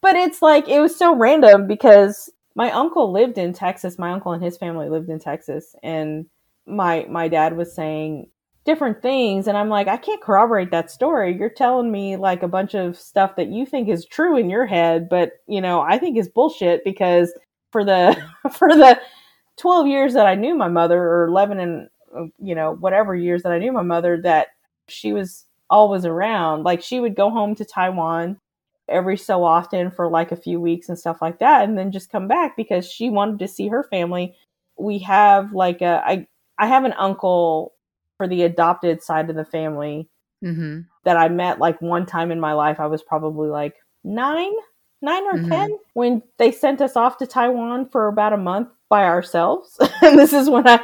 But 0.00 0.16
it's 0.16 0.42
like 0.42 0.68
it 0.68 0.80
was 0.80 0.96
so 0.96 1.14
random 1.14 1.68
because 1.68 2.28
my 2.56 2.72
uncle 2.72 3.12
lived 3.12 3.38
in 3.38 3.52
Texas. 3.52 4.00
My 4.00 4.10
uncle 4.10 4.32
and 4.32 4.42
his 4.42 4.56
family 4.56 4.88
lived 4.88 5.10
in 5.10 5.20
Texas 5.20 5.76
and 5.84 6.26
my 6.66 7.06
my 7.08 7.28
dad 7.28 7.56
was 7.56 7.72
saying 7.72 8.28
different 8.64 9.00
things 9.00 9.48
and 9.48 9.56
i'm 9.56 9.70
like 9.70 9.88
i 9.88 9.96
can't 9.96 10.20
corroborate 10.20 10.70
that 10.70 10.90
story 10.90 11.34
you're 11.34 11.48
telling 11.48 11.90
me 11.90 12.16
like 12.16 12.42
a 12.42 12.48
bunch 12.48 12.74
of 12.74 12.98
stuff 12.98 13.34
that 13.36 13.48
you 13.48 13.64
think 13.64 13.88
is 13.88 14.04
true 14.04 14.36
in 14.36 14.50
your 14.50 14.66
head 14.66 15.08
but 15.08 15.32
you 15.46 15.58
know 15.58 15.80
i 15.80 15.96
think 15.96 16.18
is 16.18 16.28
bullshit 16.28 16.84
because 16.84 17.32
for 17.72 17.82
the 17.82 18.14
for 18.52 18.68
the 18.68 19.00
12 19.56 19.86
years 19.86 20.12
that 20.12 20.26
i 20.26 20.34
knew 20.34 20.54
my 20.54 20.68
mother 20.68 21.02
or 21.02 21.24
11 21.28 21.58
and 21.58 21.88
you 22.38 22.54
know 22.54 22.74
whatever 22.76 23.14
years 23.14 23.42
that 23.42 23.52
i 23.52 23.58
knew 23.58 23.72
my 23.72 23.82
mother 23.82 24.20
that 24.22 24.48
she 24.88 25.12
was 25.12 25.44
always 25.70 26.04
around 26.04 26.62
like 26.64 26.82
she 26.82 27.00
would 27.00 27.14
go 27.14 27.30
home 27.30 27.54
to 27.54 27.64
taiwan 27.64 28.38
every 28.88 29.16
so 29.16 29.44
often 29.44 29.90
for 29.90 30.08
like 30.08 30.32
a 30.32 30.36
few 30.36 30.60
weeks 30.60 30.88
and 30.88 30.98
stuff 30.98 31.20
like 31.20 31.38
that 31.38 31.68
and 31.68 31.76
then 31.76 31.92
just 31.92 32.10
come 32.10 32.26
back 32.26 32.56
because 32.56 32.90
she 32.90 33.10
wanted 33.10 33.38
to 33.38 33.46
see 33.48 33.68
her 33.68 33.84
family 33.84 34.34
we 34.78 34.98
have 34.98 35.52
like 35.52 35.82
a 35.82 36.02
i 36.06 36.26
i 36.58 36.66
have 36.66 36.84
an 36.84 36.94
uncle 36.94 37.74
for 38.16 38.26
the 38.26 38.42
adopted 38.42 39.02
side 39.02 39.28
of 39.30 39.36
the 39.36 39.44
family 39.44 40.08
Mm-hmm. 40.44 40.80
that 41.04 41.16
I 41.16 41.28
met 41.28 41.58
like 41.58 41.80
one 41.82 42.06
time 42.06 42.30
in 42.30 42.38
my 42.40 42.52
life. 42.52 42.78
I 42.78 42.86
was 42.86 43.02
probably 43.02 43.48
like 43.48 43.74
nine, 44.04 44.52
nine 45.02 45.24
or 45.24 45.38
Mhm. 45.38 45.48
10 45.48 45.78
when 45.94 46.22
they 46.38 46.52
sent 46.52 46.80
us 46.80 46.96
off 46.96 47.18
to 47.18 47.26
Taiwan 47.26 47.88
for 47.88 48.06
about 48.06 48.32
a 48.32 48.36
month 48.36 48.68
by 48.88 49.04
ourselves. 49.04 49.76
and 50.02 50.18
this 50.18 50.32
is 50.32 50.48
when 50.48 50.68
I, 50.68 50.80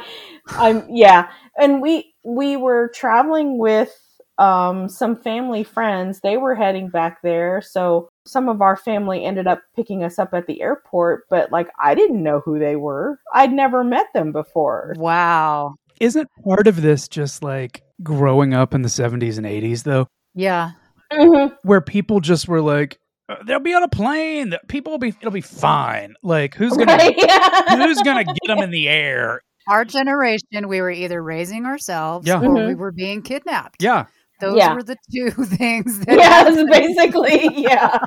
I'm, 0.47 0.83
yeah. 0.89 1.29
And 1.57 1.81
we, 1.81 2.13
we 2.23 2.57
were 2.57 2.89
traveling 2.93 3.57
with 3.57 3.93
um, 4.37 4.89
some 4.89 5.15
family 5.15 5.63
friends. 5.63 6.19
They 6.21 6.37
were 6.37 6.55
heading 6.55 6.89
back 6.89 7.21
there. 7.21 7.61
So 7.61 8.09
some 8.25 8.49
of 8.49 8.61
our 8.61 8.75
family 8.75 9.23
ended 9.23 9.47
up 9.47 9.61
picking 9.75 10.03
us 10.03 10.19
up 10.19 10.33
at 10.33 10.47
the 10.47 10.61
airport, 10.61 11.23
but 11.29 11.51
like 11.51 11.69
I 11.79 11.95
didn't 11.95 12.21
know 12.21 12.41
who 12.43 12.59
they 12.59 12.75
were. 12.75 13.19
I'd 13.33 13.53
never 13.53 13.83
met 13.83 14.07
them 14.13 14.31
before. 14.31 14.93
Wow. 14.97 15.75
Isn't 16.01 16.27
part 16.43 16.67
of 16.67 16.81
this 16.81 17.07
just 17.07 17.43
like 17.43 17.81
growing 18.03 18.53
up 18.53 18.73
in 18.73 18.81
the 18.81 18.89
70s 18.89 19.37
and 19.37 19.45
80s, 19.47 19.83
though, 19.83 20.07
Yeah. 20.33 20.71
Mhm. 21.13 21.55
where 21.63 21.79
people 21.81 22.19
just 22.19 22.47
were 22.49 22.61
like, 22.61 22.97
"Uh, 23.29 23.35
they'll 23.45 23.59
be 23.59 23.73
on 23.73 23.83
a 23.83 23.87
plane. 23.87 24.53
People 24.67 24.91
will 24.91 24.97
be, 24.99 25.09
it'll 25.21 25.31
be 25.31 25.39
fine. 25.39 26.15
Like, 26.23 26.55
who's 26.55 26.75
gonna, 26.75 26.91
Right? 26.93 27.15
Yeah. 27.17 27.77
who's 27.85 28.01
gonna 28.01 28.25
get 28.25 28.35
them 28.47 28.57
in 28.59 28.71
the 28.71 28.89
air? 28.89 29.41
Our 29.67 29.85
generation, 29.85 30.67
we 30.67 30.81
were 30.81 30.91
either 30.91 31.21
raising 31.21 31.65
ourselves 31.65 32.27
Yeah. 32.27 32.37
or 32.41 32.53
we 32.53 32.59
Mhm. 32.59 32.77
were 32.77 32.91
being 32.91 33.21
kidnapped. 33.21 33.81
Yeah, 33.81 34.05
Those 34.39 34.57
Yeah. 34.57 34.73
were 34.73 34.83
the 34.83 34.97
two 35.13 35.29
things 35.45 35.99
that 36.05 36.17
yeah, 36.17 36.43
that's 36.43 36.69
basically 36.69 37.49
yeah. 37.63 37.97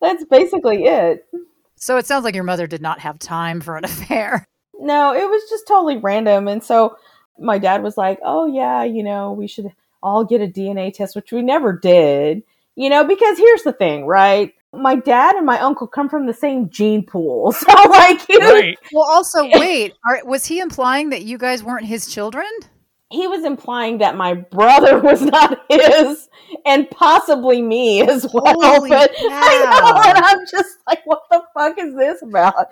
that's 0.00 0.24
basically 0.24 0.84
it. 0.84 1.26
So 1.76 1.96
it 1.96 2.06
sounds 2.06 2.24
like 2.24 2.34
your 2.34 2.44
mother 2.44 2.66
did 2.66 2.80
not 2.82 3.00
have 3.00 3.18
time 3.18 3.60
for 3.60 3.76
an 3.76 3.84
affair. 3.84 4.46
No, 4.78 5.12
it 5.14 5.28
was 5.28 5.42
just 5.50 5.66
totally 5.68 5.98
random, 5.98 6.48
and 6.48 6.62
so 6.62 6.96
my 7.38 7.58
dad 7.58 7.82
was 7.82 7.96
like, 7.96 8.18
"Oh 8.24 8.46
yeah, 8.46 8.82
you 8.84 9.02
know, 9.02 9.32
we 9.32 9.46
should 9.46 9.72
all 10.02 10.24
get 10.24 10.40
a 10.40 10.46
DNA 10.48 10.92
test," 10.92 11.14
which 11.14 11.32
we 11.32 11.42
never 11.42 11.72
did. 11.72 12.42
You 12.74 12.88
know, 12.88 13.04
because 13.04 13.38
here's 13.38 13.62
the 13.62 13.72
thing, 13.72 14.06
right? 14.06 14.54
My 14.74 14.94
dad 14.94 15.36
and 15.36 15.44
my 15.44 15.58
uncle 15.60 15.86
come 15.86 16.08
from 16.08 16.26
the 16.26 16.32
same 16.34 16.70
gene 16.70 17.04
pool, 17.04 17.52
so 17.52 17.66
like, 17.90 18.26
he, 18.26 18.38
right. 18.38 18.78
Well, 18.92 19.04
also, 19.08 19.44
wait, 19.58 19.94
are, 20.06 20.24
was 20.24 20.46
he 20.46 20.60
implying 20.60 21.10
that 21.10 21.22
you 21.22 21.36
guys 21.38 21.62
weren't 21.62 21.84
his 21.86 22.06
children? 22.06 22.46
he 23.10 23.26
was 23.26 23.44
implying 23.44 23.98
that 23.98 24.16
my 24.16 24.32
brother 24.32 24.98
was 24.98 25.20
not 25.20 25.60
his, 25.68 26.30
and 26.64 26.88
possibly 26.90 27.60
me 27.60 28.00
as 28.00 28.26
well. 28.32 28.42
Holy 28.46 28.88
but 28.88 29.10
I 29.18 29.58
know, 29.58 30.10
and 30.10 30.18
I'm 30.24 30.46
just 30.50 30.78
like, 30.86 31.00
what 31.04 31.20
the 31.30 31.42
fuck 31.52 31.78
is 31.78 31.94
this 31.94 32.22
about? 32.22 32.68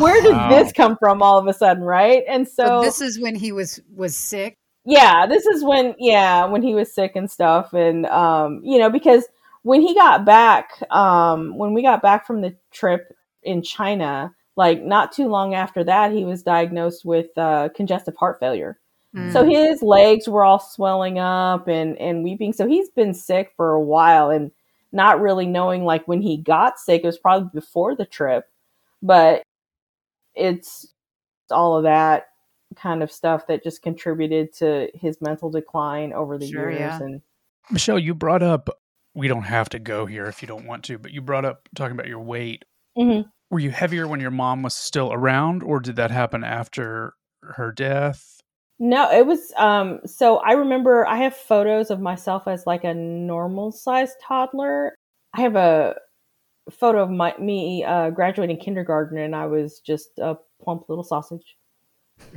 Where 0.00 0.22
did 0.22 0.32
Wow. 0.32 0.48
this 0.48 0.72
come 0.72 0.96
from 0.96 1.20
all 1.22 1.38
of 1.38 1.46
a 1.46 1.52
sudden, 1.52 1.82
right? 1.84 2.22
And 2.26 2.48
so, 2.48 2.64
So 2.64 2.80
this 2.80 3.02
is 3.02 3.20
when 3.20 3.34
he 3.34 3.52
was 3.52 3.78
was 3.94 4.16
sick. 4.16 4.56
yeah, 4.86 5.26
this 5.26 5.44
is 5.44 5.62
when, 5.62 5.94
yeah, 5.98 6.46
when 6.46 6.62
he 6.62 6.74
was 6.74 6.94
sick 6.94 7.12
and 7.14 7.30
stuff, 7.30 7.74
and 7.74 8.06
um, 8.06 8.62
you 8.64 8.78
know, 8.78 8.88
because 8.88 9.26
when 9.64 9.80
he 9.80 9.94
got 9.94 10.24
back, 10.24 10.70
um, 10.90 11.56
when 11.58 11.74
we 11.74 11.82
got 11.82 12.02
back 12.02 12.26
from 12.26 12.42
the 12.42 12.54
trip 12.70 13.16
in 13.42 13.62
China, 13.62 14.34
like 14.56 14.82
not 14.82 15.10
too 15.10 15.26
long 15.26 15.54
after 15.54 15.82
that, 15.82 16.12
he 16.12 16.24
was 16.24 16.42
diagnosed 16.42 17.04
with 17.04 17.36
uh, 17.36 17.70
congestive 17.74 18.14
heart 18.16 18.38
failure. 18.38 18.78
Mm. 19.16 19.32
So 19.32 19.44
his 19.44 19.82
legs 19.82 20.28
were 20.28 20.44
all 20.44 20.58
swelling 20.60 21.18
up 21.18 21.66
and 21.66 21.98
and 21.98 22.22
weeping. 22.22 22.52
So 22.52 22.68
he's 22.68 22.90
been 22.90 23.14
sick 23.14 23.52
for 23.56 23.72
a 23.72 23.80
while 23.80 24.30
and 24.30 24.52
not 24.92 25.20
really 25.20 25.46
knowing 25.46 25.84
like 25.84 26.06
when 26.06 26.20
he 26.20 26.36
got 26.36 26.78
sick. 26.78 27.02
It 27.02 27.06
was 27.06 27.18
probably 27.18 27.48
before 27.52 27.96
the 27.96 28.06
trip, 28.06 28.44
but 29.02 29.42
it's 30.34 30.92
all 31.50 31.76
of 31.76 31.84
that 31.84 32.28
kind 32.76 33.02
of 33.02 33.10
stuff 33.10 33.46
that 33.46 33.62
just 33.62 33.82
contributed 33.82 34.52
to 34.54 34.88
his 34.94 35.20
mental 35.20 35.50
decline 35.50 36.12
over 36.12 36.36
the 36.36 36.50
Sure, 36.50 36.70
years. 36.70 36.80
yeah. 36.80 36.98
And 37.00 37.22
Michelle, 37.70 37.98
you 37.98 38.14
brought 38.14 38.42
up, 38.42 38.68
we 39.14 39.28
don't 39.28 39.42
have 39.42 39.68
to 39.70 39.78
go 39.78 40.06
here 40.06 40.26
if 40.26 40.42
you 40.42 40.48
don't 40.48 40.66
want 40.66 40.84
to, 40.84 40.98
but 40.98 41.12
you 41.12 41.20
brought 41.22 41.44
up 41.44 41.68
talking 41.74 41.92
about 41.92 42.08
your 42.08 42.20
weight. 42.20 42.64
Mhm. 42.98 43.24
Were 43.50 43.58
you 43.60 43.70
heavier 43.70 44.08
when 44.08 44.20
your 44.20 44.30
mom 44.30 44.62
was 44.62 44.74
still 44.74 45.12
around, 45.12 45.62
or 45.62 45.80
did 45.80 45.96
that 45.96 46.10
happen 46.10 46.42
after 46.44 47.14
her 47.42 47.72
death? 47.72 48.40
no, 48.78 49.10
it 49.10 49.26
was 49.26 49.52
um. 49.56 50.00
So 50.06 50.38
I 50.38 50.52
remember 50.52 51.06
I 51.06 51.16
have 51.18 51.36
photos 51.36 51.90
of 51.90 52.00
myself 52.00 52.48
as 52.48 52.66
like 52.66 52.84
a 52.84 52.94
normal 52.94 53.72
sized 53.72 54.16
toddler. 54.22 54.94
I 55.32 55.40
have 55.42 55.56
a 55.56 55.96
photo 56.70 57.02
of 57.02 57.10
my 57.10 57.34
me 57.38 57.84
uh, 57.84 58.10
graduating 58.10 58.58
kindergarten, 58.58 59.18
and 59.18 59.34
I 59.36 59.46
was 59.46 59.80
just 59.80 60.18
a 60.18 60.36
plump 60.62 60.88
little 60.88 61.04
sausage. 61.04 61.56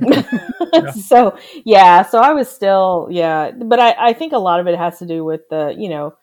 So 0.92 1.36
yeah, 1.64 2.02
so 2.02 2.20
I 2.20 2.32
was 2.32 2.48
still 2.48 3.08
yeah, 3.10 3.50
but 3.52 3.80
I 3.80 3.94
I 3.98 4.12
think 4.12 4.32
a 4.32 4.38
lot 4.38 4.60
of 4.60 4.66
it 4.66 4.78
has 4.78 4.98
to 5.00 5.06
do 5.06 5.24
with 5.24 5.48
the 5.50 5.74
you 5.76 5.88
know 5.88 6.14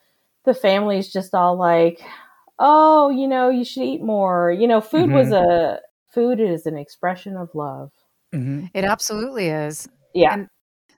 the 0.46 0.54
family's 0.54 1.12
just 1.12 1.34
all 1.34 1.58
like, 1.58 2.02
oh, 2.60 3.10
you 3.10 3.28
know, 3.28 3.50
you 3.50 3.66
should 3.66 3.84
eat 3.84 4.02
more. 4.02 4.52
You 4.52 4.68
know, 4.68 4.82
food 4.82 5.12
was 5.12 5.32
a 5.32 5.80
food 6.14 6.40
is 6.40 6.66
an 6.66 6.78
expression 6.78 7.36
of 7.36 7.54
love. 7.54 7.92
hmm 8.32 8.66
It 8.74 8.86
absolutely 8.86 9.48
is. 9.50 9.88
Yeah. 10.14 10.34
And 10.34 10.48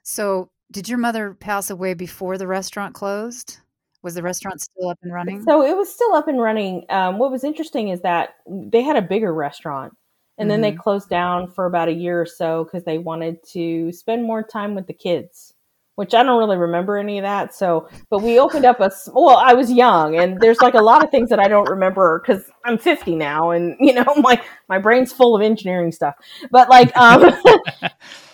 so, 0.02 0.50
did 0.70 0.88
your 0.88 0.98
mother 0.98 1.34
pass 1.34 1.70
away 1.70 1.94
before 1.94 2.38
the 2.38 2.46
restaurant 2.46 2.94
closed? 2.94 3.58
Was 4.02 4.14
the 4.14 4.22
restaurant 4.22 4.60
still 4.60 4.88
up 4.90 4.98
and 5.02 5.12
running? 5.12 5.42
So 5.42 5.62
it 5.64 5.76
was 5.76 5.92
still 5.92 6.14
up 6.14 6.28
and 6.28 6.40
running. 6.40 6.84
Um, 6.88 7.18
what 7.18 7.30
was 7.32 7.42
interesting 7.42 7.88
is 7.88 8.00
that 8.02 8.36
they 8.46 8.82
had 8.82 8.96
a 8.96 9.02
bigger 9.02 9.34
restaurant, 9.34 9.92
and 10.38 10.48
then 10.50 10.60
they 10.60 10.72
Mhm. 10.72 10.78
closed 10.78 11.08
down 11.10 11.48
for 11.50 11.66
about 11.66 11.88
a 11.88 11.92
year 11.92 12.20
or 12.20 12.26
so 12.26 12.64
because 12.64 12.84
they 12.84 12.98
wanted 12.98 13.42
to 13.54 13.90
spend 13.92 14.22
more 14.24 14.42
time 14.42 14.74
with 14.76 14.86
the 14.86 14.92
kids. 14.94 15.54
Which 15.98 16.14
I 16.14 16.22
don't 16.22 16.38
really 16.38 16.56
remember 16.56 16.96
any 16.96 17.18
of 17.18 17.24
that. 17.24 17.56
So, 17.56 17.88
but 18.08 18.22
we 18.22 18.38
opened 18.38 18.64
up 18.64 18.78
a 18.78 18.88
Well, 19.12 19.36
I 19.36 19.54
was 19.54 19.72
young, 19.72 20.14
and 20.14 20.40
there's 20.40 20.60
like 20.60 20.74
a 20.74 20.80
lot 20.80 21.02
of 21.02 21.10
things 21.10 21.28
that 21.30 21.40
I 21.40 21.48
don't 21.48 21.68
remember 21.68 22.20
because 22.20 22.44
I'm 22.64 22.78
50 22.78 23.16
now, 23.16 23.50
and 23.50 23.76
you 23.80 23.94
know, 23.94 24.14
my 24.18 24.40
my 24.68 24.78
brain's 24.78 25.12
full 25.12 25.34
of 25.34 25.42
engineering 25.42 25.90
stuff. 25.90 26.14
But 26.52 26.68
like, 26.68 26.96
um, 26.96 27.32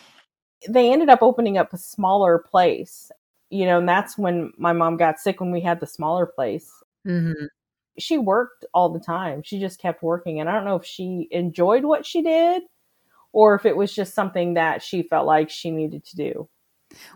they 0.69 0.93
ended 0.93 1.09
up 1.09 1.21
opening 1.23 1.57
up 1.57 1.73
a 1.73 1.79
smaller 1.79 2.39
place, 2.39 3.11
you 3.49 3.65
know, 3.65 3.79
and 3.79 3.89
that's 3.89 4.19
when 4.19 4.53
my 4.59 4.75
mom 4.75 4.99
got 4.99 5.19
sick 5.19 5.41
when 5.41 5.51
we 5.51 5.63
had 5.63 5.81
the 5.81 5.87
smaller 5.87 6.27
place 6.27 6.71
hmm 7.05 7.47
she 7.99 8.19
worked 8.19 8.65
all 8.75 8.89
the 8.89 9.01
time. 9.01 9.43
She 9.43 9.61
just 9.61 9.81
kept 9.81 10.03
working. 10.03 10.41
And 10.41 10.49
I 10.49 10.53
don't 10.53 10.65
know 10.65 10.77
if 10.77 10.85
she 10.85 11.29
enjoyed 11.31 11.85
what 11.85 12.05
she 12.05 12.23
did 12.23 12.63
or 13.33 13.55
if 13.55 13.67
it 13.67 13.77
was 13.77 13.95
just 13.95 14.15
something 14.15 14.55
that 14.55 14.83
she 14.83 15.03
felt 15.03 15.27
like 15.27 15.51
she 15.51 15.71
needed 15.71 16.05
to 16.07 16.17
do. 16.17 16.49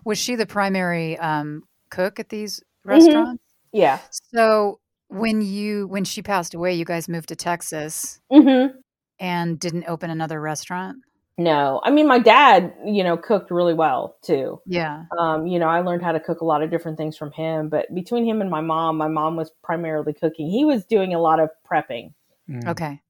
Was 0.05 0.19
she 0.19 0.35
the 0.37 0.47
primary 0.47 1.19
um, 1.19 1.63
cook 1.91 2.19
at 2.21 2.29
these 2.29 2.61
Mm-hmm. 2.87 2.91
restaurants? 2.91 3.43
Yeah. 3.73 3.99
So, 4.33 4.81
when 5.09 5.43
you 5.43 5.87
when 5.89 6.05
she 6.05 6.23
passed 6.23 6.55
away, 6.55 6.75
you 6.75 6.85
guys 6.85 7.09
moved 7.09 7.29
to 7.29 7.37
Texas 7.37 8.21
Mm-hmm. 8.33 8.79
and 9.19 9.59
didn't 9.61 9.85
open 9.89 10.11
another 10.11 10.41
restaurant. 10.41 10.99
No, 11.41 11.81
I 11.85 11.91
mean, 11.91 12.09
my 12.09 12.19
dad, 12.19 12.75
you 12.85 13.05
know, 13.05 13.17
cooked 13.17 13.51
really 13.53 13.75
well 13.75 14.17
too. 14.23 14.61
Yeah. 14.67 15.05
Um, 15.17 15.47
you 15.47 15.59
know, 15.61 15.69
I 15.69 15.81
learned 15.81 16.03
how 16.03 16.13
to 16.13 16.19
cook 16.21 16.41
a 16.41 16.45
lot 16.45 16.63
of 16.65 16.71
different 16.71 16.99
things 16.99 17.17
from 17.17 17.31
him, 17.31 17.69
but 17.69 17.87
between 17.95 18.25
him 18.25 18.41
and 18.41 18.51
my 18.51 18.61
mom, 18.61 18.97
my 18.97 19.07
mom 19.09 19.37
was 19.37 19.53
primarily 19.63 20.13
cooking. 20.15 20.51
He 20.51 20.65
was 20.65 20.85
doing 20.85 21.15
a 21.15 21.21
lot 21.21 21.39
of 21.39 21.51
prepping. 21.71 22.13
Mm. 22.51 22.67
Okay. 22.69 23.01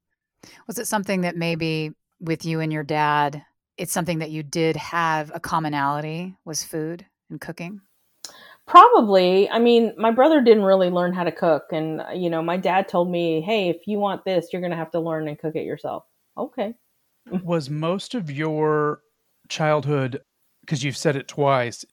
Was 0.67 0.79
it 0.79 0.87
something 0.87 1.23
that 1.23 1.37
maybe 1.37 1.93
with 2.21 2.45
you 2.45 2.61
and 2.61 2.71
your 2.73 2.83
dad, 2.83 3.43
it's 3.79 3.93
something 3.93 4.19
that 4.19 4.31
you 4.31 4.43
did 4.43 4.77
have 4.77 5.31
a 5.35 5.41
commonality 5.41 6.37
was 6.45 6.65
food 6.65 7.07
and 7.31 7.41
cooking? 7.41 7.81
Probably. 8.67 9.49
I 9.49 9.59
mean, 9.59 9.95
my 9.97 10.11
brother 10.11 10.43
didn't 10.43 10.65
really 10.65 10.91
learn 10.91 11.15
how 11.15 11.25
to 11.25 11.33
cook. 11.33 11.65
And, 11.73 12.03
uh, 12.03 12.11
you 12.11 12.29
know, 12.29 12.43
my 12.43 12.59
dad 12.59 12.87
told 12.87 13.11
me, 13.11 13.41
hey, 13.41 13.71
if 13.71 13.87
you 13.87 13.99
want 13.99 14.25
this, 14.25 14.49
you're 14.53 14.61
going 14.61 14.73
to 14.73 14.77
have 14.77 14.91
to 14.91 15.01
learn 15.01 15.27
and 15.27 15.39
cook 15.39 15.57
it 15.57 15.65
yourself. 15.65 16.05
Okay. 16.37 16.75
Was 17.43 17.71
most 17.71 18.15
of 18.15 18.31
your 18.31 19.01
childhood, 19.49 20.21
because 20.61 20.85
you've 20.85 20.99
said 20.99 21.17
it 21.17 21.29
twice, 21.29 21.85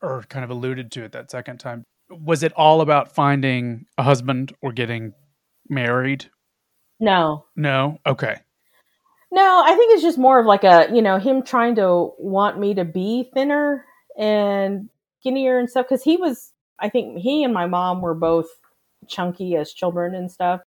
or 0.00 0.22
kind 0.28 0.44
of 0.44 0.50
alluded 0.50 0.92
to 0.92 1.04
it 1.04 1.12
that 1.12 1.30
second 1.30 1.58
time, 1.58 1.84
was 2.10 2.42
it 2.42 2.52
all 2.52 2.82
about 2.82 3.12
finding 3.12 3.86
a 3.96 4.02
husband 4.02 4.52
or 4.60 4.72
getting 4.72 5.12
married? 5.68 6.28
No. 7.00 7.46
No. 7.56 7.98
Okay. 8.06 8.36
No, 9.34 9.62
I 9.64 9.74
think 9.74 9.94
it's 9.94 10.02
just 10.02 10.18
more 10.18 10.38
of 10.38 10.46
like 10.46 10.62
a, 10.62 10.88
you 10.92 11.00
know, 11.00 11.18
him 11.18 11.42
trying 11.42 11.74
to 11.76 12.12
want 12.18 12.60
me 12.60 12.74
to 12.74 12.84
be 12.84 13.30
thinner 13.32 13.86
and 14.18 14.90
skinnier 15.20 15.58
and 15.58 15.70
stuff 15.70 15.86
because 15.88 16.04
he 16.04 16.18
was 16.18 16.52
I 16.78 16.90
think 16.90 17.18
he 17.18 17.42
and 17.42 17.54
my 17.54 17.66
mom 17.66 18.02
were 18.02 18.14
both 18.14 18.48
chunky 19.08 19.56
as 19.56 19.72
children 19.72 20.14
and 20.14 20.30
stuff. 20.30 20.60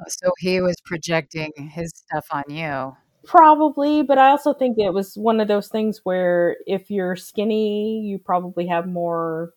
Oh, 0.00 0.04
so 0.06 0.30
he 0.38 0.60
was 0.60 0.76
projecting 0.84 1.50
his 1.56 1.90
stuff 1.94 2.26
on 2.30 2.44
you. 2.48 2.94
Probably, 3.24 4.02
but 4.02 4.18
I 4.18 4.28
also 4.28 4.52
think 4.52 4.78
it 4.78 4.92
was 4.92 5.16
one 5.16 5.40
of 5.40 5.48
those 5.48 5.68
things 5.68 6.02
where 6.04 6.58
if 6.66 6.90
you're 6.90 7.16
skinny, 7.16 8.02
you 8.02 8.18
probably 8.18 8.68
have 8.68 8.86
more 8.86 9.52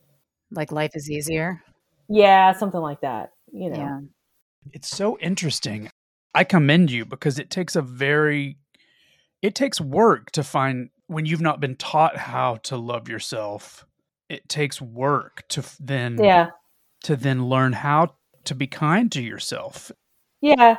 like 0.50 0.72
life 0.72 0.92
is 0.96 1.12
easier. 1.12 1.62
Yeah, 2.08 2.54
something 2.54 2.82
like 2.82 3.02
that, 3.02 3.34
you 3.52 3.70
know. 3.70 3.78
Yeah. 3.78 4.00
It's 4.74 4.90
so 4.90 5.20
interesting. 5.20 5.92
I 6.40 6.46
commend 6.46 6.90
you 6.90 7.04
because 7.04 7.38
it 7.38 7.50
takes 7.50 7.76
a 7.76 7.82
very 7.82 8.58
it 9.42 9.56
takes 9.56 9.82
work 9.82 10.32
to 10.32 10.42
find 10.42 10.90
when 11.08 11.26
you've 11.26 11.42
not 11.42 11.60
been 11.60 11.76
taught 11.76 12.16
how 12.16 12.56
to 12.64 12.78
love 12.78 13.10
yourself. 13.10 13.86
It 14.30 14.48
takes 14.48 14.82
work 14.82 15.44
to 15.50 15.66
then 15.82 16.18
Yeah. 16.18 16.52
to 17.04 17.18
then 17.18 17.48
learn 17.48 17.74
how 17.74 18.16
to 18.46 18.56
be 18.56 18.68
kind 18.68 19.12
to 19.12 19.22
yourself. 19.22 19.92
Yeah. 20.40 20.78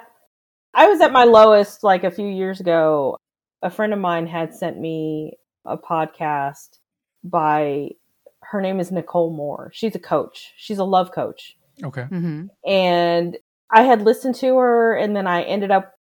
I 0.72 0.86
was 0.88 1.02
at 1.02 1.12
my 1.12 1.24
lowest 1.24 1.84
like 1.84 2.04
a 2.04 2.10
few 2.10 2.26
years 2.26 2.60
ago. 2.60 3.18
A 3.60 3.68
friend 3.68 3.92
of 3.92 3.98
mine 3.98 4.26
had 4.26 4.54
sent 4.54 4.78
me 4.78 5.36
a 5.66 5.76
podcast 5.76 6.78
by 7.22 7.90
her 8.44 8.62
name 8.62 8.80
is 8.80 8.90
Nicole 8.90 9.30
Moore. 9.30 9.70
She's 9.74 9.94
a 9.94 9.98
coach. 9.98 10.54
She's 10.56 10.78
a 10.78 10.84
love 10.84 11.12
coach. 11.12 11.58
Okay. 11.84 12.06
Mm-hmm. 12.10 12.46
And 12.66 13.36
I 13.72 13.82
had 13.82 14.02
listened 14.02 14.34
to 14.36 14.56
her 14.58 14.96
and 14.96 15.14
then 15.14 15.26
I 15.26 15.42
ended 15.42 15.70
up 15.70 15.94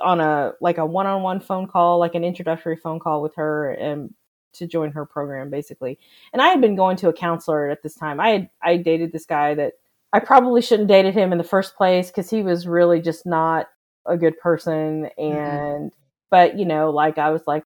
on 0.00 0.20
a 0.20 0.52
like 0.60 0.78
a 0.78 0.86
one-on-one 0.86 1.40
phone 1.40 1.66
call, 1.66 1.98
like 1.98 2.14
an 2.14 2.24
introductory 2.24 2.76
phone 2.76 2.98
call 2.98 3.22
with 3.22 3.34
her 3.36 3.70
and 3.72 4.14
to 4.52 4.66
join 4.66 4.92
her 4.92 5.04
program 5.06 5.50
basically. 5.50 5.98
And 6.32 6.42
I 6.42 6.48
had 6.48 6.60
been 6.60 6.76
going 6.76 6.96
to 6.98 7.08
a 7.08 7.12
counselor 7.12 7.68
at 7.68 7.82
this 7.82 7.94
time. 7.94 8.20
I 8.20 8.28
had 8.30 8.50
I 8.62 8.76
dated 8.76 9.12
this 9.12 9.26
guy 9.26 9.54
that 9.54 9.74
I 10.12 10.20
probably 10.20 10.62
shouldn't 10.62 10.88
dated 10.88 11.14
him 11.14 11.32
in 11.32 11.38
the 11.38 11.44
first 11.44 11.76
place 11.76 12.10
cuz 12.10 12.30
he 12.30 12.42
was 12.42 12.66
really 12.66 13.00
just 13.00 13.26
not 13.26 13.68
a 14.06 14.16
good 14.16 14.38
person 14.38 15.06
and 15.18 15.90
mm-hmm. 15.90 16.00
but 16.30 16.58
you 16.58 16.64
know, 16.64 16.90
like 16.90 17.18
I 17.18 17.30
was 17.30 17.46
like 17.46 17.64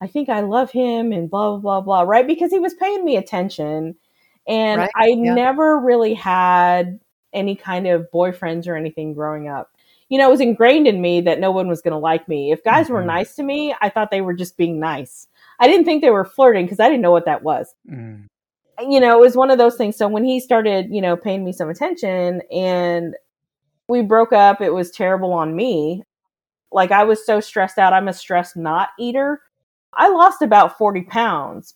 I 0.00 0.08
think 0.08 0.28
I 0.28 0.40
love 0.40 0.70
him 0.72 1.12
and 1.12 1.30
blah 1.30 1.56
blah 1.56 1.60
blah 1.60 1.80
blah, 1.80 2.02
right? 2.02 2.26
Because 2.26 2.50
he 2.50 2.58
was 2.58 2.74
paying 2.74 3.04
me 3.04 3.16
attention. 3.16 3.96
And 4.48 4.82
right? 4.82 4.90
I 4.94 5.06
yeah. 5.08 5.34
never 5.34 5.78
really 5.78 6.14
had 6.14 7.00
any 7.36 7.54
kind 7.54 7.86
of 7.86 8.06
boyfriends 8.12 8.66
or 8.66 8.74
anything 8.74 9.14
growing 9.14 9.48
up. 9.48 9.70
You 10.08 10.18
know, 10.18 10.28
it 10.28 10.32
was 10.32 10.40
ingrained 10.40 10.86
in 10.86 11.00
me 11.00 11.20
that 11.22 11.40
no 11.40 11.50
one 11.50 11.68
was 11.68 11.82
going 11.82 11.92
to 11.92 11.98
like 11.98 12.28
me. 12.28 12.52
If 12.52 12.64
guys 12.64 12.86
mm-hmm. 12.86 12.94
were 12.94 13.04
nice 13.04 13.34
to 13.36 13.42
me, 13.42 13.74
I 13.80 13.88
thought 13.88 14.10
they 14.10 14.20
were 14.20 14.34
just 14.34 14.56
being 14.56 14.80
nice. 14.80 15.28
I 15.58 15.66
didn't 15.66 15.84
think 15.84 16.02
they 16.02 16.10
were 16.10 16.24
flirting 16.24 16.64
because 16.64 16.80
I 16.80 16.88
didn't 16.88 17.02
know 17.02 17.10
what 17.10 17.24
that 17.26 17.42
was. 17.42 17.74
Mm. 17.90 18.26
You 18.80 19.00
know, 19.00 19.18
it 19.18 19.20
was 19.20 19.36
one 19.36 19.50
of 19.50 19.58
those 19.58 19.76
things. 19.76 19.96
So 19.96 20.06
when 20.06 20.24
he 20.24 20.38
started, 20.38 20.88
you 20.90 21.00
know, 21.00 21.16
paying 21.16 21.44
me 21.44 21.52
some 21.52 21.70
attention 21.70 22.42
and 22.52 23.14
we 23.88 24.02
broke 24.02 24.32
up, 24.32 24.60
it 24.60 24.74
was 24.74 24.90
terrible 24.90 25.32
on 25.32 25.56
me. 25.56 26.02
Like 26.72 26.92
I 26.92 27.04
was 27.04 27.24
so 27.24 27.40
stressed 27.40 27.78
out. 27.78 27.92
I'm 27.92 28.08
a 28.08 28.12
stressed 28.12 28.56
not 28.56 28.90
eater. 28.98 29.40
I 29.94 30.08
lost 30.08 30.42
about 30.42 30.76
40 30.76 31.02
pounds. 31.02 31.74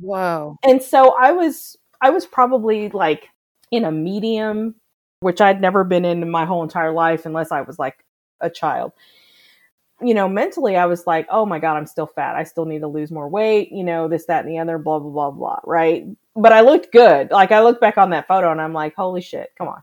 Whoa. 0.00 0.56
And 0.62 0.82
so 0.82 1.14
I 1.20 1.32
was 1.32 1.76
I 2.00 2.10
was 2.10 2.26
probably 2.26 2.88
like 2.90 3.28
in 3.70 3.84
a 3.84 3.92
medium, 3.92 4.74
which 5.20 5.40
I'd 5.40 5.60
never 5.60 5.84
been 5.84 6.04
in 6.04 6.30
my 6.30 6.44
whole 6.44 6.62
entire 6.62 6.92
life 6.92 7.26
unless 7.26 7.52
I 7.52 7.62
was 7.62 7.78
like 7.78 8.04
a 8.40 8.50
child. 8.50 8.92
You 10.00 10.14
know, 10.14 10.28
mentally 10.28 10.76
I 10.76 10.86
was 10.86 11.06
like, 11.06 11.26
oh 11.28 11.44
my 11.44 11.58
God, 11.58 11.76
I'm 11.76 11.86
still 11.86 12.06
fat. 12.06 12.36
I 12.36 12.44
still 12.44 12.66
need 12.66 12.80
to 12.80 12.86
lose 12.88 13.10
more 13.10 13.28
weight, 13.28 13.72
you 13.72 13.82
know, 13.82 14.06
this, 14.06 14.26
that, 14.26 14.44
and 14.44 14.54
the 14.54 14.60
other, 14.60 14.78
blah, 14.78 15.00
blah, 15.00 15.10
blah, 15.10 15.30
blah. 15.30 15.58
Right. 15.64 16.06
But 16.36 16.52
I 16.52 16.60
looked 16.60 16.92
good. 16.92 17.32
Like 17.32 17.50
I 17.50 17.62
look 17.62 17.80
back 17.80 17.98
on 17.98 18.10
that 18.10 18.28
photo 18.28 18.52
and 18.52 18.60
I'm 18.60 18.72
like, 18.72 18.94
holy 18.94 19.20
shit, 19.20 19.50
come 19.58 19.66
on. 19.66 19.82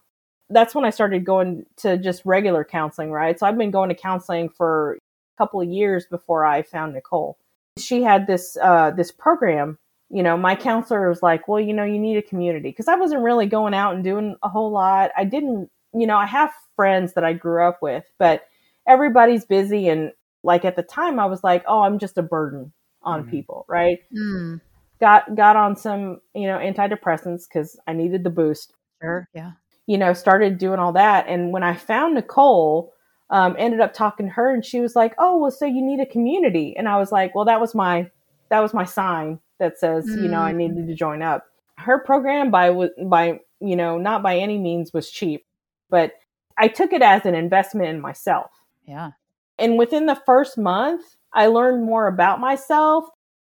That's 0.50 0.74
when 0.74 0.86
I 0.86 0.90
started 0.92 1.26
going 1.26 1.66
to 1.78 1.98
just 1.98 2.22
regular 2.24 2.64
counseling, 2.64 3.12
right? 3.12 3.38
So 3.38 3.46
I've 3.46 3.58
been 3.58 3.72
going 3.72 3.90
to 3.90 3.96
counseling 3.96 4.48
for 4.48 4.94
a 4.94 5.38
couple 5.38 5.60
of 5.60 5.68
years 5.68 6.06
before 6.06 6.46
I 6.46 6.62
found 6.62 6.94
Nicole 6.94 7.38
she 7.78 8.04
had 8.04 8.28
this 8.28 8.58
uh, 8.62 8.92
this 8.92 9.12
program. 9.12 9.78
You 10.10 10.22
know, 10.22 10.38
my 10.38 10.56
counselor 10.56 11.10
was 11.10 11.24
like, 11.24 11.48
"Well, 11.48 11.60
you 11.60 11.74
know, 11.74 11.84
you 11.84 12.00
need 12.00 12.18
a 12.18 12.22
community," 12.22 12.70
because 12.70 12.88
I 12.88 12.96
wasn't 12.96 13.24
really 13.24 13.48
going 13.48 13.74
out 13.74 13.96
and 13.96 14.04
doing 14.04 14.36
a 14.44 14.50
whole 14.50 14.72
lot. 14.72 15.12
I 15.18 15.26
didn't, 15.26 15.70
you 15.94 16.06
know, 16.06 16.18
I 16.18 16.26
have 16.26 16.54
friends 16.76 17.14
that 17.14 17.24
I 17.24 17.34
grew 17.34 17.68
up 17.68 17.82
with, 17.82 18.04
but 18.20 18.48
everybody's 18.88 19.46
busy 19.46 19.88
and 19.88 20.12
like 20.44 20.64
at 20.64 20.76
the 20.76 20.84
time 20.84 21.20
I 21.20 21.26
was 21.26 21.44
like, 21.44 21.64
"Oh, 21.68 21.82
I'm 21.82 21.98
just 22.00 22.18
a 22.18 22.22
burden 22.22 22.72
on 23.02 23.22
mm-hmm. 23.22 23.32
people," 23.32 23.66
right? 23.68 24.00
Mm. 24.16 24.62
Got 25.00 25.36
got 25.36 25.56
on 25.56 25.76
some, 25.76 26.22
you 26.36 26.48
know, 26.48 26.60
antidepressants 26.60 27.44
because 27.48 27.80
I 27.88 27.94
needed 27.94 28.24
the 28.24 28.30
boost. 28.30 28.74
Sure, 29.02 29.28
yeah. 29.34 29.54
You 29.88 29.98
know, 29.98 30.14
started 30.14 30.58
doing 30.58 30.80
all 30.80 30.94
that, 30.94 31.28
and 31.28 31.52
when 31.52 31.64
I 31.64 31.76
found 31.76 32.14
Nicole, 32.14 32.94
um, 33.32 33.56
ended 33.58 33.80
up 33.80 33.94
talking 33.94 34.28
to 34.28 34.32
her 34.34 34.54
and 34.54 34.64
she 34.64 34.82
was 34.82 34.96
like, 34.96 35.16
"Oh, 35.18 35.38
well, 35.38 35.52
so 35.52 35.66
you 35.66 35.82
need 35.82 36.00
a 36.00 36.06
community?" 36.06 36.76
And 36.78 36.88
I 36.88 36.98
was 36.98 37.12
like, 37.12 37.34
"Well, 37.34 37.46
that 37.46 37.60
was 37.60 37.74
my 37.74 38.12
that 38.50 38.60
was 38.60 38.74
my 38.74 38.86
sign 38.86 39.40
that 39.60 39.78
says, 39.78 40.06
mm. 40.06 40.24
you 40.24 40.28
know, 40.28 40.42
I 40.42 40.54
mm. 40.54 40.58
needed 40.58 40.88
to 40.88 40.96
join 40.96 41.22
up." 41.22 41.46
Her 41.78 42.00
program 42.00 42.52
by 42.52 42.70
was 42.70 42.92
by 43.06 43.40
you 43.60 43.76
know 43.76 43.98
not 43.98 44.24
by 44.24 44.38
any 44.38 44.58
means 44.58 44.94
was 44.94 45.10
cheap, 45.10 45.46
but 45.90 46.14
I 46.58 46.68
took 46.68 46.94
it 46.94 47.02
as 47.02 47.26
an 47.26 47.36
investment 47.36 47.90
in 47.90 48.02
myself. 48.02 48.52
Yeah. 48.86 49.12
And 49.58 49.78
within 49.78 50.06
the 50.06 50.22
first 50.26 50.58
month, 50.58 51.18
I 51.34 51.48
learned 51.48 51.86
more 51.86 52.08
about 52.08 52.40
myself 52.40 53.06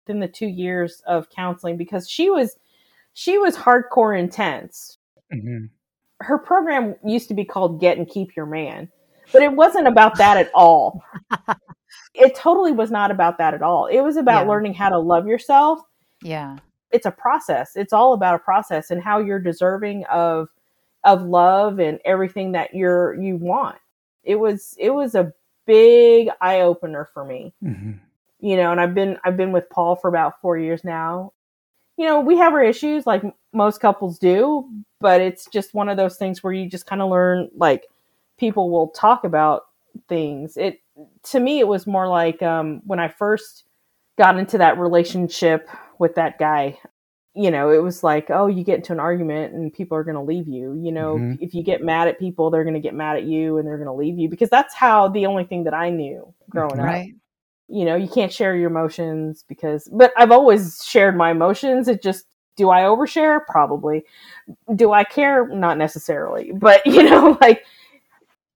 than 0.06 0.20
the 0.20 0.28
two 0.28 0.47
years 0.47 1.02
of 1.06 1.30
counseling 1.30 1.78
because 1.78 2.10
she 2.10 2.30
was 2.30 2.58
she 3.14 3.38
was 3.38 3.56
hardcore 3.56 4.18
intense. 4.18 4.97
Mm-hmm. 5.34 5.66
Her 6.22 6.38
program 6.38 6.95
used 7.06 7.30
to 7.30 7.34
be 7.34 7.45
called 7.45 7.80
Get 7.80 7.97
and 7.97 8.08
Keep 8.08 8.36
Your 8.36 8.45
Man 8.45 8.89
but 9.32 9.41
it 9.41 9.54
wasn't 9.54 9.88
about 9.88 10.18
that 10.18 10.38
at 10.38 10.50
all. 10.54 11.04
it 12.14 12.36
totally 12.36 12.72
was 12.72 12.91
not 12.91 13.12
about 13.12 13.38
that 13.38 13.54
at 13.54 13.62
all. 13.62 13.88
It 13.88 14.02
was 14.02 14.18
about 14.18 14.45
yeah. 14.45 14.50
learning 14.50 14.74
how 14.74 14.89
to 14.89 15.00
love 15.00 15.28
yourself. 15.28 15.80
Yeah. 16.22 16.57
It's 16.91 17.05
a 17.05 17.11
process. 17.11 17.72
It's 17.76 17.93
all 17.93 18.13
about 18.13 18.36
a 18.36 18.39
process 18.39 18.91
and 18.91 19.01
how 19.01 19.20
you're 19.20 19.39
deserving 19.39 20.05
of 20.05 20.49
of 21.05 21.22
love 21.24 21.80
and 21.80 21.99
everything 22.03 22.51
that 22.53 22.74
you're 22.74 23.13
you 23.22 23.38
want. 23.38 23.78
It 24.24 24.36
was 24.36 24.76
it 24.78 24.89
was 24.89 25.15
a 25.15 25.34
big 25.65 26.30
eye 26.41 26.61
opener 26.61 27.09
for 27.13 27.24
me. 27.24 27.53
Mm-hmm. 27.63 27.91
You 28.41 28.57
know, 28.57 28.72
and 28.72 28.82
I've 28.82 28.95
been 28.95 29.17
I've 29.24 29.38
been 29.38 29.51
with 29.51 29.70
Paul 29.70 29.95
for 29.95 30.07
about 30.07 30.41
4 30.41 30.57
years 30.57 30.84
now. 30.84 31.34
You 31.97 32.05
know, 32.05 32.22
we 32.22 32.38
have 32.38 32.53
our 32.53 32.63
issues 32.63 33.05
like 33.05 33.24
most 33.53 33.82
couples 33.82 34.17
do, 34.17 34.70
but 34.99 35.22
it's 35.22 35.45
just 35.51 35.74
one 35.74 35.89
of 35.89 35.97
those 35.97 36.17
things 36.17 36.43
where 36.43 36.53
you 36.53 36.70
just 36.70 36.86
kind 36.86 37.01
of 37.01 37.09
learn 37.09 37.49
like 37.55 37.88
people 38.38 38.72
will 38.72 38.88
talk 38.89 39.24
about 39.24 39.63
things. 40.07 40.57
It 40.57 40.82
to 41.24 41.39
me 41.39 41.59
it 41.59 41.67
was 41.67 41.88
more 41.88 42.07
like 42.07 42.41
um, 42.41 42.82
when 42.86 42.99
I 42.99 43.07
first 43.07 43.65
got 44.17 44.38
into 44.38 44.57
that 44.57 44.78
relationship 44.78 45.70
with 46.00 46.16
that 46.16 46.39
guy. 46.39 46.80
You 47.36 47.52
know, 47.52 47.70
it 47.70 47.84
was 47.84 48.04
like, 48.04 48.32
oh, 48.32 48.47
you 48.47 48.64
get 48.64 48.78
into 48.78 48.91
an 48.91 49.00
argument 49.00 49.54
and 49.54 49.72
people 49.72 49.95
are 49.95 50.04
going 50.04 50.16
to 50.16 50.22
leave 50.22 50.47
you. 50.47 50.74
You 50.82 50.91
know, 50.91 51.16
mm-hmm. 51.16 51.43
if 51.43 51.54
you 51.54 51.62
get 51.62 51.84
mad 51.84 52.08
at 52.08 52.18
people, 52.18 52.50
they're 52.50 52.64
going 52.64 52.74
to 52.74 52.80
get 52.80 52.95
mad 52.95 53.18
at 53.18 53.24
you 53.24 53.58
and 53.58 53.68
they're 53.68 53.78
going 53.78 53.88
to 53.88 53.93
leave 53.93 54.18
you 54.18 54.28
because 54.28 54.50
that's 54.50 54.74
how 54.74 55.08
the 55.10 55.28
only 55.28 55.43
thing 55.43 55.64
that 55.66 55.74
I 55.74 55.91
knew 55.91 56.34
growing 56.50 56.80
right. 56.80 57.12
up. 57.12 57.16
You 57.68 57.86
know, 57.86 57.95
you 57.95 58.08
can't 58.08 58.34
share 58.34 58.56
your 58.56 58.72
emotions 58.72 59.45
because, 59.47 59.88
but 59.91 60.12
I've 60.18 60.32
always 60.32 60.84
shared 60.84 61.16
my 61.16 61.30
emotions. 61.30 61.88
It 61.88 62.02
just, 62.02 62.26
do 62.56 62.72
I 62.72 62.82
overshare? 62.82 63.45
Probably. 63.45 64.04
Do 64.76 64.91
I 64.91 65.04
care? 65.04 65.47
Not 65.47 65.78
necessarily. 65.78 66.52
But, 66.60 66.86
you 66.86 67.04
know, 67.04 67.38
like, 67.41 67.64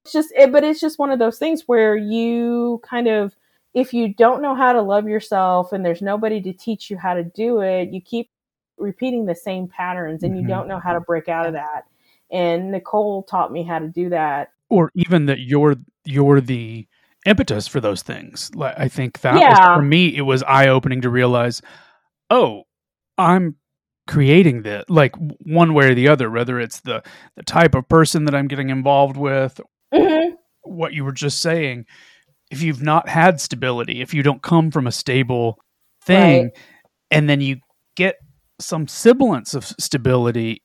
it's 0.04 0.12
just 0.12 0.34
it, 0.36 0.52
but 0.52 0.64
it's 0.64 0.82
just 0.82 1.00
one 1.00 1.12
of 1.12 1.20
those 1.20 1.38
things 1.38 1.64
where 1.68 1.96
you 1.96 2.82
kind 2.84 3.08
of 3.08 3.36
if 3.74 3.94
you 3.94 4.14
don't 4.14 4.42
know 4.42 4.56
how 4.56 4.74
to 4.74 4.82
love 4.82 5.08
yourself 5.08 5.74
and 5.74 5.86
there's 5.86 6.02
nobody 6.02 6.42
to 6.42 6.54
teach 6.54 6.90
you 6.90 6.98
how 6.98 7.14
to 7.14 7.24
do 7.24 7.62
it 7.62 7.90
you 7.90 8.02
keep 8.02 8.30
repeating 8.78 9.26
the 9.26 9.36
same 9.36 9.68
patterns 9.68 10.24
and 10.24 10.34
mm-hmm. 10.34 10.42
you 10.42 10.48
don't 10.48 10.68
know 10.68 10.80
how 10.80 10.94
to 10.94 11.02
break 11.02 11.30
out 11.30 11.46
of 11.46 11.54
that 11.54 11.86
and 12.32 12.72
nicole 12.72 13.24
taught 13.24 13.52
me 13.52 13.64
how 13.64 13.80
to 13.80 13.88
do 13.88 14.10
that 14.10 14.50
or 14.70 14.92
even 14.96 15.26
that 15.26 15.40
you're 15.40 15.76
you're 16.06 16.42
the 16.42 16.88
impetus 17.26 17.68
for 17.68 17.80
those 17.80 18.02
things 18.02 18.52
like 18.56 18.74
i 18.78 18.88
think 18.88 19.22
that 19.22 19.40
yeah. 19.40 19.50
was, 19.50 19.78
for 19.78 19.82
me 19.82 20.16
it 20.16 20.22
was 20.22 20.44
eye-opening 20.44 21.02
to 21.02 21.10
realize 21.10 21.62
oh 22.30 22.64
i'm 23.18 23.56
creating 24.06 24.64
that 24.64 24.90
like 24.90 25.16
one 25.46 25.74
way 25.74 25.92
or 25.92 25.96
the 25.96 26.10
other 26.10 26.30
whether 26.30 26.60
it's 26.60 26.82
the 26.82 27.02
the 27.38 27.44
type 27.44 27.74
of 27.74 27.88
person 27.88 28.26
that 28.26 28.36
i'm 28.36 28.48
getting 28.48 28.70
involved 28.70 29.16
with 29.16 29.62
mm-hmm. 29.94 30.36
what 30.64 30.94
you 30.94 31.04
were 31.06 31.12
just 31.12 31.42
saying. 31.42 31.86
If 32.54 32.62
you've 32.62 32.82
not 32.82 33.10
had 33.10 33.42
stability, 33.42 34.02
if 34.02 34.14
you 34.14 34.24
don't 34.24 34.42
come 34.42 34.72
from 34.72 34.88
a 34.88 34.92
stable 34.92 35.60
thing, 36.06 36.44
right. 36.44 36.52
and 37.12 37.28
then 37.28 37.42
you 37.42 37.58
get 37.96 38.16
some 38.60 38.88
semblance 38.88 39.54
of 39.54 39.66
stability, 39.66 40.62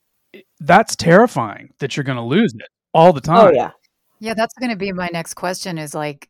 that's 0.61 0.95
terrifying 0.95 1.71
that 1.81 1.97
you're 1.97 2.05
going 2.05 2.17
to 2.19 2.23
lose 2.23 2.53
it 2.55 2.69
all 2.93 3.13
the 3.13 3.21
oh, 3.25 3.35
time. 3.35 3.47
Oh, 3.49 3.51
yeah. 3.53 3.71
Yeah, 4.21 4.35
that's 4.35 4.55
going 4.55 4.71
to 4.71 4.77
be 4.77 4.93
my 4.93 5.09
next 5.13 5.35
question 5.35 5.79
is 5.79 5.95
like, 5.95 6.29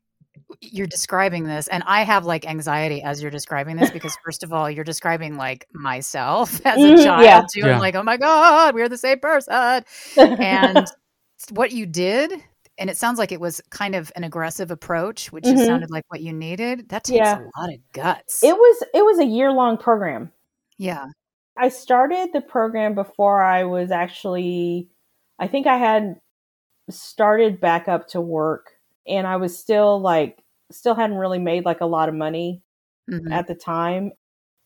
you're 0.61 0.87
describing 0.87 1.45
this 1.45 1.69
and 1.69 1.83
i 1.87 2.03
have 2.03 2.25
like 2.25 2.47
anxiety 2.47 3.03
as 3.03 3.21
you're 3.21 3.31
describing 3.31 3.77
this 3.77 3.91
because 3.91 4.17
first 4.25 4.43
of 4.43 4.53
all 4.53 4.71
you're 4.71 4.85
describing 4.85 5.37
like 5.37 5.67
myself 5.73 6.61
as 6.67 6.83
a 6.83 6.87
Mhm, 6.87 7.05
child 7.05 7.25
yeah. 7.25 7.43
too 7.53 7.67
Yeah. 7.67 7.75
i'm 7.75 7.81
like 7.81 7.95
oh 7.97 8.03
my 8.03 8.17
god 8.17 8.75
we're 8.75 8.89
the 8.89 8.97
same 8.97 9.19
person 9.19 9.85
and 10.17 10.87
what 11.51 11.73
you 11.73 11.87
did 11.87 12.33
and 12.79 12.89
it 12.91 12.97
sounds 12.97 13.19
like 13.19 13.33
it 13.33 13.41
was 13.41 13.61
kind 13.71 13.95
of 13.95 14.11
an 14.17 14.25
aggressive 14.25 14.71
approach 14.71 15.31
which 15.33 15.45
just 15.45 15.63
Mhm. 15.63 15.67
sounded 15.67 15.91
like 15.91 16.05
what 16.09 16.21
you 16.21 16.33
needed 16.33 16.89
that 16.91 17.05
takes 17.05 17.19
Yeah. 17.19 17.41
a 17.41 17.61
lot 17.61 17.73
of 17.73 17.81
guts 17.93 18.43
it 18.45 18.55
was 18.57 18.83
it 18.95 19.05
was 19.05 19.19
a 19.19 19.25
year 19.27 19.53
long 19.53 19.77
program. 19.77 20.33
yeah 20.79 21.07
I 21.61 21.69
started 21.71 22.31
the 22.33 22.41
program 22.41 22.95
before 22.95 23.43
I 23.43 23.65
was 23.65 23.91
actually, 23.91 24.89
I 25.41 25.49
think 25.49 25.67
I 25.67 25.77
had 25.77 26.21
started 26.89 27.61
back 27.61 27.89
up 27.89 28.07
to 28.11 28.21
work 28.21 28.71
and 29.07 29.27
I 29.27 29.35
was 29.37 29.59
still 29.59 29.99
like, 30.01 30.39
still 30.71 30.95
hadn't 30.95 31.17
really 31.17 31.41
made 31.41 31.65
like 31.65 31.81
a 31.81 31.87
lot 31.87 32.09
of 32.09 32.15
money 32.15 32.63
Mhm. 33.11 33.33
at 33.33 33.49
the 33.49 33.57
time. 33.57 34.13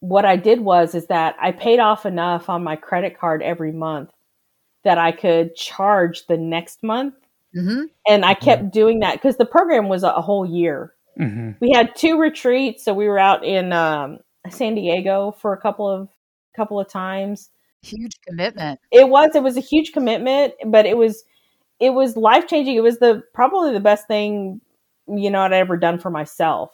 What 0.00 0.26
I 0.26 0.36
did 0.36 0.60
was, 0.60 0.94
is 0.94 1.06
that 1.06 1.34
I 1.40 1.52
paid 1.52 1.78
off 1.80 2.04
enough 2.04 2.50
on 2.50 2.62
my 2.62 2.76
credit 2.76 3.18
card 3.18 3.42
every 3.42 3.72
month 3.72 4.10
that 4.84 4.98
I 4.98 5.12
could 5.12 5.54
charge 5.54 6.26
the 6.26 6.36
next 6.36 6.82
month. 6.82 7.14
Mhm. 7.56 7.86
And 8.08 8.24
I 8.24 8.34
kept 8.34 8.70
doing 8.72 9.00
that 9.00 9.14
because 9.14 9.36
the 9.36 9.44
program 9.46 9.88
was 9.88 10.02
a, 10.02 10.08
a 10.08 10.20
whole 10.22 10.46
year. 10.46 10.94
hmm 11.16 11.50
We 11.60 11.70
had 11.72 11.94
two 11.94 12.18
retreats. 12.18 12.84
So 12.84 12.94
we 12.94 13.08
were 13.08 13.18
out 13.18 13.44
in 13.44 13.72
um, 13.72 14.18
San 14.50 14.74
Diego 14.74 15.32
for 15.40 15.52
a 15.52 15.60
couple 15.60 15.88
of, 15.88 16.08
couple 16.56 16.80
of 16.80 16.88
times. 16.88 17.50
Huge 17.82 18.20
commitment. 18.26 18.80
It 18.90 19.08
was 19.08 19.34
it 19.34 19.42
was 19.42 19.56
a 19.56 19.60
huge 19.60 19.92
commitment 19.92 20.54
but 20.66 20.86
it 20.86 20.96
was 20.96 21.24
it 21.80 21.90
was 21.90 22.16
life 22.16 22.46
changing 22.46 22.76
it 22.76 22.82
was 22.82 22.98
the 22.98 23.22
probably 23.34 23.72
the 23.72 23.80
best 23.80 24.06
thing 24.06 24.60
you 25.08 25.30
know 25.30 25.40
i'd 25.40 25.52
ever 25.52 25.76
done 25.76 25.98
for 25.98 26.10
myself 26.10 26.70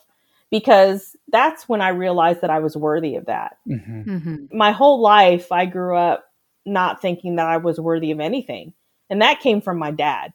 because 0.51 1.16
that's 1.29 1.68
when 1.68 1.81
i 1.81 1.89
realized 1.89 2.41
that 2.41 2.51
i 2.51 2.59
was 2.59 2.76
worthy 2.76 3.16
of 3.16 3.26
that. 3.26 3.57
Hmm 3.66 4.03
hmm 4.03 4.35
my 4.53 4.72
whole 4.72 5.01
life 5.01 5.51
i 5.53 5.64
grew 5.66 5.97
up 5.97 6.24
not 6.66 7.01
thinking 7.01 7.37
that 7.37 7.47
i 7.47 7.57
was 7.57 7.81
worthy 7.81 8.11
of 8.11 8.20
anything 8.20 8.72
and 9.11 9.22
that 9.22 9.41
came 9.41 9.61
from 9.61 9.79
my 9.79 9.91
dad 9.91 10.33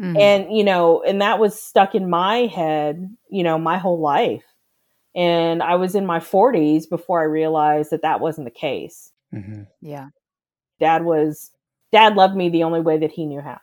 Mhm. 0.00 0.18
and 0.20 0.56
you 0.56 0.64
know 0.64 1.02
and 1.02 1.20
that 1.22 1.38
was 1.38 1.60
stuck 1.60 1.94
in 1.94 2.10
my 2.10 2.46
head 2.46 3.08
you 3.30 3.42
know 3.42 3.58
my 3.58 3.78
whole 3.78 4.00
life. 4.00 4.44
And 5.14 5.62
i 5.62 5.76
was 5.76 5.94
in 5.94 6.06
my 6.06 6.20
40s 6.20 6.88
before 6.88 7.20
i 7.20 7.24
realized 7.24 7.90
that 7.90 8.02
that 8.02 8.20
wasn't 8.20 8.46
the 8.46 8.50
case. 8.50 9.12
Hmm 9.32 9.62
yeah. 9.82 10.08
Dad 10.80 11.04
was 11.04 11.50
dad 11.92 12.16
loved 12.16 12.36
me 12.36 12.48
the 12.50 12.64
only 12.64 12.80
way 12.80 12.98
that 12.98 13.12
he 13.12 13.26
knew 13.26 13.40
how. 13.40 13.58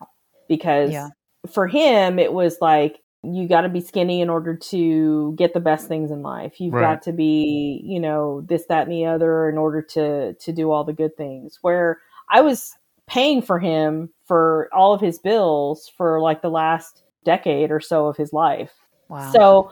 Because 0.50 0.92
Yeah. 0.92 1.10
for 1.52 1.68
him 1.68 2.20
it 2.20 2.34
was 2.34 2.58
like 2.62 3.00
you 3.24 3.48
got 3.48 3.62
to 3.62 3.70
be 3.70 3.80
skinny 3.82 4.22
in 4.22 4.30
order 4.30 4.56
to 4.56 5.34
get 5.38 5.54
the 5.54 5.60
best 5.62 5.88
things 5.88 6.12
in 6.12 6.22
life. 6.24 6.60
You've 6.60 6.74
Right. 6.74 6.82
got 6.82 7.02
to 7.04 7.14
be 7.14 7.82
you 7.86 8.00
know 8.00 8.42
this 8.42 8.66
that 8.68 8.84
and 8.88 8.92
the 8.92 9.06
other 9.06 9.50
in 9.50 9.58
order 9.58 9.82
to 9.82 10.34
to 10.34 10.52
do 10.54 10.72
all 10.72 10.84
the 10.84 10.94
good 10.94 11.16
things. 11.18 11.60
Where 11.62 12.00
i 12.30 12.42
was 12.42 12.74
paying 13.14 13.41
for 13.41 13.59
him 13.59 14.09
for 14.26 14.70
all 14.74 14.93
of 14.93 15.01
his 15.01 15.20
bills 15.20 15.91
for 15.95 16.20
like 16.20 16.41
the 16.41 16.49
last 16.49 17.03
decade 17.24 17.72
or 17.72 17.80
so 17.80 18.07
of 18.07 18.18
his 18.18 18.34
life 18.34 18.72
wow 19.09 19.32
so 19.32 19.72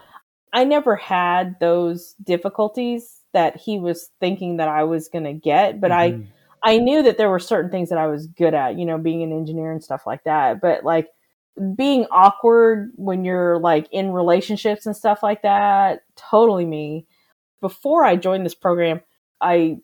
I 0.54 0.64
never 0.64 0.96
had 0.96 1.60
those 1.60 2.14
difficulties 2.24 3.22
that 3.34 3.56
he 3.58 3.80
was 3.80 4.10
thinking 4.20 4.58
that 4.58 4.68
I 4.68 4.84
was 4.84 5.08
going 5.08 5.24
to 5.24 5.34
get, 5.34 5.80
but 5.80 5.92
I 5.92 6.12
Mhm. 6.12 6.28
I 6.64 6.78
knew 6.78 7.02
that 7.02 7.18
there 7.18 7.30
were 7.30 7.40
certain 7.40 7.72
things 7.72 7.90
that 7.90 7.98
I 7.98 8.06
was 8.06 8.28
good 8.28 8.54
at, 8.54 8.78
you 8.78 8.86
know, 8.86 9.00
being 9.00 9.24
an 9.24 9.32
engineer 9.32 9.72
and 9.72 9.84
stuff 9.84 10.06
like 10.06 10.24
that. 10.26 10.62
But 10.62 10.84
like 10.84 11.10
being 11.76 12.06
awkward 12.12 12.92
when 12.98 13.26
you're 13.26 13.58
like 13.58 13.88
in 13.92 14.12
relationships 14.12 14.86
and 14.86 14.96
stuff 14.96 15.24
like 15.24 15.42
that, 15.42 16.02
totally 16.16 16.66
me. 16.66 17.08
Before 17.62 18.06
I 18.06 18.16
joined 18.16 18.46
this 18.46 18.54
program, 18.54 19.02
I 19.42 19.80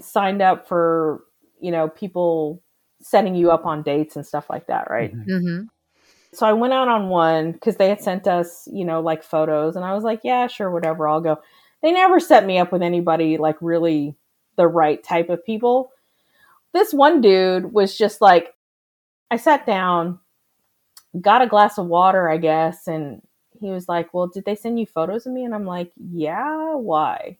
signed 0.00 0.40
up 0.40 0.66
for, 0.66 1.24
you 1.60 1.70
know, 1.70 1.88
people 1.88 2.62
setting 3.02 3.34
you 3.34 3.50
up 3.52 3.66
on 3.66 3.82
dates 3.82 4.16
and 4.16 4.26
stuff 4.26 4.48
like 4.50 4.66
that, 4.68 4.90
right? 4.90 5.12
Mhm. 5.26 5.42
hmm 5.42 5.62
So 6.34 6.46
I 6.46 6.52
went 6.54 6.72
out 6.74 6.88
on 6.88 7.08
one 7.10 7.52
because 7.52 7.76
they 7.76 7.88
had 7.90 8.02
sent 8.02 8.26
us, 8.28 8.68
you 8.72 8.84
know, 8.84 9.00
like 9.00 9.22
photos, 9.24 9.76
and 9.76 9.84
I 9.84 9.94
was 9.94 10.04
like, 10.04 10.20
yeah, 10.24 10.46
sure, 10.48 10.70
whatever, 10.70 11.08
I'll 11.08 11.20
go. 11.20 11.38
They 11.82 11.92
never 11.92 12.20
set 12.20 12.46
me 12.46 12.58
up 12.58 12.72
with 12.72 12.82
anybody 12.82 13.38
like 13.38 13.56
really 13.60 14.16
the 14.56 14.68
right 14.68 15.02
type 15.04 15.30
of 15.30 15.44
people. 15.44 15.92
This 16.74 16.94
one 16.94 17.20
dude 17.22 17.72
was 17.72 17.98
just 17.98 18.20
like, 18.20 18.54
I 19.30 19.36
sat 19.38 19.66
down, 19.66 20.20
got 21.20 21.42
a 21.42 21.46
glass 21.46 21.78
of 21.78 21.86
water, 21.86 22.28
I 22.28 22.36
guess, 22.38 22.86
and 22.86 23.22
he 23.60 23.70
was 23.70 23.88
like, 23.88 24.12
well, 24.14 24.26
did 24.28 24.44
they 24.44 24.54
send 24.56 24.78
you 24.80 24.86
photos 24.86 25.26
of 25.26 25.32
me? 25.32 25.44
And 25.44 25.54
I'm 25.54 25.66
like, 25.66 25.92
yeah, 25.96 26.74
why? 26.74 27.38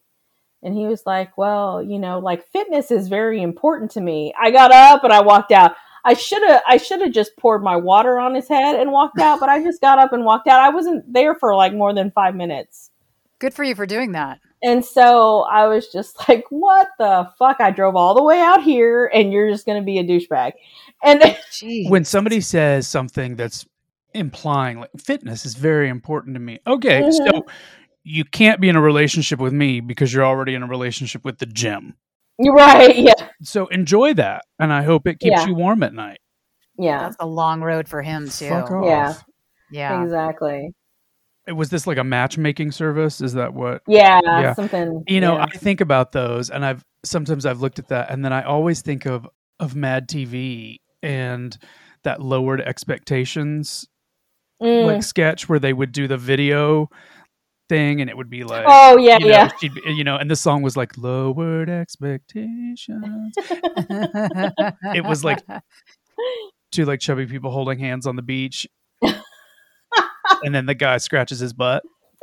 And 0.62 0.76
he 0.76 0.86
was 0.86 1.04
like, 1.06 1.36
well, 1.36 1.82
you 1.82 1.98
know, 1.98 2.18
like 2.18 2.46
fitness 2.48 2.90
is 2.90 3.08
very 3.08 3.42
important 3.42 3.90
to 3.92 4.00
me. 4.00 4.32
I 4.40 4.50
got 4.50 4.72
up 4.72 5.02
and 5.04 5.12
I 5.12 5.20
walked 5.20 5.52
out. 5.52 5.74
I 6.04 6.14
should 6.14 6.42
have 6.42 6.62
I 6.66 6.76
should 6.78 7.00
have 7.00 7.12
just 7.12 7.36
poured 7.36 7.62
my 7.62 7.76
water 7.76 8.18
on 8.18 8.34
his 8.34 8.48
head 8.48 8.76
and 8.80 8.90
walked 8.92 9.18
out, 9.20 9.40
but 9.40 9.48
I 9.48 9.62
just 9.62 9.80
got 9.80 9.98
up 9.98 10.12
and 10.12 10.24
walked 10.24 10.48
out. 10.48 10.60
I 10.60 10.70
wasn't 10.70 11.12
there 11.12 11.34
for 11.34 11.54
like 11.54 11.72
more 11.74 11.92
than 11.94 12.10
5 12.10 12.34
minutes. 12.34 12.90
good 13.38 13.54
for 13.54 13.64
you 13.64 13.74
for 13.74 13.86
doing 13.86 14.12
that 14.12 14.38
And 14.62 14.84
so 14.84 15.40
I 15.42 15.66
was 15.66 15.88
just 15.88 16.16
like, 16.28 16.44
what 16.50 16.88
the 16.98 17.28
fuck? 17.38 17.60
I 17.60 17.70
drove 17.70 17.96
all 17.96 18.14
the 18.14 18.22
way 18.22 18.40
out 18.40 18.62
here 18.62 19.10
and 19.14 19.32
you're 19.32 19.50
just 19.50 19.66
going 19.66 19.80
to 19.80 19.84
be 19.84 19.98
a 19.98 20.04
douchebag. 20.04 20.52
And 21.04 21.36
when 21.88 22.04
somebody 22.04 22.40
says 22.40 22.86
something 22.86 23.34
that's 23.36 23.66
implying 24.14 24.78
like 24.78 24.90
fitness 24.98 25.46
is 25.46 25.54
very 25.54 25.88
important 25.88 26.34
to 26.34 26.40
me 26.40 26.58
okay 26.66 27.00
Mhm. 27.00 27.12
so 27.14 27.46
you 28.04 28.24
can't 28.24 28.60
be 28.60 28.68
in 28.68 28.76
a 28.76 28.80
relationship 28.80 29.38
with 29.38 29.52
me 29.52 29.80
because 29.80 30.12
you're 30.12 30.24
already 30.24 30.54
in 30.54 30.62
a 30.62 30.66
relationship 30.66 31.24
with 31.24 31.38
the 31.38 31.46
gym 31.46 31.94
you're 32.38 32.54
right. 32.54 32.96
Yeah. 33.08 33.12
so 33.42 33.66
enjoy 33.68 34.14
that 34.14 34.42
and 34.58 34.72
i 34.72 34.82
hope 34.82 35.06
it 35.06 35.18
keeps 35.20 35.42
Yeah. 35.42 35.46
you 35.46 35.54
warm 35.54 35.82
at 35.82 35.92
night 35.94 36.18
Yeah. 36.78 37.00
that's 37.00 37.16
a 37.20 37.26
long 37.26 37.60
road 37.62 37.88
for 37.88 38.02
him 38.02 38.28
too 38.28 38.48
Fuck 38.48 38.70
off. 38.70 38.84
Yeah. 38.84 39.14
yeah 39.70 40.02
Exactly. 40.02 40.70
was 41.54 41.70
this 41.70 41.86
like 41.86 41.98
a 41.98 42.04
matchmaking 42.04 42.72
service 42.72 43.20
is 43.20 43.34
that 43.34 43.52
what 43.54 43.82
Yeah, 43.86 44.20
Yeah. 44.24 44.54
something. 44.54 45.04
you 45.06 45.20
know 45.20 45.34
yeah. 45.36 45.44
i 45.52 45.56
think 45.56 45.80
about 45.80 46.12
those 46.12 46.50
and 46.50 46.64
i've 46.64 46.84
sometimes 47.04 47.44
i've 47.46 47.60
looked 47.60 47.78
at 47.78 47.88
that 47.88 48.10
and 48.10 48.24
then 48.24 48.32
i 48.32 48.42
always 48.42 48.80
think 48.82 49.06
of 49.06 49.28
of 49.60 49.74
mad 49.76 50.08
tv 50.08 50.78
and 51.02 51.56
that 52.04 52.20
lowered 52.22 52.60
expectations 52.60 53.86
Mm. 54.62 54.86
like 54.86 55.02
sketch 55.02 55.48
where 55.48 55.58
they 55.58 55.72
would 55.72 55.90
do 55.90 56.06
the 56.06 56.16
video 56.16 56.88
thing 57.72 58.00
and 58.00 58.10
it 58.10 58.16
would 58.16 58.28
be 58.28 58.44
like 58.44 58.64
oh 58.66 58.96
yeah, 58.98 59.16
you 59.18 59.26
know, 59.26 59.30
yeah. 59.30 59.48
she'd 59.60 59.72
be, 59.74 59.80
you 59.92 60.04
know 60.04 60.16
and 60.16 60.30
the 60.30 60.36
song 60.36 60.60
was 60.62 60.76
like 60.76 60.96
lowered 60.98 61.70
expectations 61.70 63.34
It 64.94 65.04
was 65.04 65.24
like- 65.24 65.40
two 66.70 66.84
like 66.84 67.00
chubby 67.00 67.26
people 67.26 67.50
holding 67.50 67.78
hands 67.78 68.06
on 68.06 68.16
the 68.16 68.22
beach 68.22 68.66
and 70.42 70.54
then 70.54 70.66
the 70.66 70.74
guy 70.74 70.98
scratches 70.98 71.38
his 71.38 71.52
butt 71.52 71.82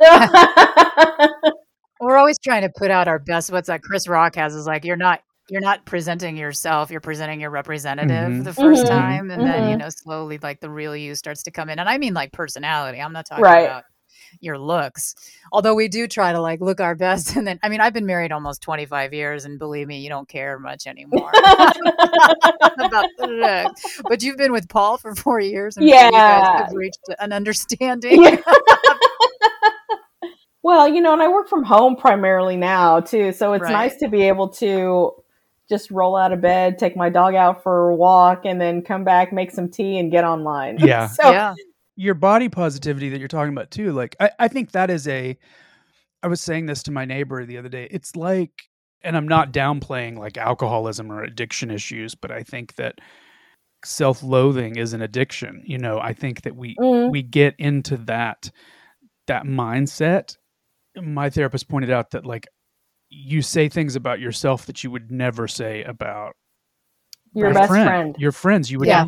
We're 2.00 2.16
always 2.16 2.38
trying 2.38 2.62
to 2.62 2.70
put 2.74 2.90
out 2.90 3.08
our 3.08 3.18
best. 3.18 3.52
What's 3.52 3.66
that 3.66 3.82
Chris 3.82 4.08
Rock 4.08 4.34
has 4.36 4.54
is 4.54 4.66
like 4.66 4.84
you're 4.86 4.96
not 4.96 5.20
you're 5.50 5.60
not 5.60 5.84
presenting 5.84 6.36
yourself. 6.36 6.90
You're 6.90 7.00
presenting 7.00 7.40
your 7.40 7.50
representative 7.50 8.08
Mhm. 8.32 8.44
the 8.44 8.52
1st 8.52 8.84
Mhm. 8.84 8.88
time, 8.88 9.30
and 9.30 9.42
then 9.42 9.68
you 9.68 9.74
Mhm. 9.76 9.80
know 9.80 9.88
slowly 9.90 10.38
like 10.38 10.60
the 10.60 10.70
real 10.70 10.96
you 10.96 11.14
starts 11.14 11.42
to 11.42 11.50
come 11.50 11.68
in. 11.68 11.78
And 11.78 11.88
I 11.90 11.98
mean 11.98 12.14
like 12.14 12.32
personality. 12.32 13.00
I'm 13.02 13.12
not 13.12 13.26
talking 13.26 13.44
Right. 13.44 13.66
about 13.66 13.84
your 14.40 14.58
looks. 14.58 15.14
Although 15.52 15.74
we 15.74 15.88
do 15.88 16.06
try 16.06 16.32
to 16.32 16.40
like 16.40 16.60
look 16.60 16.80
our 16.80 16.94
best. 16.94 17.36
And 17.40 17.46
then 17.46 17.58
I 17.62 17.68
mean 17.70 17.80
I've 17.80 17.94
been 17.94 18.06
married 18.06 18.32
almost 18.32 18.60
25 18.62 19.14
years, 19.14 19.44
and 19.44 19.58
believe 19.58 19.86
me, 19.86 20.00
you 20.00 20.08
don't 20.10 20.28
care 20.28 20.58
much 20.58 20.86
anymore 20.86 21.30
about 21.34 23.06
the 23.18 23.26
looks. 23.26 24.02
But 24.08 24.22
you've 24.22 24.36
been 24.36 24.52
with 24.52 24.68
Paul 24.68 24.98
for 24.98 25.14
four 25.14 25.40
years, 25.40 25.76
and 25.76 25.86
yeah. 25.86 26.06
you 26.06 26.12
guys 26.12 26.60
have 26.66 26.72
reached 26.74 26.98
an 27.18 27.32
understanding. 27.32 28.22
Yeah. 28.22 28.36
well, 30.62 30.86
you 30.86 31.00
know, 31.00 31.12
and 31.12 31.22
I 31.22 31.28
work 31.28 31.48
from 31.48 31.64
home 31.64 31.96
primarily 31.96 32.56
now 32.56 33.00
too, 33.00 33.32
so 33.32 33.52
it's 33.54 33.62
Right. 33.62 33.72
nice 33.72 33.96
to 33.96 34.08
be 34.08 34.22
able 34.22 34.48
to 34.48 35.12
just 35.68 35.90
roll 35.90 36.16
out 36.16 36.32
of 36.32 36.40
bed, 36.40 36.78
take 36.78 36.96
my 36.96 37.08
dog 37.08 37.34
out 37.34 37.62
for 37.62 37.90
a 37.90 37.96
walk, 37.96 38.42
and 38.44 38.60
then 38.60 38.82
come 38.82 39.04
back, 39.04 39.32
make 39.32 39.52
some 39.52 39.68
tea, 39.70 39.98
and 39.98 40.10
get 40.10 40.24
online. 40.24 40.78
Yeah. 40.78 41.06
so 41.06 41.30
yeah. 41.30 41.54
Your 42.00 42.14
body 42.14 42.48
positivity 42.48 43.10
that 43.10 43.18
you're 43.18 43.28
talking 43.28 43.52
about 43.52 43.70
too 43.70 43.92
like 43.92 44.16
I, 44.18 44.30
I 44.38 44.48
think 44.48 44.72
that 44.72 44.88
is 44.88 45.06
a 45.06 45.36
i 46.22 46.28
was 46.28 46.40
saying 46.40 46.64
this 46.64 46.82
to 46.84 46.90
my 46.90 47.04
neighbor 47.04 47.44
the 47.44 47.58
other 47.58 47.68
day 47.68 47.88
it's 47.90 48.16
like 48.16 48.52
and 49.02 49.14
i'm 49.18 49.28
not 49.28 49.52
downplaying 49.52 50.16
like 50.16 50.38
alcoholism 50.38 51.12
or 51.12 51.22
addiction 51.22 51.70
issues 51.70 52.14
but 52.14 52.30
i 52.30 52.42
think 52.42 52.74
that 52.76 53.00
self-loathing 53.84 54.76
is 54.76 54.94
an 54.94 55.02
addiction 55.02 55.62
you 55.66 55.76
know 55.76 55.98
i 56.00 56.14
think 56.14 56.40
that 56.42 56.56
we 56.56 56.74
Mm. 56.80 57.10
we 57.10 57.22
get 57.22 57.54
into 57.58 57.98
that 57.98 58.50
that 59.26 59.44
mindset 59.44 60.38
my 60.96 61.28
therapist 61.28 61.68
pointed 61.68 61.90
out 61.90 62.12
that 62.12 62.24
like 62.24 62.48
you 63.10 63.42
say 63.42 63.68
things 63.68 63.94
about 63.94 64.20
yourself 64.20 64.64
that 64.64 64.82
you 64.82 64.90
would 64.90 65.10
never 65.10 65.46
say 65.46 65.82
about 65.82 66.34
your 67.34 67.48
your 67.48 67.54
best 67.54 67.68
friend, 67.68 67.88
friend. 67.88 68.16
your 68.18 68.32
friends 68.32 68.70
you 68.70 68.78
would 68.78 68.88
Yeah. 68.88 69.04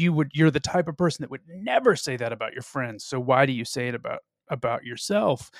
You 0.00 0.12
would 0.12 0.30
you're 0.32 0.50
the 0.50 0.60
type 0.60 0.88
of 0.88 0.96
person 0.96 1.22
that 1.22 1.30
would 1.30 1.42
never 1.46 1.94
say 1.94 2.16
that 2.16 2.32
about 2.32 2.52
your 2.52 2.62
friends 2.62 3.04
so 3.04 3.20
why 3.20 3.46
do 3.46 3.52
you 3.52 3.64
say 3.64 3.88
it 3.88 3.94
about 3.94 4.20
about 4.50 4.84
yourself. 4.84 5.50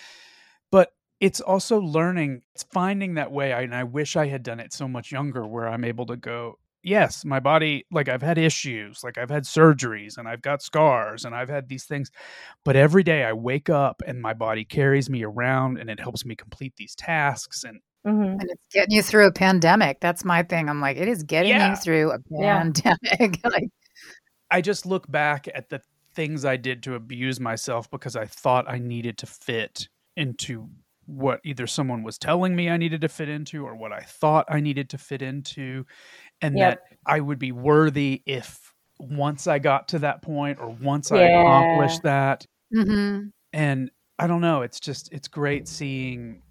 But 0.70 0.92
it's 1.20 1.40
also 1.40 1.78
learning, 1.78 2.42
it's 2.54 2.64
finding 2.64 3.14
that 3.14 3.32
way. 3.32 3.52
I, 3.52 3.62
and 3.62 3.74
I 3.74 3.84
wish 3.84 4.16
I 4.16 4.26
had 4.26 4.42
done 4.42 4.60
it 4.60 4.72
so 4.72 4.88
much 4.88 5.12
younger 5.12 5.46
where 5.46 5.68
I'm 5.68 5.84
able 5.84 6.06
to 6.06 6.16
go, 6.16 6.58
yes, 6.82 7.24
my 7.24 7.40
body, 7.40 7.86
like 7.90 8.08
I've 8.08 8.22
had 8.22 8.38
issues, 8.38 9.04
like 9.04 9.18
I've 9.18 9.30
had 9.30 9.44
surgeries 9.44 10.18
and 10.18 10.26
I've 10.26 10.42
got 10.42 10.62
scars 10.62 11.24
and 11.24 11.34
I've 11.34 11.50
had 11.50 11.68
these 11.68 11.84
things. 11.84 12.10
But 12.64 12.76
every 12.76 13.02
day 13.02 13.24
I 13.24 13.32
wake 13.32 13.68
up 13.68 14.02
and 14.06 14.20
my 14.20 14.32
body 14.32 14.64
carries 14.64 15.10
me 15.10 15.22
around 15.24 15.78
and 15.78 15.90
it 15.90 16.00
helps 16.00 16.24
me 16.24 16.34
complete 16.34 16.74
these 16.76 16.94
tasks. 16.94 17.64
And 17.64 17.80
Mm-hmm. 18.06 18.22
And 18.22 18.44
it's 18.44 18.66
getting 18.72 18.96
you 18.96 19.02
through 19.02 19.26
a 19.26 19.32
pandemic. 19.32 20.00
That's 20.00 20.24
my 20.24 20.42
thing. 20.42 20.70
I'm 20.70 20.80
like, 20.80 20.96
it 20.96 21.06
is 21.06 21.22
getting 21.22 21.50
yeah. 21.50 21.68
you 21.68 21.76
through 21.76 22.12
a 22.12 22.18
pandemic. 22.40 22.96
Yeah. 23.10 23.28
like, 23.50 23.68
I 24.50 24.60
just 24.60 24.86
look 24.86 25.10
back 25.10 25.48
at 25.54 25.68
the 25.68 25.80
things 26.14 26.44
I 26.44 26.56
did 26.56 26.82
to 26.84 26.94
abuse 26.94 27.40
myself 27.40 27.90
because 27.90 28.16
I 28.16 28.26
thought 28.26 28.68
I 28.68 28.78
needed 28.78 29.18
to 29.18 29.26
fit 29.26 29.88
into 30.16 30.68
what 31.06 31.40
either 31.44 31.66
someone 31.66 32.02
was 32.02 32.18
telling 32.18 32.54
me 32.54 32.68
I 32.68 32.76
needed 32.76 33.00
to 33.00 33.08
fit 33.08 33.28
into 33.28 33.66
or 33.66 33.74
what 33.74 33.92
I 33.92 34.00
thought 34.00 34.46
I 34.48 34.60
needed 34.60 34.90
to 34.90 34.98
fit 34.98 35.22
into. 35.22 35.86
And 36.40 36.56
yep. 36.56 36.84
that 36.88 36.96
I 37.06 37.20
would 37.20 37.38
be 37.38 37.52
worthy 37.52 38.22
if 38.26 38.72
once 38.98 39.46
I 39.46 39.58
got 39.58 39.88
to 39.88 39.98
that 40.00 40.22
point 40.22 40.58
or 40.60 40.70
once 40.70 41.10
yeah. 41.10 41.18
I 41.18 41.22
accomplished 41.22 42.02
that. 42.02 42.46
Mm-hmm. 42.74 43.28
And 43.52 43.90
I 44.18 44.26
don't 44.26 44.40
know. 44.40 44.62
It's 44.62 44.80
just, 44.80 45.12
it's 45.12 45.28
great 45.28 45.66
seeing 45.66 46.42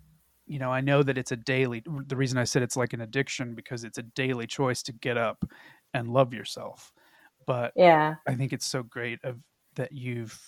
you 0.49 0.57
know, 0.57 0.71
I 0.71 0.81
know 0.81 1.03
that 1.03 1.17
it's 1.17 1.31
a 1.31 1.37
daily. 1.37 1.83
The 2.07 2.15
reason 2.15 2.39
I 2.39 2.43
said 2.43 2.63
it's 2.63 2.75
like 2.75 2.93
an 2.93 3.01
addiction 3.01 3.53
because 3.53 3.83
it's 3.83 3.99
a 3.99 4.03
daily 4.03 4.47
choice 4.47 4.81
to 4.83 4.91
get 4.91 5.15
up 5.15 5.45
and 5.93 6.09
love 6.09 6.33
yourself. 6.33 6.91
But 7.49 7.73
yeah, 7.75 8.17
I 8.27 8.35
think 8.35 8.53
it's 8.53 8.67
so 8.67 8.83
great 8.83 9.17
of 9.23 9.39
that 9.75 9.91
you've 9.91 10.39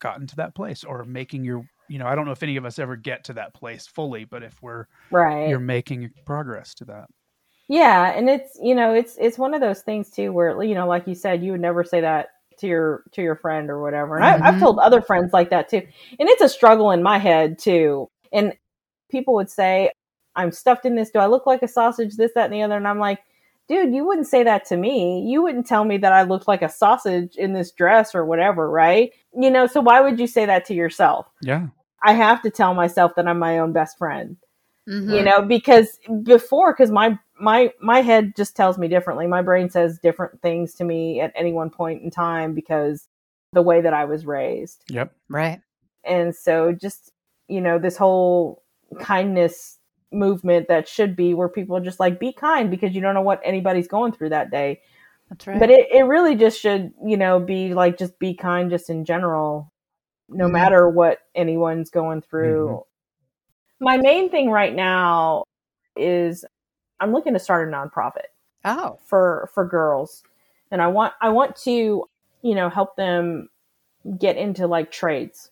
gotten 0.00 0.26
to 0.28 0.36
that 0.36 0.54
place 0.54 0.84
or 0.84 1.04
making 1.04 1.44
your. 1.44 1.68
You 1.90 1.98
know, 1.98 2.06
I 2.06 2.14
don't 2.14 2.24
know 2.24 2.32
if 2.32 2.42
any 2.42 2.56
of 2.56 2.64
us 2.64 2.78
ever 2.78 2.96
get 2.96 3.24
to 3.24 3.34
that 3.34 3.52
place 3.52 3.86
fully, 3.86 4.24
but 4.24 4.42
if 4.42 4.56
we're 4.62 4.86
right, 5.10 5.50
you're 5.50 5.60
making 5.60 6.08
progress 6.24 6.72
to 6.76 6.86
that. 6.86 7.08
Yeah, 7.68 8.10
and 8.10 8.30
it's 8.30 8.58
you 8.58 8.74
know 8.74 8.94
it's 8.94 9.18
it's 9.20 9.36
one 9.36 9.52
of 9.52 9.60
those 9.60 9.82
things 9.82 10.08
too 10.08 10.32
where 10.32 10.62
you 10.62 10.74
know 10.74 10.88
like 10.88 11.06
you 11.06 11.14
said 11.14 11.44
you 11.44 11.52
would 11.52 11.60
never 11.60 11.84
say 11.84 12.00
that 12.00 12.28
to 12.60 12.66
your 12.66 13.02
to 13.12 13.20
your 13.20 13.36
friend 13.36 13.68
or 13.68 13.82
whatever. 13.82 14.16
And 14.16 14.24
mm-hmm. 14.24 14.42
I, 14.42 14.48
I've 14.48 14.58
told 14.58 14.78
other 14.78 15.02
friends 15.02 15.34
like 15.34 15.50
that 15.50 15.68
too, 15.68 15.82
and 16.18 16.26
it's 16.30 16.40
a 16.40 16.48
struggle 16.48 16.90
in 16.92 17.02
my 17.02 17.18
head 17.18 17.58
too. 17.58 18.08
And 18.32 18.54
people 19.10 19.34
would 19.34 19.50
say, 19.50 19.90
I'm 20.34 20.52
stuffed 20.52 20.86
in 20.86 20.94
this. 20.94 21.10
Do 21.10 21.18
I 21.18 21.26
look 21.26 21.46
like 21.46 21.62
a 21.62 21.68
sausage? 21.68 22.16
This, 22.16 22.32
that, 22.34 22.46
and 22.46 22.54
the 22.54 22.62
other. 22.62 22.78
And 22.78 22.88
I'm 22.88 22.98
like, 22.98 23.20
dude, 23.68 23.94
you 23.94 24.06
wouldn't 24.06 24.26
say 24.26 24.44
that 24.44 24.64
to 24.66 24.76
me. 24.76 25.24
You 25.26 25.42
wouldn't 25.42 25.66
tell 25.66 25.84
me 25.84 25.96
that 25.98 26.12
I 26.12 26.22
looked 26.22 26.48
like 26.48 26.62
a 26.62 26.68
sausage 26.68 27.36
in 27.36 27.52
this 27.52 27.72
dress 27.72 28.14
or 28.14 28.24
whatever, 28.24 28.70
right? 28.70 29.12
You 29.38 29.50
know, 29.50 29.66
so 29.66 29.80
why 29.80 30.00
would 30.00 30.18
you 30.18 30.26
say 30.26 30.46
that 30.46 30.64
to 30.66 30.74
yourself? 30.74 31.26
Yeah. 31.42 31.68
I 32.02 32.12
have 32.12 32.42
to 32.42 32.50
tell 32.50 32.74
myself 32.74 33.12
that 33.16 33.26
I'm 33.26 33.38
my 33.38 33.58
own 33.58 33.72
best 33.72 33.98
friend. 33.98 34.36
Mm-hmm. 34.88 35.10
You 35.10 35.22
know, 35.22 35.42
because 35.42 35.98
before, 36.22 36.72
because 36.72 36.92
my 36.92 37.18
my 37.40 37.72
my 37.80 38.02
head 38.02 38.34
just 38.36 38.54
tells 38.54 38.78
me 38.78 38.86
differently. 38.86 39.26
My 39.26 39.42
brain 39.42 39.68
says 39.68 39.98
different 39.98 40.40
things 40.42 40.74
to 40.74 40.84
me 40.84 41.20
at 41.20 41.32
any 41.34 41.52
one 41.52 41.70
point 41.70 42.02
in 42.02 42.10
time 42.10 42.54
because 42.54 43.08
the 43.52 43.62
way 43.62 43.80
that 43.80 43.94
I 43.94 44.04
was 44.04 44.26
raised. 44.26 44.84
Yep. 44.88 45.12
Right. 45.28 45.60
And 46.04 46.36
so 46.36 46.72
just, 46.72 47.12
you 47.48 47.60
know, 47.60 47.78
this 47.78 47.96
whole 47.96 48.62
kindness 49.00 49.75
movement 50.12 50.68
that 50.68 50.88
should 50.88 51.16
be 51.16 51.34
where 51.34 51.48
people 51.48 51.78
just 51.80 52.00
like 52.00 52.20
be 52.20 52.32
kind 52.32 52.70
because 52.70 52.94
you 52.94 53.00
don't 53.00 53.14
know 53.14 53.22
what 53.22 53.40
anybody's 53.44 53.88
going 53.88 54.12
through 54.12 54.30
that 54.30 54.50
day. 54.50 54.80
That's 55.28 55.46
right. 55.46 55.58
But 55.58 55.70
it, 55.70 55.88
it 55.92 56.02
really 56.02 56.36
just 56.36 56.60
should, 56.60 56.92
you 57.04 57.16
know, 57.16 57.40
be 57.40 57.74
like 57.74 57.98
just 57.98 58.18
be 58.18 58.34
kind 58.34 58.70
just 58.70 58.88
in 58.90 59.04
general, 59.04 59.72
no 60.28 60.44
mm-hmm. 60.44 60.52
matter 60.52 60.88
what 60.88 61.18
anyone's 61.34 61.90
going 61.90 62.22
through. 62.22 62.68
Mm-hmm. 62.68 63.84
My 63.84 63.98
main 63.98 64.30
thing 64.30 64.50
right 64.50 64.74
now 64.74 65.44
is 65.96 66.44
I'm 67.00 67.12
looking 67.12 67.34
to 67.34 67.38
start 67.38 67.68
a 67.68 67.72
nonprofit. 67.72 68.28
Oh. 68.64 68.98
For 69.04 69.48
for 69.54 69.64
girls. 69.66 70.22
And 70.70 70.82
I 70.82 70.88
want 70.88 71.14
I 71.20 71.30
want 71.30 71.56
to, 71.64 72.04
you 72.42 72.54
know, 72.54 72.68
help 72.68 72.96
them 72.96 73.48
get 74.18 74.36
into 74.36 74.66
like 74.66 74.90
trades. 74.90 75.50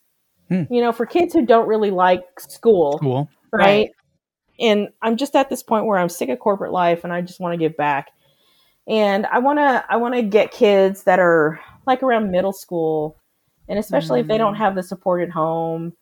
Hmm. 0.49 0.63
You 0.71 0.81
know, 0.83 0.93
for 0.93 1.07
kids 1.07 1.33
who 1.33 1.47
don't 1.47 1.69
really 1.69 1.91
like 1.91 2.25
school, 2.39 2.99
cool. 3.01 3.29
right? 3.53 3.65
right? 3.65 3.91
And 4.59 4.89
I'm 5.03 5.17
just 5.17 5.35
at 5.35 5.51
this 5.51 5.63
point 5.63 5.87
where 5.87 5.99
I'm 5.99 6.09
sick 6.09 6.29
of 6.29 6.39
corporate 6.39 6.73
life 6.73 7.05
and 7.05 7.13
I 7.13 7.21
just 7.21 7.41
want 7.41 7.53
to 7.53 7.59
give 7.59 7.77
back. 7.77 8.13
And 8.87 9.27
I 9.27 9.39
want 9.39 9.59
to 9.59 9.85
I 9.89 9.97
want 9.97 10.15
to 10.15 10.23
get 10.23 10.53
kids 10.53 11.05
that 11.05 11.19
are 11.19 11.61
like 11.87 12.03
around 12.03 12.31
middle 12.31 12.53
school 12.53 13.17
and 13.69 13.79
especially 13.79 14.21
mm-hmm. 14.21 14.31
if 14.31 14.35
they 14.35 14.39
don't 14.39 14.55
mm. 14.55 14.59
have 14.59 14.75
the 14.75 14.83
support 14.83 15.23
at 15.23 15.31
home 15.31 15.95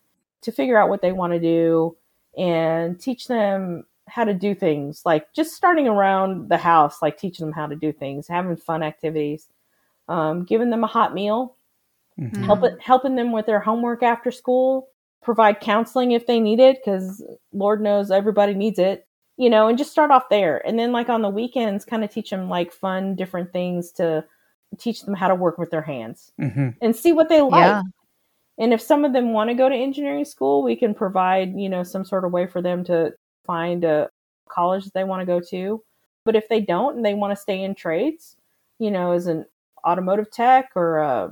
to 0.43 0.53
figure 0.53 0.77
out 0.77 0.89
what 0.89 1.01
they 1.01 1.13
want 1.13 1.33
to 1.33 1.39
do 1.39 1.97
and 2.37 3.01
teach 3.01 3.29
them 3.29 3.85
how 4.09 4.25
to 4.25 4.35
do 4.35 4.55
things 4.55 5.03
like 5.05 5.33
just 5.33 5.55
starting 5.55 5.87
around 5.87 6.49
the 6.49 6.57
house 6.57 7.01
like 7.01 7.17
teaching 7.17 7.47
them 7.47 7.55
how 7.55 7.67
to 7.67 7.77
do 7.77 7.93
things 7.93 8.27
having 8.27 8.57
fun 8.57 8.83
activities 8.83 9.49
um, 10.09 10.45
giving 10.45 10.71
them 10.71 10.83
a 10.83 10.89
hot 10.89 11.15
meal 11.15 11.57
mm-hmm. 12.19 12.43
helping 12.45 12.77
helping 12.79 13.17
them 13.17 13.33
with 13.33 13.47
their 13.47 13.61
homework 13.61 14.03
after 14.03 14.31
school, 14.31 14.89
provide 15.23 15.61
counseling 15.61 16.13
if 16.13 16.27
they 16.27 16.41
need 16.41 16.61
it, 16.61 16.79
because 16.85 17.23
Lord 17.53 17.81
knows 17.81 18.11
everybody 18.11 18.55
needs 18.55 18.79
it, 18.79 19.07
you 19.37 19.49
know, 19.49 19.69
and 19.69 19.79
just 19.79 19.93
start 19.93 20.11
off 20.11 20.29
there. 20.29 20.67
And 20.67 20.79
then 20.79 20.93
like 20.93 21.09
on 21.09 21.23
the 21.23 21.29
weekends, 21.29 21.85
kind 21.85 22.05
of 22.05 22.11
teach 22.11 22.31
them 22.31 22.49
like 22.49 22.73
fun, 22.73 23.15
different 23.15 23.53
things 23.53 23.93
to 23.93 24.25
teach 24.79 25.03
them 25.03 25.15
how 25.15 25.29
to 25.29 25.35
work 25.35 25.59
with 25.59 25.71
their 25.71 25.83
hands 25.83 26.33
mm-hmm. 26.41 26.71
and 26.81 26.97
see 26.97 27.13
what 27.13 27.29
they 27.29 27.41
like. 27.41 27.67
Yeah. 27.67 27.83
And 28.59 28.73
if 28.73 28.81
some 28.81 29.05
of 29.05 29.13
them 29.13 29.33
want 29.33 29.49
to 29.51 29.55
go 29.55 29.69
to 29.69 29.75
engineering 29.75 30.25
school, 30.25 30.63
we 30.63 30.77
can 30.77 30.95
provide, 30.95 31.55
you 31.55 31.69
know, 31.69 31.83
some 31.83 32.05
sort 32.05 32.25
of 32.25 32.33
way 32.33 32.47
for 32.47 32.61
them 32.61 32.85
to 32.85 33.13
find 33.47 33.85
a 33.85 34.11
college 34.49 34.85
that 34.85 34.95
they 34.95 35.05
want 35.05 35.21
to 35.21 35.27
go 35.27 35.41
to. 35.51 35.83
But 36.25 36.37
if 36.37 36.49
they 36.49 36.61
don't 36.61 36.97
and 36.97 37.05
they 37.05 37.15
want 37.15 37.33
to 37.33 37.41
stay 37.41 37.63
in 37.63 37.75
trades, 37.75 38.37
you 38.79 38.91
know, 38.91 39.13
as 39.13 39.27
an 39.27 39.47
automotive 39.87 40.31
tech 40.31 40.71
or 40.77 40.99
a 40.99 41.31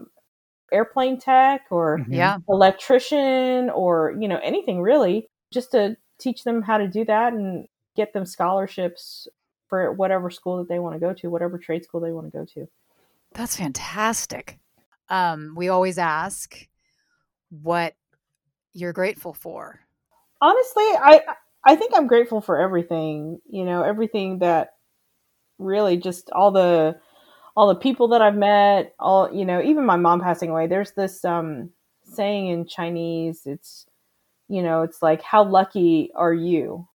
airplane 0.73 1.19
tech 1.19 1.63
or 1.71 1.99
mm-hmm. 1.99 2.13
yeah. 2.13 2.39
electrician 2.49 3.71
or 3.71 4.15
you 4.19 4.29
know 4.29 4.41
anything 4.43 4.81
really 4.81 5.29
just 5.53 5.73
to 5.73 5.97
teach 6.19 6.45
them 6.45 6.63
how 6.63 6.79
to 6.79 6.87
do 6.87 7.05
that 7.05 7.33
and 7.33 7.67
get 7.97 8.13
them 8.13 8.25
scholarships 8.25 9.27
for 9.69 9.93
whatever 9.93 10.31
school 10.31 10.59
that 10.59 10.69
they 10.69 10.79
want 10.79 10.95
to 10.95 11.01
go 11.01 11.13
to 11.13 11.31
whatever 11.31 11.59
trade 11.59 11.85
school 11.85 12.01
they 12.01 12.13
want 12.13 12.27
to 12.31 12.39
go 12.39 12.45
to 12.45 12.69
that's 13.33 13.57
fantastic 13.57 14.59
um, 15.09 15.55
we 15.57 15.69
always 15.69 15.99
ask 15.99 16.69
what 17.63 17.95
you're 18.73 18.93
grateful 18.93 19.35
for 19.35 19.81
honestly 20.41 20.85
i 20.85 21.21
i 21.65 21.75
think 21.75 21.93
i'm 21.95 22.07
grateful 22.07 22.41
for 22.41 22.61
everything 22.61 23.41
you 23.49 23.65
know 23.65 23.83
everything 23.83 24.39
that 24.39 24.75
really 25.59 25.97
just 25.97 26.31
all 26.31 26.51
the 26.51 26.97
all 27.57 27.69
the 27.69 27.75
people 27.75 28.09
that 28.09 28.23
I've 28.23 28.37
met, 28.37 28.95
all 28.99 29.33
you 29.33 29.45
know, 29.45 29.63
even 29.63 29.85
my 29.85 29.97
mom 29.97 30.21
passing 30.21 30.51
away. 30.51 30.67
There's 30.67 30.93
this 30.93 31.25
um, 31.25 31.71
saying 32.05 32.49
in 32.49 32.67
Chinese. 32.67 33.43
It's 33.47 33.87
you 34.49 34.63
know, 34.63 34.83
it's 34.83 35.01
like, 35.01 35.23
how 35.23 35.45
lucky 35.45 36.11
are 36.15 36.35
you? 36.35 36.89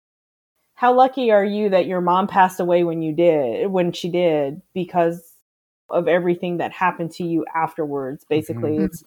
How 0.74 0.93
lucky 0.93 1.32
are 1.32 1.45
you 1.45 1.70
that 1.70 1.86
your 1.86 2.01
mom 2.01 2.28
passed 2.28 2.60
away 2.60 2.84
when 2.84 3.01
you 3.01 3.14
did, 3.14 3.68
when 3.68 3.93
she 3.93 4.10
did, 4.10 4.62
because 4.74 5.36
of 5.89 6.08
everything 6.08 6.58
that 6.58 6.72
happened 6.72 7.12
to 7.12 7.24
you 7.24 7.45
afterwards. 7.53 8.26
Basically, 8.28 8.72
mm-hmm. 8.72 8.86
it's 8.86 9.03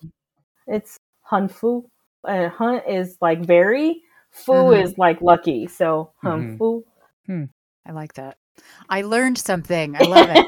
it's 0.67 1.01
hun 1.23 1.49
fu. 1.49 1.89
Uh, 2.25 2.49
hun 2.49 2.81
is 2.89 3.17
like 3.21 3.45
very. 3.45 4.03
Fu 4.31 4.53
mm-hmm. 4.53 4.83
is 4.83 4.99
like 4.99 5.21
lucky. 5.21 5.67
So 5.67 6.13
hun 6.23 6.41
mm-hmm. 6.41 6.57
fu. 6.57 6.85
Hmm. 7.27 7.45
I 7.87 7.93
like 7.93 8.15
that. 8.15 8.37
I 8.89 9.03
learned 9.03 9.39
something. 9.39 9.97
I 9.97 10.05
love 10.05 10.29
it. 10.31 10.47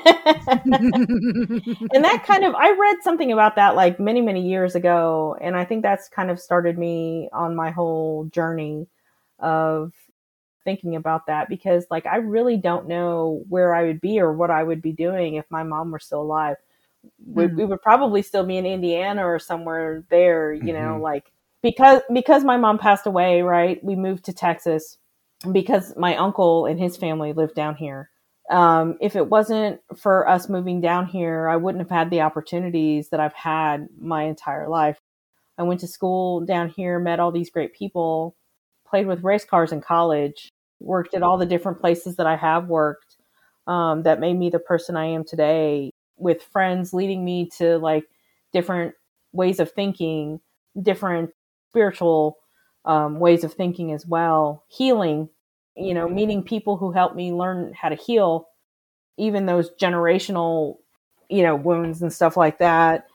and 1.93 2.05
that 2.05 2.25
kind 2.27 2.45
of, 2.45 2.55
I 2.55 2.71
read 2.73 2.97
something 3.03 3.33
about 3.33 3.57
that 3.57 3.77
like 3.77 4.01
many, 4.01 4.21
many 4.21 4.49
years 4.49 4.75
ago. 4.75 5.37
And 5.41 5.57
I 5.57 5.65
think 5.65 5.83
that's 5.83 6.09
kind 6.09 6.31
of 6.31 6.41
started 6.41 6.79
me 6.79 7.29
on 7.33 7.55
my 7.55 7.71
whole 7.71 8.25
journey 8.33 8.87
of 9.39 9.93
thinking 10.65 10.97
about 10.97 11.27
that 11.27 11.49
because 11.49 11.87
like 11.91 12.07
I 12.07 12.17
really 12.17 12.57
don't 12.57 12.87
know 12.87 13.43
where 13.49 13.75
I 13.75 13.85
would 13.85 14.01
be 14.01 14.21
or 14.21 14.33
what 14.33 14.51
I 14.51 14.63
would 14.63 14.83
be 14.83 14.93
doing 14.93 15.35
if 15.35 15.47
my 15.51 15.63
mom 15.63 15.91
were 15.91 15.99
still 15.99 16.23
alive. 16.23 16.57
We, 17.27 17.45
mm. 17.45 17.57
we 17.57 17.65
would 17.65 17.81
probably 17.83 18.23
still 18.23 18.45
be 18.45 18.59
in 18.59 18.67
Indiana 18.67 19.27
or 19.27 19.39
somewhere 19.39 20.05
there, 20.11 20.53
you 20.53 20.73
mm-hmm. 20.73 20.73
know, 20.73 21.01
like 21.01 21.33
because 21.63 22.03
because 22.13 22.45
my 22.45 22.57
mom 22.57 22.79
passed 22.79 23.07
away, 23.07 23.43
right? 23.43 23.83
We 23.83 23.97
moved 23.97 24.25
to 24.27 24.33
Texas 24.33 24.99
because 25.53 25.95
my 25.97 26.17
uncle 26.17 26.67
and 26.67 26.79
his 26.79 26.97
family 26.97 27.33
lived 27.33 27.55
down 27.55 27.77
here. 27.77 28.11
Um, 28.51 28.99
if 29.01 29.15
it 29.15 29.29
wasn't 29.29 29.81
for 29.97 30.29
us 30.29 30.49
moving 30.49 30.81
down 30.81 31.07
here, 31.07 31.49
I 31.49 31.57
wouldn't 31.57 31.83
have 31.83 31.91
had 31.91 32.11
the 32.11 32.23
opportunities 32.23 33.11
that 33.11 33.21
I've 33.21 33.35
had 33.35 33.89
my 33.99 34.25
entire 34.25 34.69
life. 34.69 34.99
I 35.57 35.63
went 35.63 35.81
to 35.81 35.87
school 35.87 36.45
down 36.45 36.69
here, 36.69 36.99
met 36.99 37.21
all 37.21 37.31
these 37.31 37.51
great 37.51 37.75
people, 37.75 38.35
played 38.87 39.07
with 39.07 39.23
race 39.23 39.45
cars 39.45 39.73
in 39.73 39.81
college, 39.81 40.51
worked 40.81 41.15
at 41.15 41.23
all 41.23 41.39
the 41.39 41.47
different 41.47 41.81
places 41.81 42.17
that 42.17 42.27
I 42.27 42.37
have 42.37 42.67
worked 42.67 43.17
um, 43.67 44.03
that 44.03 44.21
made 44.21 44.39
me 44.39 44.51
the 44.51 44.59
person 44.59 44.97
I 44.97 45.07
am 45.07 45.25
today, 45.25 45.91
with 46.17 46.43
friends 46.43 46.93
leading 46.93 47.25
me 47.25 47.49
to 47.59 47.79
like 47.79 48.05
different 48.53 48.95
ways 49.33 49.61
of 49.61 49.71
thinking, 49.71 50.41
different 50.81 51.31
spiritual 51.71 52.37
um, 52.85 53.21
ways 53.21 53.45
of 53.45 53.53
thinking 53.53 53.93
as 53.93 54.07
well. 54.07 54.65
Healing, 54.69 55.29
you 55.77 55.95
know, 55.95 56.09
meeting 56.09 56.43
people 56.43 56.77
who 56.77 56.93
helped 56.93 57.17
me 57.17 57.33
learn 57.33 57.73
how 57.75 57.89
to 57.89 57.95
heal, 57.95 58.49
even 59.17 59.47
those 59.47 59.71
generational, 59.81 60.77
you 61.29 61.43
know, 61.43 61.57
wounds 61.57 62.03
and 62.03 62.13
stuff 62.13 62.37
like 62.37 62.59
that. 62.59 63.07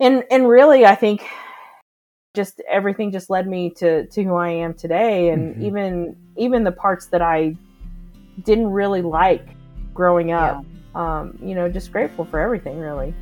And 0.00 0.24
and 0.30 0.48
really, 0.48 0.84
I 0.84 0.94
think 0.94 1.28
just 2.34 2.62
everything 2.68 3.12
just 3.12 3.30
led 3.30 3.46
me 3.46 3.70
to 3.70 4.06
to 4.06 4.22
who 4.24 4.34
I 4.34 4.50
am 4.50 4.74
today, 4.74 5.30
and 5.30 5.54
mm-hmm. 5.54 5.64
even 5.64 6.16
even 6.36 6.64
the 6.64 6.72
parts 6.72 7.06
that 7.06 7.22
I 7.22 7.56
didn't 8.42 8.68
really 8.68 9.02
like 9.02 9.46
growing 9.94 10.32
up. 10.32 10.64
Yeah. 10.64 10.68
Um, 10.94 11.38
you 11.42 11.54
know, 11.54 11.70
just 11.70 11.90
grateful 11.90 12.24
for 12.26 12.38
everything, 12.38 12.78
really. 12.78 13.14